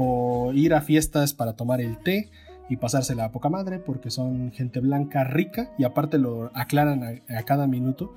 o 0.00 0.52
ir 0.54 0.74
a 0.74 0.80
fiestas 0.80 1.34
para 1.34 1.54
tomar 1.54 1.80
el 1.80 1.98
té 1.98 2.30
y 2.68 2.76
pasársela 2.76 3.24
a 3.24 3.32
poca 3.32 3.48
madre 3.48 3.80
porque 3.80 4.12
son 4.12 4.52
gente 4.52 4.78
blanca 4.78 5.24
rica 5.24 5.72
y 5.76 5.82
aparte 5.82 6.18
lo 6.18 6.52
aclaran 6.54 7.20
a, 7.28 7.42
cada 7.42 7.66
minuto 7.66 8.14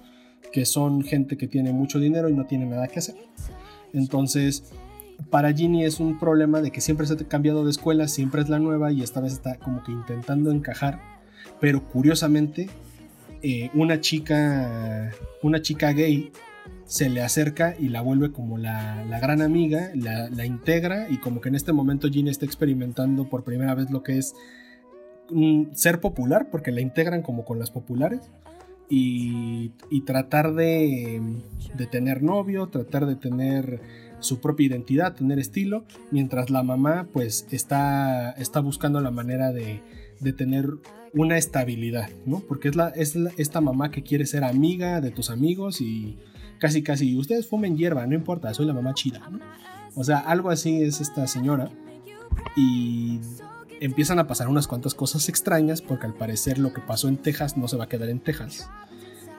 que 0.53 0.65
son 0.65 1.01
gente 1.03 1.38
que 1.38 1.47
tiene 1.47 1.73
mucho 1.73 1.97
dinero 1.99 2.29
y 2.29 2.34
no 2.34 2.45
tiene 2.45 2.67
nada 2.67 2.88
que 2.88 2.99
hacer. 2.99 3.15
Entonces, 3.93 4.71
para 5.32 5.51
Ginny 5.53 5.84
es 5.84 5.99
un 5.99 6.19
problema 6.19 6.61
de 6.61 6.69
que 6.69 6.82
siempre 6.82 7.07
se 7.07 7.13
ha 7.13 7.17
cambiado 7.17 7.63
de 7.65 7.71
escuela, 7.71 8.07
siempre 8.07 8.43
es 8.43 8.49
la 8.49 8.59
nueva 8.59 8.91
y 8.91 9.01
esta 9.01 9.19
vez 9.19 9.34
está 9.34 9.55
como 9.55 9.84
que 9.84 9.91
intentando 9.91 10.51
encajar, 10.51 10.99
pero 11.59 11.84
curiosamente 11.88 12.69
eh, 13.41 13.71
una 13.73 13.99
chica, 14.01 15.09
una 15.41 15.63
chica 15.63 15.93
gay 15.93 16.32
se 16.92 17.10
le 17.10 17.22
acerca 17.22 17.74
y 17.80 17.88
la 17.88 18.02
vuelve 18.02 18.34
como 18.34 18.58
la, 18.58 19.06
gran 19.22 19.42
amiga, 19.42 19.92
la, 19.96 20.46
integra 20.46 21.10
y 21.10 21.20
como 21.20 21.39
que 21.39 21.48
en 21.48 21.56
este 21.56 21.72
momento 21.72 22.10
Ginny 22.10 22.30
está 22.30 22.46
experimentando 22.46 23.30
por 23.30 23.46
primera 23.46 23.74
vez 23.76 23.89
lo 23.92 24.04
que 24.04 24.18
es 24.18 24.36
ser 25.72 26.02
popular, 26.02 26.50
porque 26.52 26.74
la 26.74 26.82
integran 26.82 27.22
como 27.22 27.46
con 27.46 27.60
las 27.60 27.72
populares. 27.72 28.20
Y, 28.89 29.72
tratar 30.06 30.54
de, 30.54 31.22
de, 31.78 31.88
tener 31.88 32.24
novio, 32.24 32.68
tratar 32.68 33.06
de 33.06 33.16
tener 33.16 33.80
su 34.20 34.42
propia 34.42 34.68
identidad, 34.68 35.16
tener 35.16 35.39
estilo, 35.39 35.86
mientras 36.12 36.50
la 36.50 36.62
mamá 36.62 37.08
pues 37.14 37.48
está, 37.52 38.32
está 38.32 38.60
buscando 38.60 39.00
la 39.00 39.12
manera 39.12 39.54
de, 39.54 39.82
de 40.20 40.34
tener 40.34 40.68
una 41.14 41.38
estabilidad, 41.38 42.10
¿no? 42.26 42.42
Porque 42.42 42.68
es, 42.68 42.76
la, 42.76 42.89
es 42.89 43.18
esta 43.38 43.62
mamá 43.62 43.92
que 43.92 44.04
quiere 44.04 44.26
ser 44.26 44.44
amiga 44.44 45.00
de 45.00 45.12
tus 45.12 45.30
amigos 45.30 45.80
y 45.80 46.18
casi 46.62 46.84
casi, 46.84 47.18
ustedes 47.18 47.47
fumen 47.47 47.76
hierba, 47.76 48.05
no 48.05 48.14
importa, 48.14 48.53
soy 48.53 48.68
la 48.68 48.74
mamá 48.74 48.93
chida, 48.93 49.28
¿no? 49.30 49.39
O 49.95 50.03
sea, 50.03 50.20
algo 50.20 50.51
así 50.51 50.84
es 50.84 51.01
esta 51.01 51.28
señora 51.28 51.70
y 52.55 53.20
empiezan 53.82 54.20
a 54.20 54.28
pasar 54.28 54.47
unas 54.47 54.68
cuantas 54.68 54.93
cosas 54.93 55.28
extrañas 55.28 55.82
porque 55.82 56.05
al 56.05 56.14
parecer 56.14 56.59
lo 56.59 56.72
que 56.72 56.80
pasó 56.80 57.07
en 57.09 57.18
Texas 57.18 57.57
no 57.57 57.68
se 57.68 57.78
va 57.78 57.86
a 57.86 57.89
quedar 57.89 58.09
en 58.09 58.20
Texas 58.20 58.70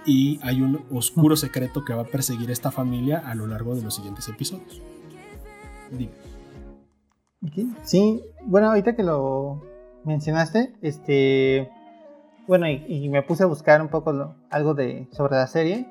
y 0.04 0.40
hay 0.42 0.60
un 0.60 0.84
oscuro 0.90 1.36
secreto 1.36 1.84
que 1.84 1.94
va 1.94 2.02
a 2.02 2.06
perseguir 2.06 2.50
a 2.50 2.52
esta 2.52 2.72
familia 2.72 3.18
a 3.18 3.36
lo 3.36 3.46
largo 3.46 3.76
de 3.76 3.82
los 3.82 3.94
siguientes 3.94 4.28
episodios. 4.28 4.82
Sí, 7.82 8.20
bueno, 8.44 8.68
ahorita 8.68 8.96
que 8.96 9.04
lo 9.04 9.62
mencionaste, 10.04 10.74
este, 10.82 11.70
bueno, 12.48 12.68
y, 12.68 13.08
me 13.08 13.22
puse 13.22 13.44
a 13.44 13.46
buscar 13.46 13.80
un 13.80 13.88
poco 13.88 14.34
algo 14.50 14.74
de 14.74 15.06
sobre 15.12 15.36
la 15.36 15.46
serie. 15.46 15.86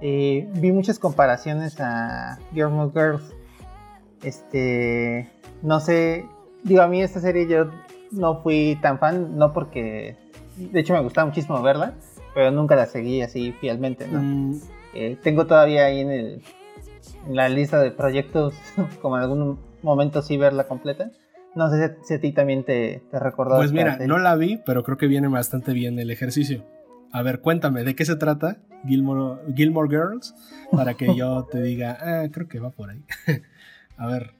Eh, 0.00 0.48
vi 0.54 0.72
muchas 0.72 0.98
comparaciones 0.98 1.78
a 1.80 2.38
Gilmore 2.52 2.90
Girls. 2.92 3.34
Este, 4.22 5.30
no 5.62 5.80
sé, 5.80 6.26
digo, 6.62 6.82
a 6.82 6.88
mí 6.88 7.02
esta 7.02 7.20
serie 7.20 7.46
yo 7.48 7.70
no 8.10 8.42
fui 8.42 8.78
tan 8.82 8.98
fan, 8.98 9.36
no 9.36 9.52
porque, 9.52 10.16
de 10.56 10.80
hecho 10.80 10.92
me 10.92 11.00
gustaba 11.00 11.26
muchísimo 11.26 11.62
verla, 11.62 11.94
pero 12.34 12.50
nunca 12.50 12.76
la 12.76 12.86
seguí 12.86 13.22
así 13.22 13.52
fielmente, 13.52 14.06
¿no? 14.08 14.20
Mm. 14.22 14.60
Eh, 14.94 15.18
tengo 15.22 15.46
todavía 15.46 15.86
ahí 15.86 16.00
en, 16.00 16.10
el, 16.10 16.42
en 17.26 17.36
la 17.36 17.48
lista 17.48 17.80
de 17.80 17.90
proyectos, 17.90 18.54
como 19.02 19.16
en 19.16 19.22
algún 19.22 19.58
momento 19.82 20.22
sí 20.22 20.36
verla 20.36 20.64
completa. 20.64 21.10
No 21.54 21.68
sé 21.68 21.96
si, 22.04 22.14
a 22.14 22.20
ti 22.20 22.32
también 22.32 22.62
te, 22.62 23.02
te 23.10 23.18
recordó. 23.18 23.56
Pues 23.56 23.72
mira, 23.72 23.98
no 24.06 24.18
la 24.18 24.36
vi, 24.36 24.60
pero 24.64 24.84
creo 24.84 24.96
que 24.96 25.08
viene 25.08 25.26
bastante 25.26 25.72
bien 25.72 25.98
el 25.98 26.10
ejercicio. 26.10 26.62
A 27.12 27.22
ver, 27.22 27.40
cuéntame, 27.40 27.84
¿de 27.84 27.94
qué 27.94 28.04
se 28.04 28.16
trata 28.16 28.58
Gilmore, 28.86 29.88
Girls? 29.88 30.34
Para 30.70 30.94
que 30.94 31.14
yo 31.14 31.46
te 31.50 31.60
diga, 31.60 31.98
ah, 32.00 32.28
creo 32.30 32.48
que 32.48 32.60
va 32.60 32.70
por 32.70 32.90
ahí. 32.90 33.02
a 33.96 34.06
ver. 34.06 34.32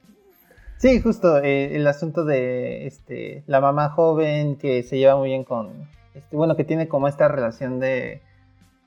Sí, 0.79 1.01
justo, 1.01 1.39
eh, 1.39 1.77
el 1.77 1.87
asunto 1.87 2.25
de 2.25 2.87
este, 2.87 3.43
la 3.47 3.61
mamá 3.61 3.91
joven 3.91 4.57
que 4.57 4.83
se 4.83 4.99
lleva 4.99 5.17
muy 5.17 5.29
bien 5.29 5.45
con, 5.45 5.89
este, 6.15 6.37
bueno, 6.37 6.57
que 6.57 6.65
tiene 6.65 6.89
como 6.89 7.07
esta 7.07 7.29
relación 7.29 7.81
de 7.81 8.23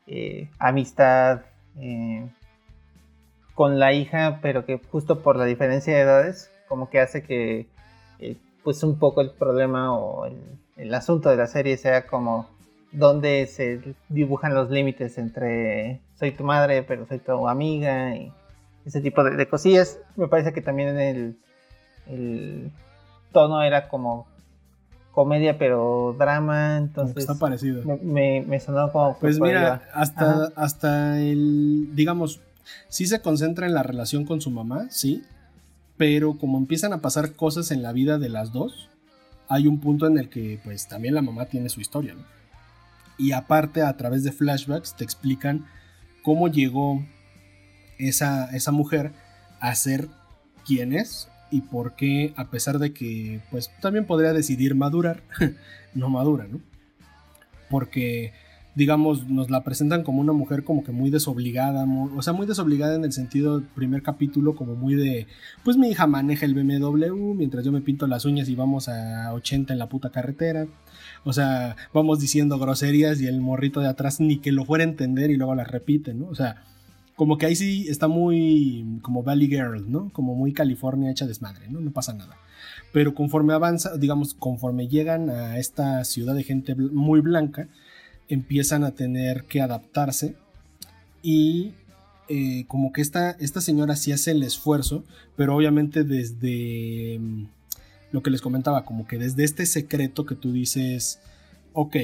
eh, 0.08 0.50
amistad 0.58 1.42
eh, 1.80 2.28
con 3.54 3.80
la 3.80 3.94
hija, 3.94 4.40
pero 4.42 4.66
que 4.66 4.80
justo 4.92 5.22
por 5.22 5.36
la 5.36 5.46
diferencia 5.46 5.94
de 5.94 6.02
edades, 6.02 6.50
como 6.68 6.90
que 6.90 7.00
hace 7.00 7.22
que 7.22 7.68
pues 8.64 8.82
un 8.84 8.98
poco 8.98 9.22
el 9.22 9.32
problema 9.32 9.96
o 9.96 10.26
el, 10.78 10.94
asunto 10.94 11.30
de 11.30 11.36
la 11.36 11.48
serie 11.48 11.78
sea 11.78 12.08
como 12.08 12.50
donde 12.94 13.48
se 13.48 13.96
dibujan 14.10 14.54
los 14.54 14.70
límites 14.70 15.18
entre 15.18 16.00
soy 16.18 16.32
tu 16.32 16.44
madre, 16.44 16.84
pero 16.84 17.06
soy 17.08 17.20
tu 17.20 17.48
amiga 17.48 18.16
y 18.16 18.32
ese 18.86 19.02
tipo 19.02 19.24
de, 19.24 19.48
cosillas. 19.48 20.00
Me 20.16 20.28
parece 20.28 20.54
que 20.54 20.62
también 20.62 20.98
el, 21.00 21.38
el 22.08 22.72
tono 23.32 23.62
era 23.64 23.89
como 23.89 24.28
comedia 25.12 25.58
pero 25.58 26.16
drama, 26.18 26.78
entonces... 26.78 27.18
Está 27.18 27.36
parecido. 27.36 27.84
Me, 28.02 28.60
sonó 28.60 28.91
como... 28.91 29.18
Pues 29.20 29.39
mira, 29.39 29.84
hasta, 29.94 30.52
hasta 30.56 31.20
el, 31.20 31.89
digamos, 31.94 32.41
sí 32.89 33.06
se 33.06 33.22
concentra 33.22 33.66
en 33.66 33.74
la 33.74 33.84
relación 33.84 34.26
con 34.26 34.41
su 34.41 34.50
mamá, 34.50 34.88
sí, 34.89 35.24
pero 35.98 36.38
como 36.38 36.58
empiezan 36.58 36.94
a 36.94 37.02
pasar 37.02 37.34
cosas 37.34 37.72
en 37.72 37.84
la 37.84 37.91
vida 37.91 38.18
de 38.18 38.30
las 38.30 38.52
dos, 38.52 38.89
hay 39.48 39.68
un 39.68 39.80
punto 39.80 40.08
en 40.08 40.18
el 40.18 40.30
que 40.30 40.60
pues 40.64 40.88
también 40.88 41.14
la 41.14 41.22
mamá 41.22 41.46
tiene 41.46 41.70
su 41.70 41.80
historia, 41.80 42.16
¿no? 42.16 42.24
Y 43.24 43.32
aparte 43.32 43.82
a 43.82 43.95
través 43.95 44.26
de 44.26 44.34
flashbacks 44.34 44.97
te 44.97 45.05
explican 45.05 45.65
cómo 46.24 46.49
llegó 46.49 47.01
esa, 47.97 48.53
esa 48.53 48.74
mujer 48.74 49.13
a 49.61 49.74
ser 49.76 50.09
quien 50.65 50.91
es 50.91 51.30
y 51.49 51.61
por 51.61 51.95
qué 51.95 52.34
a 52.36 52.49
pesar 52.49 52.80
de 52.80 52.91
que 52.91 53.39
pues 53.49 53.71
también 53.80 54.05
podría 54.05 54.34
decidir 54.34 54.76
madurar, 54.76 55.24
no 55.93 56.09
madura, 56.09 56.47
¿no? 56.49 56.59
Porque 57.69 58.34
digamos, 58.76 59.30
nos 59.30 59.51
la 59.51 59.63
presentan 59.63 60.03
como 60.03 60.19
una 60.19 60.34
mujer 60.34 60.63
como 60.63 60.84
que 60.84 60.91
muy 60.91 61.09
desobligada, 61.11 61.86
o 61.86 62.21
sea, 62.21 62.34
muy 62.34 62.47
desobligada 62.47 62.95
en 62.95 63.03
el 63.03 63.11
sentido 63.11 63.59
del 63.59 63.67
primer 63.67 64.01
capítulo, 64.01 64.55
como 64.55 64.76
muy 64.76 64.95
de, 64.95 65.28
pues 65.63 65.78
mi 65.78 65.89
hija 65.89 66.07
maneja 66.07 66.45
el 66.45 66.55
BMW 66.55 67.34
mientras 67.36 67.63
yo 67.63 67.71
me 67.71 67.82
pinto 67.82 68.07
las 68.07 68.26
uñas 68.26 68.49
y 68.49 68.55
vamos 68.55 68.89
a 68.89 69.32
80 69.34 69.74
en 69.74 69.80
la 69.80 69.89
puta 69.89 70.09
carretera. 70.09 70.67
O 71.24 71.34
sea, 71.34 71.76
vamos 71.93 72.19
diciendo 72.19 72.59
groserías 72.59 73.21
y 73.21 73.28
el 73.28 73.39
morrito 73.41 73.80
de 73.80 73.88
atrás 73.88 74.19
ni 74.19 74.38
que 74.38 74.51
lo 74.51 74.65
fuera 74.65 74.84
a 74.84 74.88
entender 74.88 75.32
y 75.32 75.38
luego 75.38 75.55
las 75.55 75.69
repite, 75.69 76.13
¿no? 76.13 76.28
O 76.28 76.36
sea, 76.36 76.63
como 77.15 77.38
que 77.38 77.45
ahí 77.45 77.55
sí 77.55 77.86
está 77.88 78.07
muy 78.07 78.99
como 79.01 79.24
Valley 79.24 79.47
Girl, 79.47 79.89
¿no? 79.89 80.09
Como 80.11 80.36
muy 80.36 80.51
California 80.51 81.11
hecha 81.11 81.28
desmadre, 81.28 81.69
¿no? 81.69 81.80
No 81.80 81.91
pasa 81.91 82.13
nada. 82.13 82.38
Pero 82.91 83.13
conforme 83.13 83.53
avanza, 83.53 83.97
digamos, 83.97 84.34
conforme 84.34 84.88
llegan 84.88 85.30
a 85.30 85.57
esta 85.59 86.03
ciudad 86.03 86.34
de 86.36 86.43
gente 86.43 86.76
muy 86.76 87.21
blanca, 87.21 87.67
empiezan 88.28 88.84
a 88.84 88.91
tener 88.91 89.45
que 89.45 89.61
adaptarse 89.61 90.36
y 91.21 91.74
eh, 92.30 92.65
como 92.67 92.93
que 92.93 93.01
esta, 93.01 93.32
esta 93.32 93.61
señora 93.61 93.95
sí 93.95 94.11
hace 94.11 94.32
el 94.32 94.43
esfuerzo, 94.43 95.03
pero 95.36 95.55
obviamente 95.55 96.03
desde 96.03 97.19
mm, 97.19 97.45
lo 98.11 98.24
que 98.24 98.32
les 98.32 98.41
comentaba, 98.41 98.86
como 98.86 99.07
que 99.07 99.17
desde 99.17 99.43
este 99.43 99.65
secreto 99.65 100.26
que 100.26 100.36
tú 100.36 100.51
dices, 100.51 101.19
ok, 101.74 101.97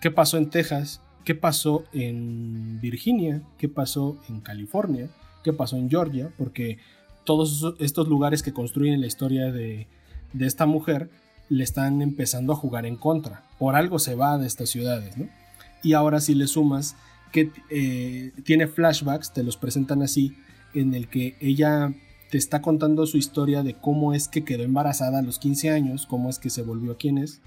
¿qué 0.00 0.10
pasó 0.10 0.38
en 0.38 0.50
Texas? 0.50 1.00
¿Qué 1.24 1.34
pasó 1.34 1.84
en 1.92 2.80
Virginia? 2.80 3.42
¿Qué 3.58 3.68
pasó 3.68 4.18
en 4.28 4.40
California? 4.40 5.08
¿Qué 5.44 5.52
pasó 5.52 5.76
en 5.76 5.90
Georgia? 5.90 6.30
Porque 6.38 6.78
todos 7.24 7.74
estos 7.78 8.08
lugares 8.08 8.42
que 8.42 8.52
construyen 8.52 9.00
la 9.00 9.08
historia 9.08 9.50
de, 9.52 9.88
de 10.32 10.46
esta 10.46 10.66
mujer 10.66 11.10
le 11.48 11.64
están 11.64 12.00
empezando 12.00 12.52
a 12.52 12.56
jugar 12.56 12.86
en 12.86 12.96
contra. 12.96 13.42
Por 13.58 13.74
algo 13.76 13.98
se 13.98 14.14
va 14.14 14.38
de 14.38 14.46
estas 14.46 14.70
ciudades, 14.70 15.16
¿no? 15.16 15.28
Y 15.86 15.92
ahora 15.92 16.20
si 16.20 16.34
le 16.34 16.48
sumas 16.48 16.96
que 17.30 17.52
eh, 17.70 18.32
tiene 18.42 18.66
flashbacks, 18.66 19.32
te 19.32 19.44
los 19.44 19.56
presentan 19.56 20.02
así, 20.02 20.36
en 20.74 20.94
el 20.94 21.06
que 21.06 21.36
ella 21.38 21.94
te 22.28 22.38
está 22.38 22.60
contando 22.60 23.06
su 23.06 23.18
historia 23.18 23.62
de 23.62 23.74
cómo 23.74 24.12
es 24.12 24.26
que 24.26 24.44
quedó 24.44 24.64
embarazada 24.64 25.20
a 25.20 25.22
los 25.22 25.38
15 25.38 25.70
años, 25.70 26.06
cómo 26.06 26.28
es 26.28 26.40
que 26.40 26.50
se 26.50 26.62
volvió 26.62 26.96
quien 26.96 27.18
es. 27.18 27.40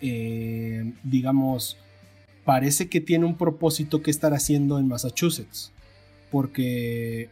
Eh, 0.00 0.94
digamos, 1.04 1.76
parece 2.46 2.88
que 2.88 3.02
tiene 3.02 3.26
un 3.26 3.36
propósito 3.36 4.00
que 4.00 4.10
estar 4.10 4.32
haciendo 4.32 4.78
en 4.78 4.88
Massachusetts, 4.88 5.70
porque, 6.30 7.28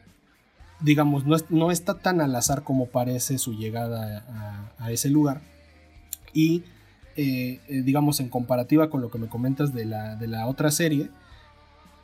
digamos, 0.81 1.25
no, 1.49 1.71
está 1.71 1.95
tan 2.01 2.21
al 2.21 2.37
azar 2.37 2.65
como 2.65 2.85
parece 2.85 3.39
su 3.39 3.55
llegada 3.55 4.27
a, 4.79 4.85
a 4.85 4.93
ese 4.93 5.09
lugar. 5.09 5.41
Y 6.35 6.65
eh, 7.17 7.61
eh, 7.69 7.83
digamos, 7.83 8.21
en 8.21 8.29
comparativa 8.29 8.91
con 8.91 9.01
lo 9.01 9.11
que 9.11 9.19
me 9.19 9.29
comentas 9.29 9.73
de 9.73 9.85
la, 9.85 10.17
de 10.17 10.27
la 10.27 10.47
otra 10.47 10.71
serie, 10.71 11.11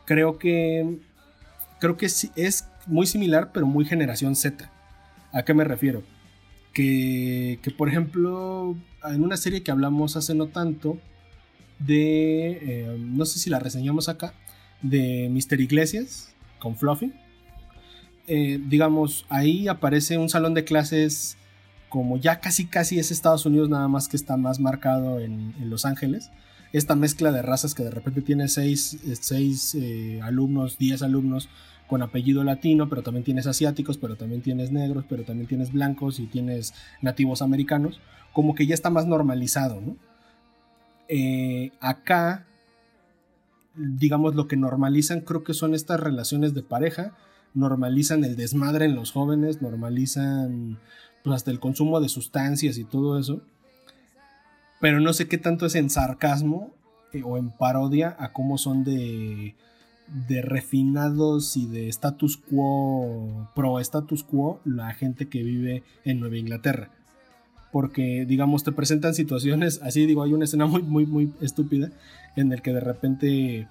creo 0.04 0.38
que, 0.38 0.98
creo 1.78 1.96
que 1.96 2.06
es 2.06 2.68
muy 2.86 3.06
similar, 3.06 3.50
pero 3.52 3.66
muy 3.66 3.84
generación 3.84 4.36
Z. 4.36 4.70
¿A 5.32 5.42
qué 5.44 5.54
me 5.54 5.64
refiero? 5.64 6.02
Que, 6.72 7.58
que, 7.62 7.70
por 7.70 7.88
ejemplo, 7.88 8.76
en 9.04 9.24
una 9.24 9.36
serie 9.36 9.62
que 9.62 9.70
hablamos 9.70 10.16
hace 10.16 10.34
no 10.34 10.46
tanto, 10.46 10.98
de, 11.78 12.50
eh, 12.62 12.96
no 12.98 13.24
sé 13.24 13.38
si 13.38 13.50
la 13.50 13.58
reseñamos 13.58 14.08
acá, 14.08 14.34
de 14.82 15.28
Mister 15.30 15.60
Iglesias 15.60 16.34
con 16.58 16.76
Fluffy. 16.76 17.12
digamos, 18.26 19.26
ahí 19.28 19.66
aparece 19.66 20.16
un 20.16 20.28
salón 20.28 20.54
de 20.54 20.62
clases 20.62 21.36
como 21.90 22.16
ya 22.16 22.40
casi 22.40 22.66
casi 22.66 22.98
es 22.98 23.10
Estados 23.10 23.44
Unidos, 23.44 23.68
nada 23.68 23.88
más 23.88 24.08
que 24.08 24.16
está 24.16 24.38
más 24.38 24.60
marcado 24.60 25.20
en, 25.20 25.52
Los 25.68 25.84
Ángeles. 25.84 26.30
Esta 26.72 26.94
mezcla 26.94 27.32
de 27.32 27.42
razas 27.42 27.74
que 27.74 27.82
de 27.82 27.90
repente 27.90 28.22
tiene 28.22 28.48
seis, 28.48 28.96
eh, 29.74 30.20
alumnos, 30.22 30.78
diez 30.78 31.02
alumnos 31.02 31.48
con 31.88 32.00
apellido 32.02 32.44
latino, 32.44 32.88
pero 32.88 33.02
también 33.02 33.24
tienes 33.24 33.48
asiáticos, 33.48 33.98
pero 33.98 34.14
también 34.14 34.40
tienes 34.40 34.70
negros, 34.70 35.04
pero 35.08 35.24
también 35.24 35.48
tienes 35.48 35.72
blancos 35.72 36.20
y 36.20 36.26
tienes 36.26 36.72
nativos 37.02 37.42
americanos, 37.42 38.00
como 38.32 38.54
que 38.54 38.68
ya 38.68 38.74
está 38.74 38.88
más 38.88 39.06
normalizado, 39.06 39.80
¿no? 39.80 39.96
Eh, 41.08 41.72
acá, 41.80 42.46
digamos, 43.74 44.36
lo 44.36 44.46
que 44.46 44.56
normalizan 44.56 45.22
creo 45.22 45.42
que 45.42 45.54
son 45.54 45.74
estas 45.74 45.98
relaciones 45.98 46.54
de 46.54 46.62
pareja, 46.62 47.16
normalizan 47.52 48.22
el 48.22 48.36
desmadre 48.36 48.84
en 48.84 48.94
los 48.94 49.10
jóvenes, 49.10 49.60
normalizan 49.60 50.78
pues 51.22 51.36
hasta 51.36 51.50
el 51.50 51.60
consumo 51.60 52.00
de 52.00 52.08
sustancias 52.08 52.78
y 52.78 52.84
todo 52.84 53.18
eso. 53.18 53.40
Pero 54.80 55.00
no 55.00 55.12
sé 55.12 55.28
qué 55.28 55.38
tanto 55.38 55.66
es 55.66 55.74
en 55.74 55.90
sarcasmo 55.90 56.70
eh, 57.12 57.22
o 57.24 57.36
en 57.36 57.50
parodia 57.50 58.16
a 58.18 58.32
cómo 58.32 58.56
son 58.56 58.84
de, 58.84 59.54
de 60.28 60.42
refinados 60.42 61.56
y 61.56 61.66
de 61.66 61.88
status 61.88 62.36
quo, 62.36 63.48
pro 63.54 63.78
status 63.80 64.24
quo, 64.24 64.60
la 64.64 64.92
gente 64.94 65.28
que 65.28 65.42
vive 65.42 65.82
en 66.04 66.20
Nueva 66.20 66.36
Inglaterra. 66.36 66.90
Porque, 67.72 68.24
digamos, 68.26 68.64
te 68.64 68.72
presentan 68.72 69.14
situaciones, 69.14 69.80
así 69.82 70.04
digo, 70.06 70.24
hay 70.24 70.32
una 70.32 70.44
escena 70.44 70.66
muy, 70.66 70.82
muy, 70.82 71.06
muy 71.06 71.32
estúpida 71.40 71.90
en 72.34 72.52
el 72.52 72.62
que 72.62 72.72
de 72.72 72.80
repente 72.80 73.68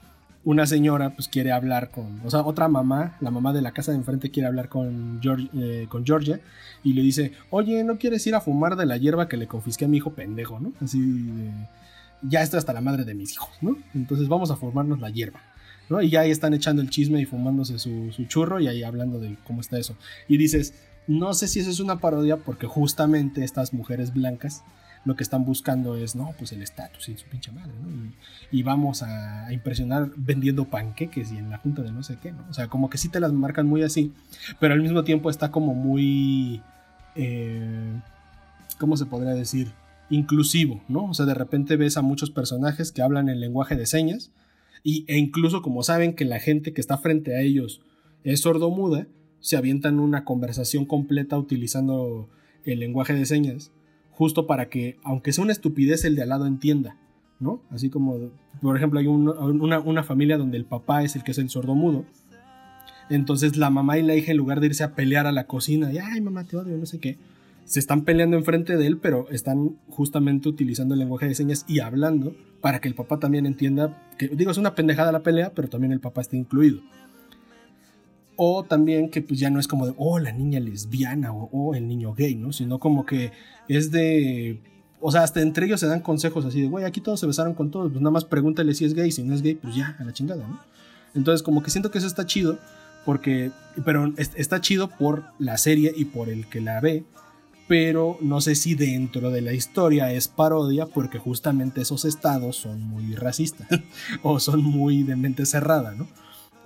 una 0.49 0.65
señora 0.65 1.11
pues 1.11 1.27
quiere 1.27 1.51
hablar 1.51 1.91
con, 1.91 2.21
o 2.25 2.31
sea, 2.31 2.41
otra 2.41 2.67
mamá, 2.67 3.15
la 3.21 3.29
mamá 3.29 3.53
de 3.53 3.61
la 3.61 3.71
casa 3.71 3.91
de 3.91 3.99
enfrente 3.99 4.31
quiere 4.31 4.47
hablar 4.47 4.67
con, 4.67 5.21
eh, 5.53 5.85
con 5.89 6.03
Georgia 6.03 6.39
y 6.83 6.93
le 6.93 7.03
dice, 7.03 7.33
oye, 7.51 7.83
¿no 7.83 7.99
quieres 7.99 8.25
ir 8.25 8.33
a 8.33 8.41
fumar 8.41 8.75
de 8.75 8.87
la 8.87 8.97
hierba 8.97 9.27
que 9.27 9.37
le 9.37 9.45
confisqué 9.45 9.85
a 9.85 9.87
mi 9.87 9.97
hijo 9.97 10.13
pendejo, 10.13 10.59
¿no? 10.59 10.73
Así 10.81 11.51
ya 12.23 12.41
estoy 12.41 12.57
hasta 12.57 12.73
la 12.73 12.81
madre 12.81 13.05
de 13.05 13.13
mis 13.13 13.33
hijos, 13.33 13.51
¿no? 13.61 13.77
Entonces 13.93 14.27
vamos 14.27 14.49
a 14.49 14.55
fumarnos 14.55 14.99
la 14.99 15.11
hierba. 15.11 15.39
¿no? 15.87 16.01
Y 16.01 16.09
ya 16.09 16.21
ahí 16.21 16.31
están 16.31 16.55
echando 16.55 16.81
el 16.81 16.89
chisme 16.89 17.21
y 17.21 17.25
fumándose 17.25 17.77
su, 17.77 18.11
su 18.11 18.25
churro 18.25 18.59
y 18.59 18.67
ahí 18.67 18.81
hablando 18.81 19.19
de 19.19 19.37
cómo 19.45 19.61
está 19.61 19.77
eso. 19.77 19.95
Y 20.27 20.37
dices, 20.37 20.73
no 21.05 21.35
sé 21.35 21.47
si 21.47 21.59
eso 21.59 21.69
es 21.69 21.79
una 21.79 21.99
parodia 21.99 22.37
porque 22.37 22.65
justamente 22.65 23.43
estas 23.43 23.71
mujeres 23.71 24.15
blancas 24.15 24.63
lo 25.05 25.15
que 25.15 25.23
están 25.23 25.45
buscando 25.45 25.95
es, 25.95 26.15
no, 26.15 26.33
pues 26.37 26.51
el 26.51 26.61
estatus 26.61 27.09
y 27.09 27.17
su 27.17 27.25
pinche 27.27 27.51
madre, 27.51 27.71
¿no? 27.81 28.11
Y, 28.51 28.63
vamos 28.63 29.01
a, 29.01 29.51
impresionar 29.51 30.11
vendiendo 30.15 30.65
panqueques 30.65 31.31
y 31.31 31.37
en 31.37 31.49
la 31.49 31.57
junta 31.57 31.81
de 31.81 31.91
no 31.91 32.03
sé 32.03 32.17
qué, 32.21 32.31
¿no? 32.31 32.45
O 32.49 32.53
sea, 32.53 32.67
como 32.67 32.89
que 32.89 32.97
sí 32.97 33.09
te 33.09 33.19
las 33.19 33.31
marcan 33.31 33.67
muy 33.67 33.83
así, 33.83 34.13
pero 34.59 34.73
al 34.73 34.81
mismo 34.81 35.03
tiempo 35.03 35.29
está 35.29 35.51
como 35.51 35.73
muy, 35.73 36.61
eh, 37.15 38.01
¿cómo 38.77 38.97
se 38.97 39.05
podría 39.05 39.33
decir? 39.33 39.71
Inclusivo, 40.09 40.81
¿no? 40.87 41.05
O 41.05 41.13
sea, 41.13 41.25
de 41.25 41.33
repente 41.33 41.77
ves 41.77 41.97
a 41.97 42.01
muchos 42.01 42.29
personajes 42.29 42.91
que 42.91 43.01
hablan 43.01 43.29
en 43.29 43.39
lenguaje 43.39 43.75
de 43.75 43.85
señas 43.85 44.31
y, 44.83 45.05
e 45.07 45.17
incluso 45.17 45.61
como 45.61 45.83
saben 45.83 46.13
que 46.13 46.25
la 46.25 46.39
gente 46.39 46.73
que 46.73 46.81
está 46.81 46.97
frente 46.97 47.35
a 47.35 47.41
ellos 47.41 47.81
es 48.23 48.41
sordomuda, 48.41 49.07
se 49.39 49.55
avientan 49.55 49.99
una 49.99 50.25
conversación 50.25 50.85
completa 50.85 51.37
utilizando 51.37 52.29
el 52.65 52.79
lenguaje 52.79 53.13
de 53.13 53.25
señas 53.25 53.71
justo 54.19 54.47
para 54.47 54.67
que, 54.67 54.97
aunque 55.01 55.31
sea 55.31 55.45
una 55.45 55.53
estupidez, 55.53 56.03
el 56.03 56.17
de 56.17 56.23
al 56.23 56.29
lado 56.29 56.45
entienda, 56.45 56.97
¿no? 57.39 57.61
Así 57.71 57.89
como, 57.89 58.17
por 58.61 58.75
ejemplo, 58.75 58.99
hay 58.99 59.07
una, 59.07 60.03
familia 60.03 60.37
donde 60.37 60.57
el 60.57 60.65
papá 60.65 61.03
es 61.03 61.15
el 61.15 61.23
que 61.23 61.31
es 61.31 61.37
el 61.37 61.49
sordomudo. 61.49 62.03
Entonces 63.09 63.55
la 63.55 63.69
mamá 63.69 63.97
y 63.97 64.03
la 64.03 64.17
hija, 64.17 64.31
en 64.31 64.37
lugar 64.37 64.59
de 64.59 64.67
irse 64.67 64.83
a 64.83 64.93
pelear 64.93 65.25
a 65.25 65.31
la 65.31 65.47
cocina, 65.47 65.93
y 65.93 65.99
ay, 65.99 66.19
mamá, 66.19 66.43
te 66.43 66.57
odio, 66.57 66.75
no 66.75 66.85
sé 66.85 66.99
qué, 66.99 67.17
se 67.63 67.79
están 67.79 68.01
peleando 68.03 68.35
enfrente 68.35 68.75
de 68.75 68.87
él, 68.87 68.97
pero 68.97 69.25
están 69.29 69.77
justamente 69.87 70.49
utilizando 70.49 70.95
el 70.95 70.99
lenguaje 70.99 71.29
de 71.29 71.35
señas 71.35 71.63
y 71.65 71.79
hablando 71.79 72.35
para 72.59 72.81
que 72.81 72.89
el 72.89 72.95
papá 72.95 73.19
también 73.19 73.45
entienda 73.45 74.05
que, 74.17 74.27
digo, 74.27 74.51
es 74.51 74.57
una 74.57 74.75
pendejada 74.75 75.13
la 75.13 75.23
pelea, 75.23 75.53
pero 75.55 75.69
también 75.69 75.93
el 75.93 76.01
papá 76.01 76.19
está 76.19 76.35
incluido. 76.35 76.81
O 78.41 78.63
también 78.63 79.09
que 79.09 79.21
pues 79.21 79.37
ya 79.37 79.49
no 79.49 79.59
es 79.59 79.67
como 79.67 79.85
de, 79.85 79.93
oh, 79.97 80.17
la 80.17 80.31
niña 80.31 80.61
lesbiana 80.61 81.33
o 81.33 81.49
oh, 81.51 81.75
el 81.75 81.89
niño 81.89 82.13
gay, 82.13 82.35
¿no? 82.35 82.53
Sino 82.53 82.79
como 82.79 83.05
que 83.05 83.33
es 83.67 83.91
de... 83.91 84.61
O 85.01 85.11
sea, 85.11 85.23
hasta 85.23 85.41
entre 85.41 85.65
ellos 85.65 85.81
se 85.81 85.87
dan 85.87 85.99
consejos 85.99 86.45
así 86.45 86.61
de, 86.61 86.69
güey, 86.69 86.85
aquí 86.85 87.01
todos 87.01 87.19
se 87.19 87.27
besaron 87.27 87.53
con 87.53 87.69
todos, 87.69 87.91
pues 87.91 88.01
nada 88.01 88.11
más 88.11 88.23
pregúntale 88.23 88.73
si 88.73 88.85
es 88.85 88.93
gay, 88.93 89.11
si 89.11 89.23
no 89.23 89.35
es 89.35 89.41
gay, 89.41 89.55
pues 89.55 89.75
ya, 89.75 89.97
a 89.99 90.05
la 90.05 90.13
chingada, 90.13 90.47
¿no? 90.47 90.57
Entonces 91.15 91.43
como 91.43 91.61
que 91.61 91.69
siento 91.69 91.91
que 91.91 91.97
eso 91.97 92.07
está 92.07 92.25
chido, 92.25 92.59
porque, 93.03 93.51
pero 93.83 94.13
está 94.15 94.61
chido 94.61 94.87
por 94.87 95.25
la 95.37 95.57
serie 95.57 95.93
y 95.93 96.05
por 96.05 96.29
el 96.29 96.47
que 96.47 96.61
la 96.61 96.79
ve, 96.79 97.03
pero 97.67 98.17
no 98.21 98.39
sé 98.39 98.55
si 98.55 98.73
dentro 98.73 99.31
de 99.31 99.41
la 99.41 99.51
historia 99.51 100.13
es 100.13 100.29
parodia 100.29 100.85
porque 100.85 101.19
justamente 101.19 101.81
esos 101.81 102.05
estados 102.05 102.55
son 102.55 102.81
muy 102.81 103.15
racistas 103.15 103.67
o 104.23 104.39
son 104.39 104.63
muy 104.63 105.03
de 105.03 105.17
mente 105.17 105.45
cerrada, 105.45 105.93
¿no? 105.93 106.07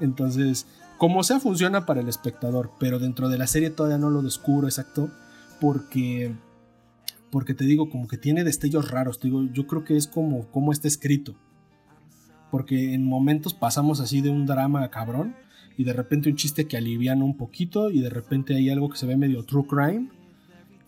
Entonces, 0.03 0.67
como 0.97 1.23
sea, 1.23 1.39
funciona 1.39 1.85
para 1.85 2.01
el 2.01 2.09
espectador, 2.09 2.71
pero 2.77 2.99
dentro 2.99 3.29
de 3.29 3.37
la 3.37 3.47
serie 3.47 3.69
todavía 3.69 3.97
no 3.97 4.09
lo 4.09 4.21
descubro 4.21 4.67
exacto 4.67 5.09
porque 5.59 6.35
porque 7.31 7.55
te 7.55 7.65
digo 7.65 7.89
como 7.89 8.07
que 8.07 8.17
tiene 8.17 8.43
destellos 8.43 8.91
raros, 8.91 9.19
te 9.19 9.27
digo, 9.27 9.43
yo 9.51 9.65
creo 9.65 9.83
que 9.85 9.97
es 9.97 10.07
como 10.07 10.45
como 10.51 10.71
está 10.71 10.87
escrito. 10.87 11.35
Porque 12.51 12.93
en 12.93 13.03
momentos 13.03 13.53
pasamos 13.53 13.99
así 13.99 14.21
de 14.21 14.29
un 14.29 14.45
drama 14.45 14.87
cabrón 14.91 15.35
y 15.77 15.85
de 15.85 15.93
repente 15.93 16.29
un 16.29 16.35
chiste 16.35 16.67
que 16.67 16.77
aliviana 16.77 17.23
un 17.23 17.37
poquito 17.37 17.89
y 17.89 18.01
de 18.01 18.09
repente 18.09 18.55
hay 18.55 18.69
algo 18.69 18.89
que 18.89 18.97
se 18.97 19.07
ve 19.07 19.17
medio 19.17 19.43
true 19.43 19.65
crime 19.65 20.09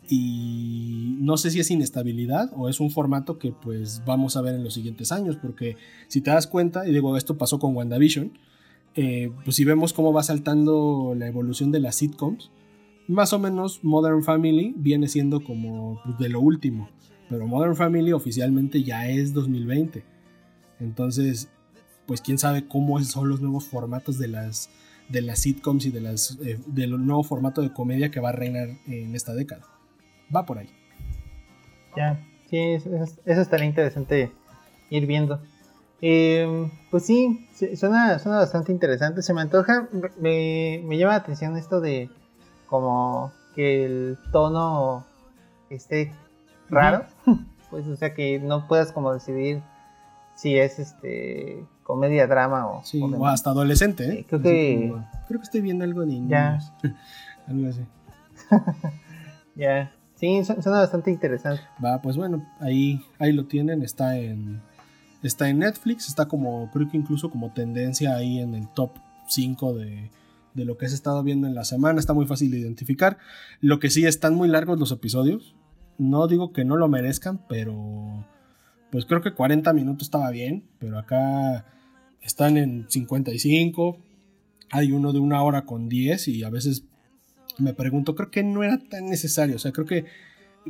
y 0.08 1.16
no 1.20 1.38
sé 1.38 1.50
si 1.50 1.60
es 1.60 1.72
inestabilidad 1.72 2.52
o 2.54 2.70
es 2.70 2.80
un 2.80 2.92
formato 2.92 3.40
que 3.40 3.52
pues 3.52 4.04
vamos 4.06 4.38
a 4.38 4.42
ver 4.42 4.56
en 4.56 4.64
los 4.64 4.76
siguientes 4.76 5.12
años 5.12 5.38
porque 5.38 5.78
si 6.08 6.22
te 6.22 6.30
das 6.30 6.46
cuenta 6.46 6.88
y 6.88 6.94
digo 6.94 7.18
esto 7.18 7.38
pasó 7.38 7.58
con 7.58 7.76
WandaVision 7.76 8.32
eh, 8.96 9.32
pues 9.44 9.58
si 9.58 9.66
vemos 9.66 9.92
cómo 9.92 10.14
va 10.14 10.24
saltando 10.24 11.14
la 11.18 11.28
evolución 11.28 11.72
de 11.72 11.80
las 11.80 11.96
sitcoms, 11.96 12.52
más 13.08 13.34
o 13.34 13.40
menos 13.40 13.84
Modern 13.84 14.24
Family 14.24 14.74
viene 14.78 15.08
siendo 15.08 15.44
como 15.44 16.02
pues, 16.04 16.18
de 16.18 16.30
lo 16.30 16.40
último, 16.40 16.90
pero 17.30 17.46
Modern 17.46 17.76
Family 17.76 18.14
oficialmente 18.14 18.84
ya 18.84 19.08
es 19.10 19.34
2020. 19.34 20.04
Entonces, 20.80 21.50
pues 22.06 22.22
quién 22.22 22.38
sabe 22.38 22.68
cómo 22.68 23.02
son 23.04 23.30
los 23.30 23.42
nuevos 23.42 23.66
formatos 23.68 24.18
de 24.18 24.30
las, 24.30 24.70
de 25.10 25.22
las 25.22 25.40
sitcoms 25.40 25.86
y 25.86 25.92
de 25.92 26.02
las, 26.02 26.38
eh, 26.44 26.58
del 26.66 26.92
nuevo 27.06 27.24
formato 27.24 27.62
de 27.62 27.74
comedia 27.74 28.12
que 28.12 28.20
va 28.20 28.30
a 28.30 28.34
reinar 28.34 28.70
en 28.88 29.14
esta 29.14 29.34
década. 29.34 29.66
Va 30.34 30.46
por 30.46 30.58
ahí. 30.58 30.70
Ya, 31.98 32.26
sí, 32.50 32.58
eso, 32.58 32.90
eso 33.26 33.42
estaría 33.42 33.66
interesante 33.66 34.32
ir 34.90 35.06
viendo. 35.06 35.42
Eh, 36.08 36.70
pues 36.92 37.04
sí, 37.04 37.48
suena, 37.76 38.20
suena 38.20 38.38
bastante 38.38 38.72
interesante. 38.72 39.24
Se 39.24 39.34
me 39.34 39.42
antoja, 39.42 39.90
me, 40.20 40.80
me 40.86 41.00
llama 41.00 41.14
la 41.14 41.18
atención 41.18 41.58
esto 41.58 41.82
de 41.82 42.12
como 42.68 43.32
que 43.56 43.86
el 43.86 44.20
tono 44.32 45.04
esté 45.70 46.12
raro. 46.70 47.06
Pues, 47.72 47.88
o 47.88 47.96
sea, 47.96 48.14
que 48.14 48.40
no 48.40 48.68
puedas 48.68 48.92
como 48.92 49.12
decidir 49.12 49.62
si 50.36 50.56
es 50.56 50.78
este 50.78 51.66
comedia, 51.84 52.28
drama 52.28 52.68
o, 52.68 52.84
sí, 52.86 53.02
o, 53.02 53.26
hasta 53.26 53.50
adolescente. 53.50 54.20
¿eh? 54.20 54.26
creo 54.30 54.42
que 54.42 54.94
creo 55.28 55.40
que 55.40 55.44
estoy 55.44 55.62
viendo 55.62 55.84
algo 55.84 56.02
de 56.02 56.08
niños. 56.08 56.30
Ya. 56.30 56.60
algo 57.48 57.68
así. 57.68 57.82
ya. 59.56 59.92
Sí, 60.14 60.46
suena 60.46 60.80
bastante 60.80 61.10
interesante. 61.10 61.64
Va, 61.84 62.02
pues 62.02 62.16
bueno, 62.16 62.46
ahí, 62.62 63.04
ahí 63.20 63.34
lo 63.34 63.46
tienen, 63.46 63.82
está 63.82 64.16
en 64.18 64.62
Está 65.26 65.50
en 65.50 65.58
Netflix, 65.58 66.08
está 66.08 66.28
como, 66.28 66.70
creo 66.72 66.88
que 66.88 66.98
incluso 66.98 67.32
como 67.32 67.52
tendencia 67.52 68.16
ahí 68.16 68.38
en 68.38 68.54
el 68.54 68.68
top 68.68 68.92
5 69.28 69.74
de, 69.74 70.12
lo 70.54 70.78
que 70.78 70.86
has 70.86 70.94
estado 70.94 71.24
viendo 71.24 71.48
en 71.48 71.56
la 71.56 71.66
semana. 71.66 72.00
Está 72.00 72.14
muy 72.14 72.28
fácil 72.28 72.52
de 72.52 72.60
identificar. 72.60 73.18
Lo 73.60 73.80
que 73.80 73.90
sí, 73.90 74.06
están 74.06 74.36
muy 74.36 74.48
largos 74.48 74.80
los 74.80 74.92
episodios. 74.92 75.56
No 75.98 76.28
digo 76.28 76.54
que 76.54 76.64
no 76.64 76.78
lo 76.78 76.88
merezcan, 76.90 77.42
pero 77.50 78.24
pues 78.92 79.06
creo 79.06 79.22
que 79.22 79.34
40 79.34 79.74
minutos 79.74 80.06
estaba 80.06 80.30
bien. 80.30 80.64
Pero 80.78 81.00
acá 81.00 81.66
están 82.22 82.58
en 82.58 82.86
55. 82.88 83.98
Hay 84.70 84.92
uno 84.92 85.12
de 85.12 85.18
una 85.18 85.42
hora 85.42 85.66
con 85.66 85.90
10 85.90 86.28
y 86.28 86.44
a 86.44 86.52
veces 86.52 86.84
me 87.58 87.74
pregunto, 87.74 88.14
creo 88.14 88.30
que 88.30 88.44
no 88.44 88.64
era 88.64 88.78
tan 88.78 89.10
necesario. 89.10 89.56
O 89.56 89.60
sea, 89.60 89.72
creo 89.72 89.88
que... 89.88 90.06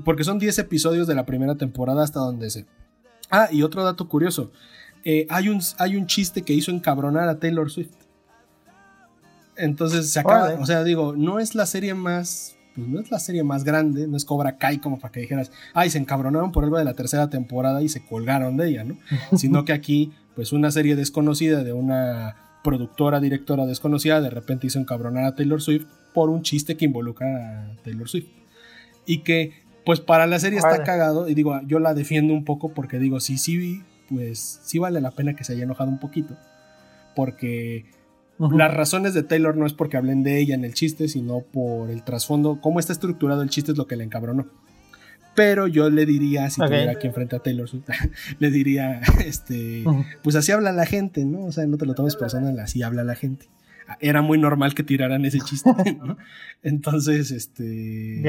Porque 0.06 0.24
son 0.24 0.40
10 0.40 0.60
episodios 0.60 1.08
de 1.08 1.16
la 1.16 1.26
primera 1.26 1.56
temporada 1.56 2.04
hasta 2.04 2.22
donde 2.22 2.50
se 2.50 2.66
Ah, 3.30 3.50
y 3.52 3.64
otro 3.64 3.84
dato 3.84 4.08
curioso. 4.08 4.52
Eh, 5.04 5.28
hay, 5.30 5.50
un, 5.50 5.62
hay 5.78 5.96
un 5.96 6.08
chiste 6.08 6.42
que 6.42 6.54
hizo 6.54 6.72
encabronar 6.72 7.30
a 7.30 7.40
Taylor 7.40 7.70
Swift. 7.70 7.94
Entonces 9.58 10.10
se 10.10 10.20
acaba, 10.20 10.56
o 10.60 10.66
sea, 10.66 10.84
digo, 10.84 11.16
no 11.16 11.40
es 11.40 11.56
la 11.56 11.66
serie 11.66 11.94
más, 11.94 12.58
pues 12.76 12.88
no 12.88 13.00
es 13.00 13.10
la 13.10 13.20
serie 13.20 13.44
más 13.44 13.64
grande, 13.64 14.08
no 14.08 14.18
es 14.18 14.26
Cobra 14.26 14.58
Kai 14.58 14.80
como 14.80 15.00
para 15.00 15.12
que 15.12 15.22
dijeras, 15.22 15.52
ay, 15.74 15.90
se 15.90 15.98
encabronaron 15.98 16.52
por 16.52 16.64
algo 16.64 16.78
de 16.78 16.84
la 16.84 16.94
tercera 16.94 17.30
temporada 17.30 17.82
y 17.82 17.88
se 17.88 18.06
colgaron 18.06 18.58
de 18.58 18.70
ella, 18.70 18.84
¿no? 18.84 18.98
Sino 19.38 19.64
que 19.64 19.74
aquí, 19.74 20.12
pues 20.36 20.52
una 20.52 20.72
serie 20.72 20.96
desconocida 20.96 21.64
de 21.64 21.72
una 21.72 22.36
productora, 22.64 23.20
directora 23.20 23.66
desconocida, 23.66 24.20
de 24.22 24.30
repente 24.30 24.68
hizo 24.68 24.80
encabronar 24.80 25.24
a 25.24 25.36
Taylor 25.36 25.62
Swift 25.62 25.86
por 26.14 26.30
un 26.30 26.42
chiste 26.42 26.76
que 26.76 26.86
involucra 26.86 27.28
a 27.28 27.76
Taylor 27.84 28.10
Swift. 28.10 28.28
Y 29.06 29.20
que 29.20 29.65
pues 29.86 30.00
para 30.00 30.28
la 30.28 30.40
serie 30.40 30.58
está 30.58 30.84
cagado 30.84 31.30
y 31.30 31.36
digo, 31.36 31.60
yo 31.66 31.80
la 31.80 31.94
defiendo 31.94 32.34
un 32.34 32.44
poco 32.44 32.74
porque 32.74 33.00
digo, 33.00 33.20
sí, 33.20 33.38
sí, 33.38 33.84
pues 34.10 34.60
sí 34.64 34.80
vale 34.80 35.02
la 35.02 35.12
pena 35.12 35.36
que 35.36 35.44
se 35.44 35.54
haya 35.54 35.64
enojado 35.64 35.90
un 35.90 36.00
poquito. 36.00 36.36
Porque 37.16 37.86
las 38.38 38.74
razones 38.74 39.14
de 39.14 39.24
Taylor 39.24 39.56
no 39.56 39.66
es 39.66 39.74
porque 39.74 39.98
hablen 39.98 40.24
de 40.24 40.40
ella 40.40 40.56
en 40.56 40.66
el 40.66 40.74
chiste, 40.74 41.08
sino 41.08 41.42
por 41.42 41.90
el 41.90 42.04
trasfondo, 42.04 42.60
cómo 42.62 42.80
está 42.80 42.94
estructurado 42.94 43.42
el 43.42 43.50
chiste 43.50 43.72
es 43.72 43.78
lo 43.78 43.88
que 43.88 43.96
le 43.96 44.04
encabronó. 44.04 44.48
Pero 45.36 45.68
yo 45.68 45.90
le 45.90 46.06
diría, 46.06 46.50
si 46.50 46.62
tuviera 46.62 46.94
aquí 46.94 47.08
enfrente 47.08 47.36
a 47.36 47.40
Taylor 47.40 47.70
le 48.40 48.52
diría, 48.52 49.02
este, 49.26 49.84
pues 50.24 50.36
así 50.36 50.52
habla 50.52 50.72
la 50.72 50.86
gente, 50.86 51.26
¿no? 51.26 51.46
O 51.46 51.52
sea, 51.52 51.66
no 51.68 51.78
te 51.78 51.86
lo 51.86 51.94
tomes 51.94 52.16
personal, 52.16 52.58
así 52.60 52.84
habla 52.84 53.04
la 53.04 53.16
gente. 53.16 53.48
Era 54.00 54.22
muy 54.22 54.40
normal 54.40 54.74
que 54.74 54.84
tiraran 54.84 55.26
ese 55.26 55.40
chiste, 55.40 55.70
¿no? 56.04 56.18
Entonces, 56.64 57.32
este... 57.32 58.22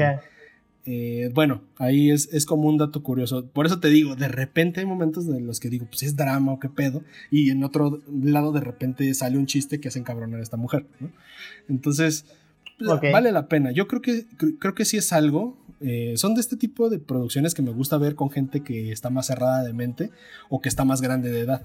eh, 0.89 1.29
bueno, 1.33 1.63
ahí 1.75 2.11
es, 2.11 2.29
es, 2.31 2.45
como 2.45 2.69
un 2.69 2.77
dato 2.77 3.03
curioso. 3.03 3.45
Por 3.47 3.65
eso 3.65 3.81
te 3.81 3.89
digo, 3.89 4.15
de 4.15 4.29
repente 4.29 4.79
hay 4.79 4.85
momentos 4.85 5.27
en 5.27 5.45
los 5.45 5.59
que 5.59 5.69
digo, 5.69 5.85
pues 5.85 6.03
es 6.03 6.15
drama 6.15 6.53
o 6.53 6.59
qué 6.61 6.69
pedo. 6.69 7.03
Y 7.29 7.49
en 7.49 7.65
otro 7.65 8.01
lado, 8.09 8.53
de 8.53 8.61
repente 8.61 9.13
sale 9.13 9.37
un 9.37 9.47
chiste 9.47 9.81
que 9.81 9.89
hace 9.89 9.99
encabronar 9.99 10.39
a 10.39 10.43
esta 10.43 10.55
mujer. 10.55 10.85
¿no? 11.01 11.11
Entonces, 11.67 12.23
vale 12.79 13.33
la 13.33 13.49
pena. 13.49 13.71
Yo 13.71 13.89
creo 13.89 14.01
que, 14.01 14.27
creo 14.59 14.75
que 14.75 14.85
sí 14.85 14.95
es 14.95 15.11
algo. 15.11 15.57
Eh, 15.81 16.13
son 16.15 16.35
de 16.35 16.41
este 16.41 16.55
tipo 16.55 16.89
de 16.89 16.99
producciones 16.99 17.53
que 17.53 17.61
me 17.61 17.71
gusta 17.71 17.97
ver 17.97 18.15
con 18.15 18.29
gente 18.29 18.63
que 18.63 18.93
está 18.93 19.09
más 19.09 19.27
cerrada 19.27 19.63
de 19.63 19.73
mente 19.73 20.11
o 20.47 20.61
que 20.61 20.69
está 20.69 20.85
más 20.85 21.01
grande 21.01 21.31
de 21.31 21.41
edad. 21.41 21.63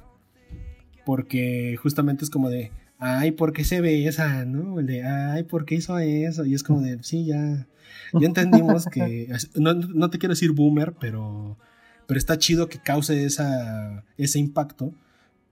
Porque 1.07 1.77
justamente 1.81 2.25
es 2.25 2.31
como 2.31 2.51
de, 2.51 2.73
ay, 3.05 3.33
¿por 3.33 3.53
qué 3.53 3.65
se 3.65 3.81
ve 3.81 4.07
esa? 4.07 4.45
¿No? 4.45 4.79
El 4.79 4.87
de, 4.87 5.03
ay, 5.03 5.43
¿por 5.43 5.65
qué 5.65 5.75
hizo 5.75 5.99
eso? 5.99 6.45
Y 6.45 6.55
es 6.55 6.63
como 6.63 6.81
de, 6.81 7.03
sí, 7.03 7.27
ya 7.27 7.67
ya 8.13 8.27
entendimos 8.27 8.87
que, 8.87 9.29
no, 9.57 10.11
te 10.11 10.19
quiero 10.19 10.33
decir 10.33 10.53
boomer, 10.53 10.95
pero, 11.01 11.59
pero 12.07 12.19
está 12.19 12.39
chido 12.39 12.69
que 12.69 12.79
cause 12.79 13.25
esa, 13.25 14.05
ese 14.17 14.39
impacto 14.39 14.93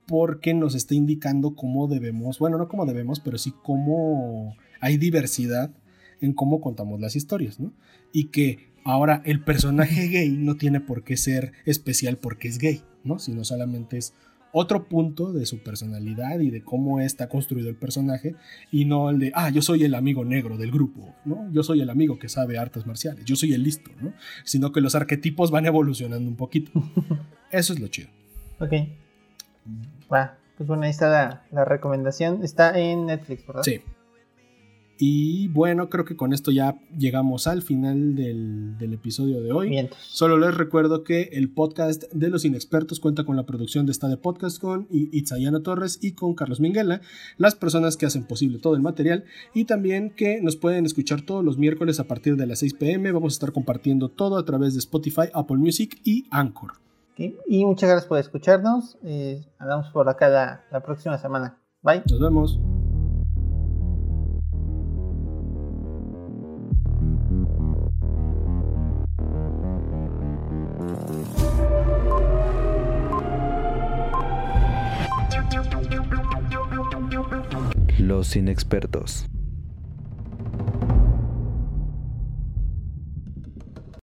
porque 0.06 0.54
nos 0.54 0.74
está 0.74 0.94
indicando 0.94 1.54
cómo 1.54 1.88
debemos, 1.88 2.38
bueno, 2.38 2.56
no 2.56 2.68
cómo 2.68 2.86
debemos, 2.86 3.20
pero 3.20 3.36
sí 3.36 3.52
cómo 3.62 4.56
hay 4.80 4.96
diversidad 4.96 5.70
en 6.20 6.32
cómo 6.32 6.60
contamos 6.60 7.00
las 7.00 7.16
historias, 7.16 7.60
¿no? 7.60 7.72
Y 8.12 8.24
que 8.24 8.70
ahora 8.84 9.22
el 9.24 9.42
personaje 9.42 10.08
gay 10.08 10.30
no 10.30 10.56
tiene 10.56 10.80
por 10.80 11.04
qué 11.04 11.16
ser 11.16 11.52
especial 11.64 12.16
porque 12.16 12.48
es 12.48 12.58
gay, 12.58 12.82
¿no? 13.04 13.18
Sino 13.18 13.44
solamente 13.44 13.98
es 13.98 14.14
otro 14.52 14.88
punto 14.88 15.32
de 15.32 15.46
su 15.46 15.62
personalidad 15.62 16.40
y 16.40 16.50
de 16.50 16.62
cómo 16.62 17.00
está 17.00 17.28
construido 17.28 17.68
el 17.68 17.76
personaje 17.76 18.34
y 18.70 18.84
no 18.84 19.10
el 19.10 19.18
de, 19.18 19.32
ah, 19.34 19.50
yo 19.50 19.62
soy 19.62 19.84
el 19.84 19.94
amigo 19.94 20.24
negro 20.24 20.56
del 20.56 20.70
grupo, 20.70 21.14
¿no? 21.24 21.50
Yo 21.52 21.62
soy 21.62 21.80
el 21.80 21.90
amigo 21.90 22.18
que 22.18 22.28
sabe 22.28 22.58
artes 22.58 22.86
marciales, 22.86 23.24
yo 23.24 23.36
soy 23.36 23.52
el 23.52 23.62
listo, 23.62 23.90
¿no? 24.00 24.12
Sino 24.44 24.72
que 24.72 24.80
los 24.80 24.94
arquetipos 24.94 25.50
van 25.50 25.66
evolucionando 25.66 26.28
un 26.28 26.36
poquito. 26.36 26.72
Eso 27.50 27.72
es 27.72 27.80
lo 27.80 27.88
chido. 27.88 28.08
Ok. 28.58 28.72
Va, 30.12 30.38
pues 30.56 30.66
bueno, 30.66 30.84
ahí 30.84 30.90
está 30.90 31.08
la, 31.08 31.44
la 31.50 31.64
recomendación. 31.64 32.42
Está 32.42 32.78
en 32.78 33.06
Netflix, 33.06 33.46
¿verdad? 33.46 33.62
Sí. 33.62 33.80
Y 35.02 35.48
bueno, 35.48 35.88
creo 35.88 36.04
que 36.04 36.14
con 36.14 36.34
esto 36.34 36.50
ya 36.50 36.78
llegamos 36.94 37.46
al 37.46 37.62
final 37.62 38.14
del, 38.14 38.76
episodio 38.92 39.40
de 39.40 39.50
hoy. 39.50 39.88
Solo 39.98 40.36
les 40.36 40.54
recuerdo 40.54 41.04
que 41.04 41.30
el 41.32 41.50
podcast 41.50 42.04
de 42.12 42.28
los 42.28 42.44
inexpertos 42.44 43.00
cuenta 43.00 43.24
con 43.24 43.34
la 43.34 43.46
producción 43.46 43.86
de 43.86 43.92
esta 43.92 44.08
de 44.08 44.18
podcast 44.18 44.60
con 44.60 44.86
Itzayana 44.90 45.62
Torres 45.62 45.98
y 46.02 46.12
con 46.12 46.34
Carlos 46.34 46.60
Minguela, 46.60 47.00
las 47.38 47.54
personas 47.54 47.96
que 47.96 48.04
hacen 48.04 48.24
posible 48.24 48.58
todo 48.58 48.74
el 48.74 48.82
material 48.82 49.24
y 49.54 49.64
también 49.64 50.10
que 50.10 50.42
nos 50.42 50.56
pueden 50.56 50.84
escuchar 50.84 51.22
todos 51.22 51.42
los 51.42 51.56
miércoles 51.56 51.98
a 51.98 52.04
partir 52.04 52.36
de 52.36 52.46
las 52.46 52.58
6 52.58 52.74
pm. 52.74 53.10
Vamos 53.10 53.32
a 53.32 53.36
estar 53.36 53.52
compartiendo 53.52 54.10
todo 54.10 54.36
a 54.36 54.44
través 54.44 54.74
de 54.74 54.80
Spotify, 54.80 55.30
Apple 55.32 55.56
Music 55.56 55.98
y 56.04 56.26
Anchor. 56.30 56.72
Y 57.16 57.64
muchas 57.64 57.88
gracias 57.88 58.06
por 58.06 58.18
escucharnos. 58.18 58.98
Eh, 59.02 59.46
hablamos 59.58 59.88
por 59.92 60.08
acá 60.10 60.28
la, 60.28 60.64
la 60.70 60.82
próxima 60.82 61.16
semana. 61.16 61.58
Bye. 61.82 62.02
Nos 62.06 62.20
vemos. 62.20 62.79
Los 78.20 78.36
inexpertos. 78.36 79.24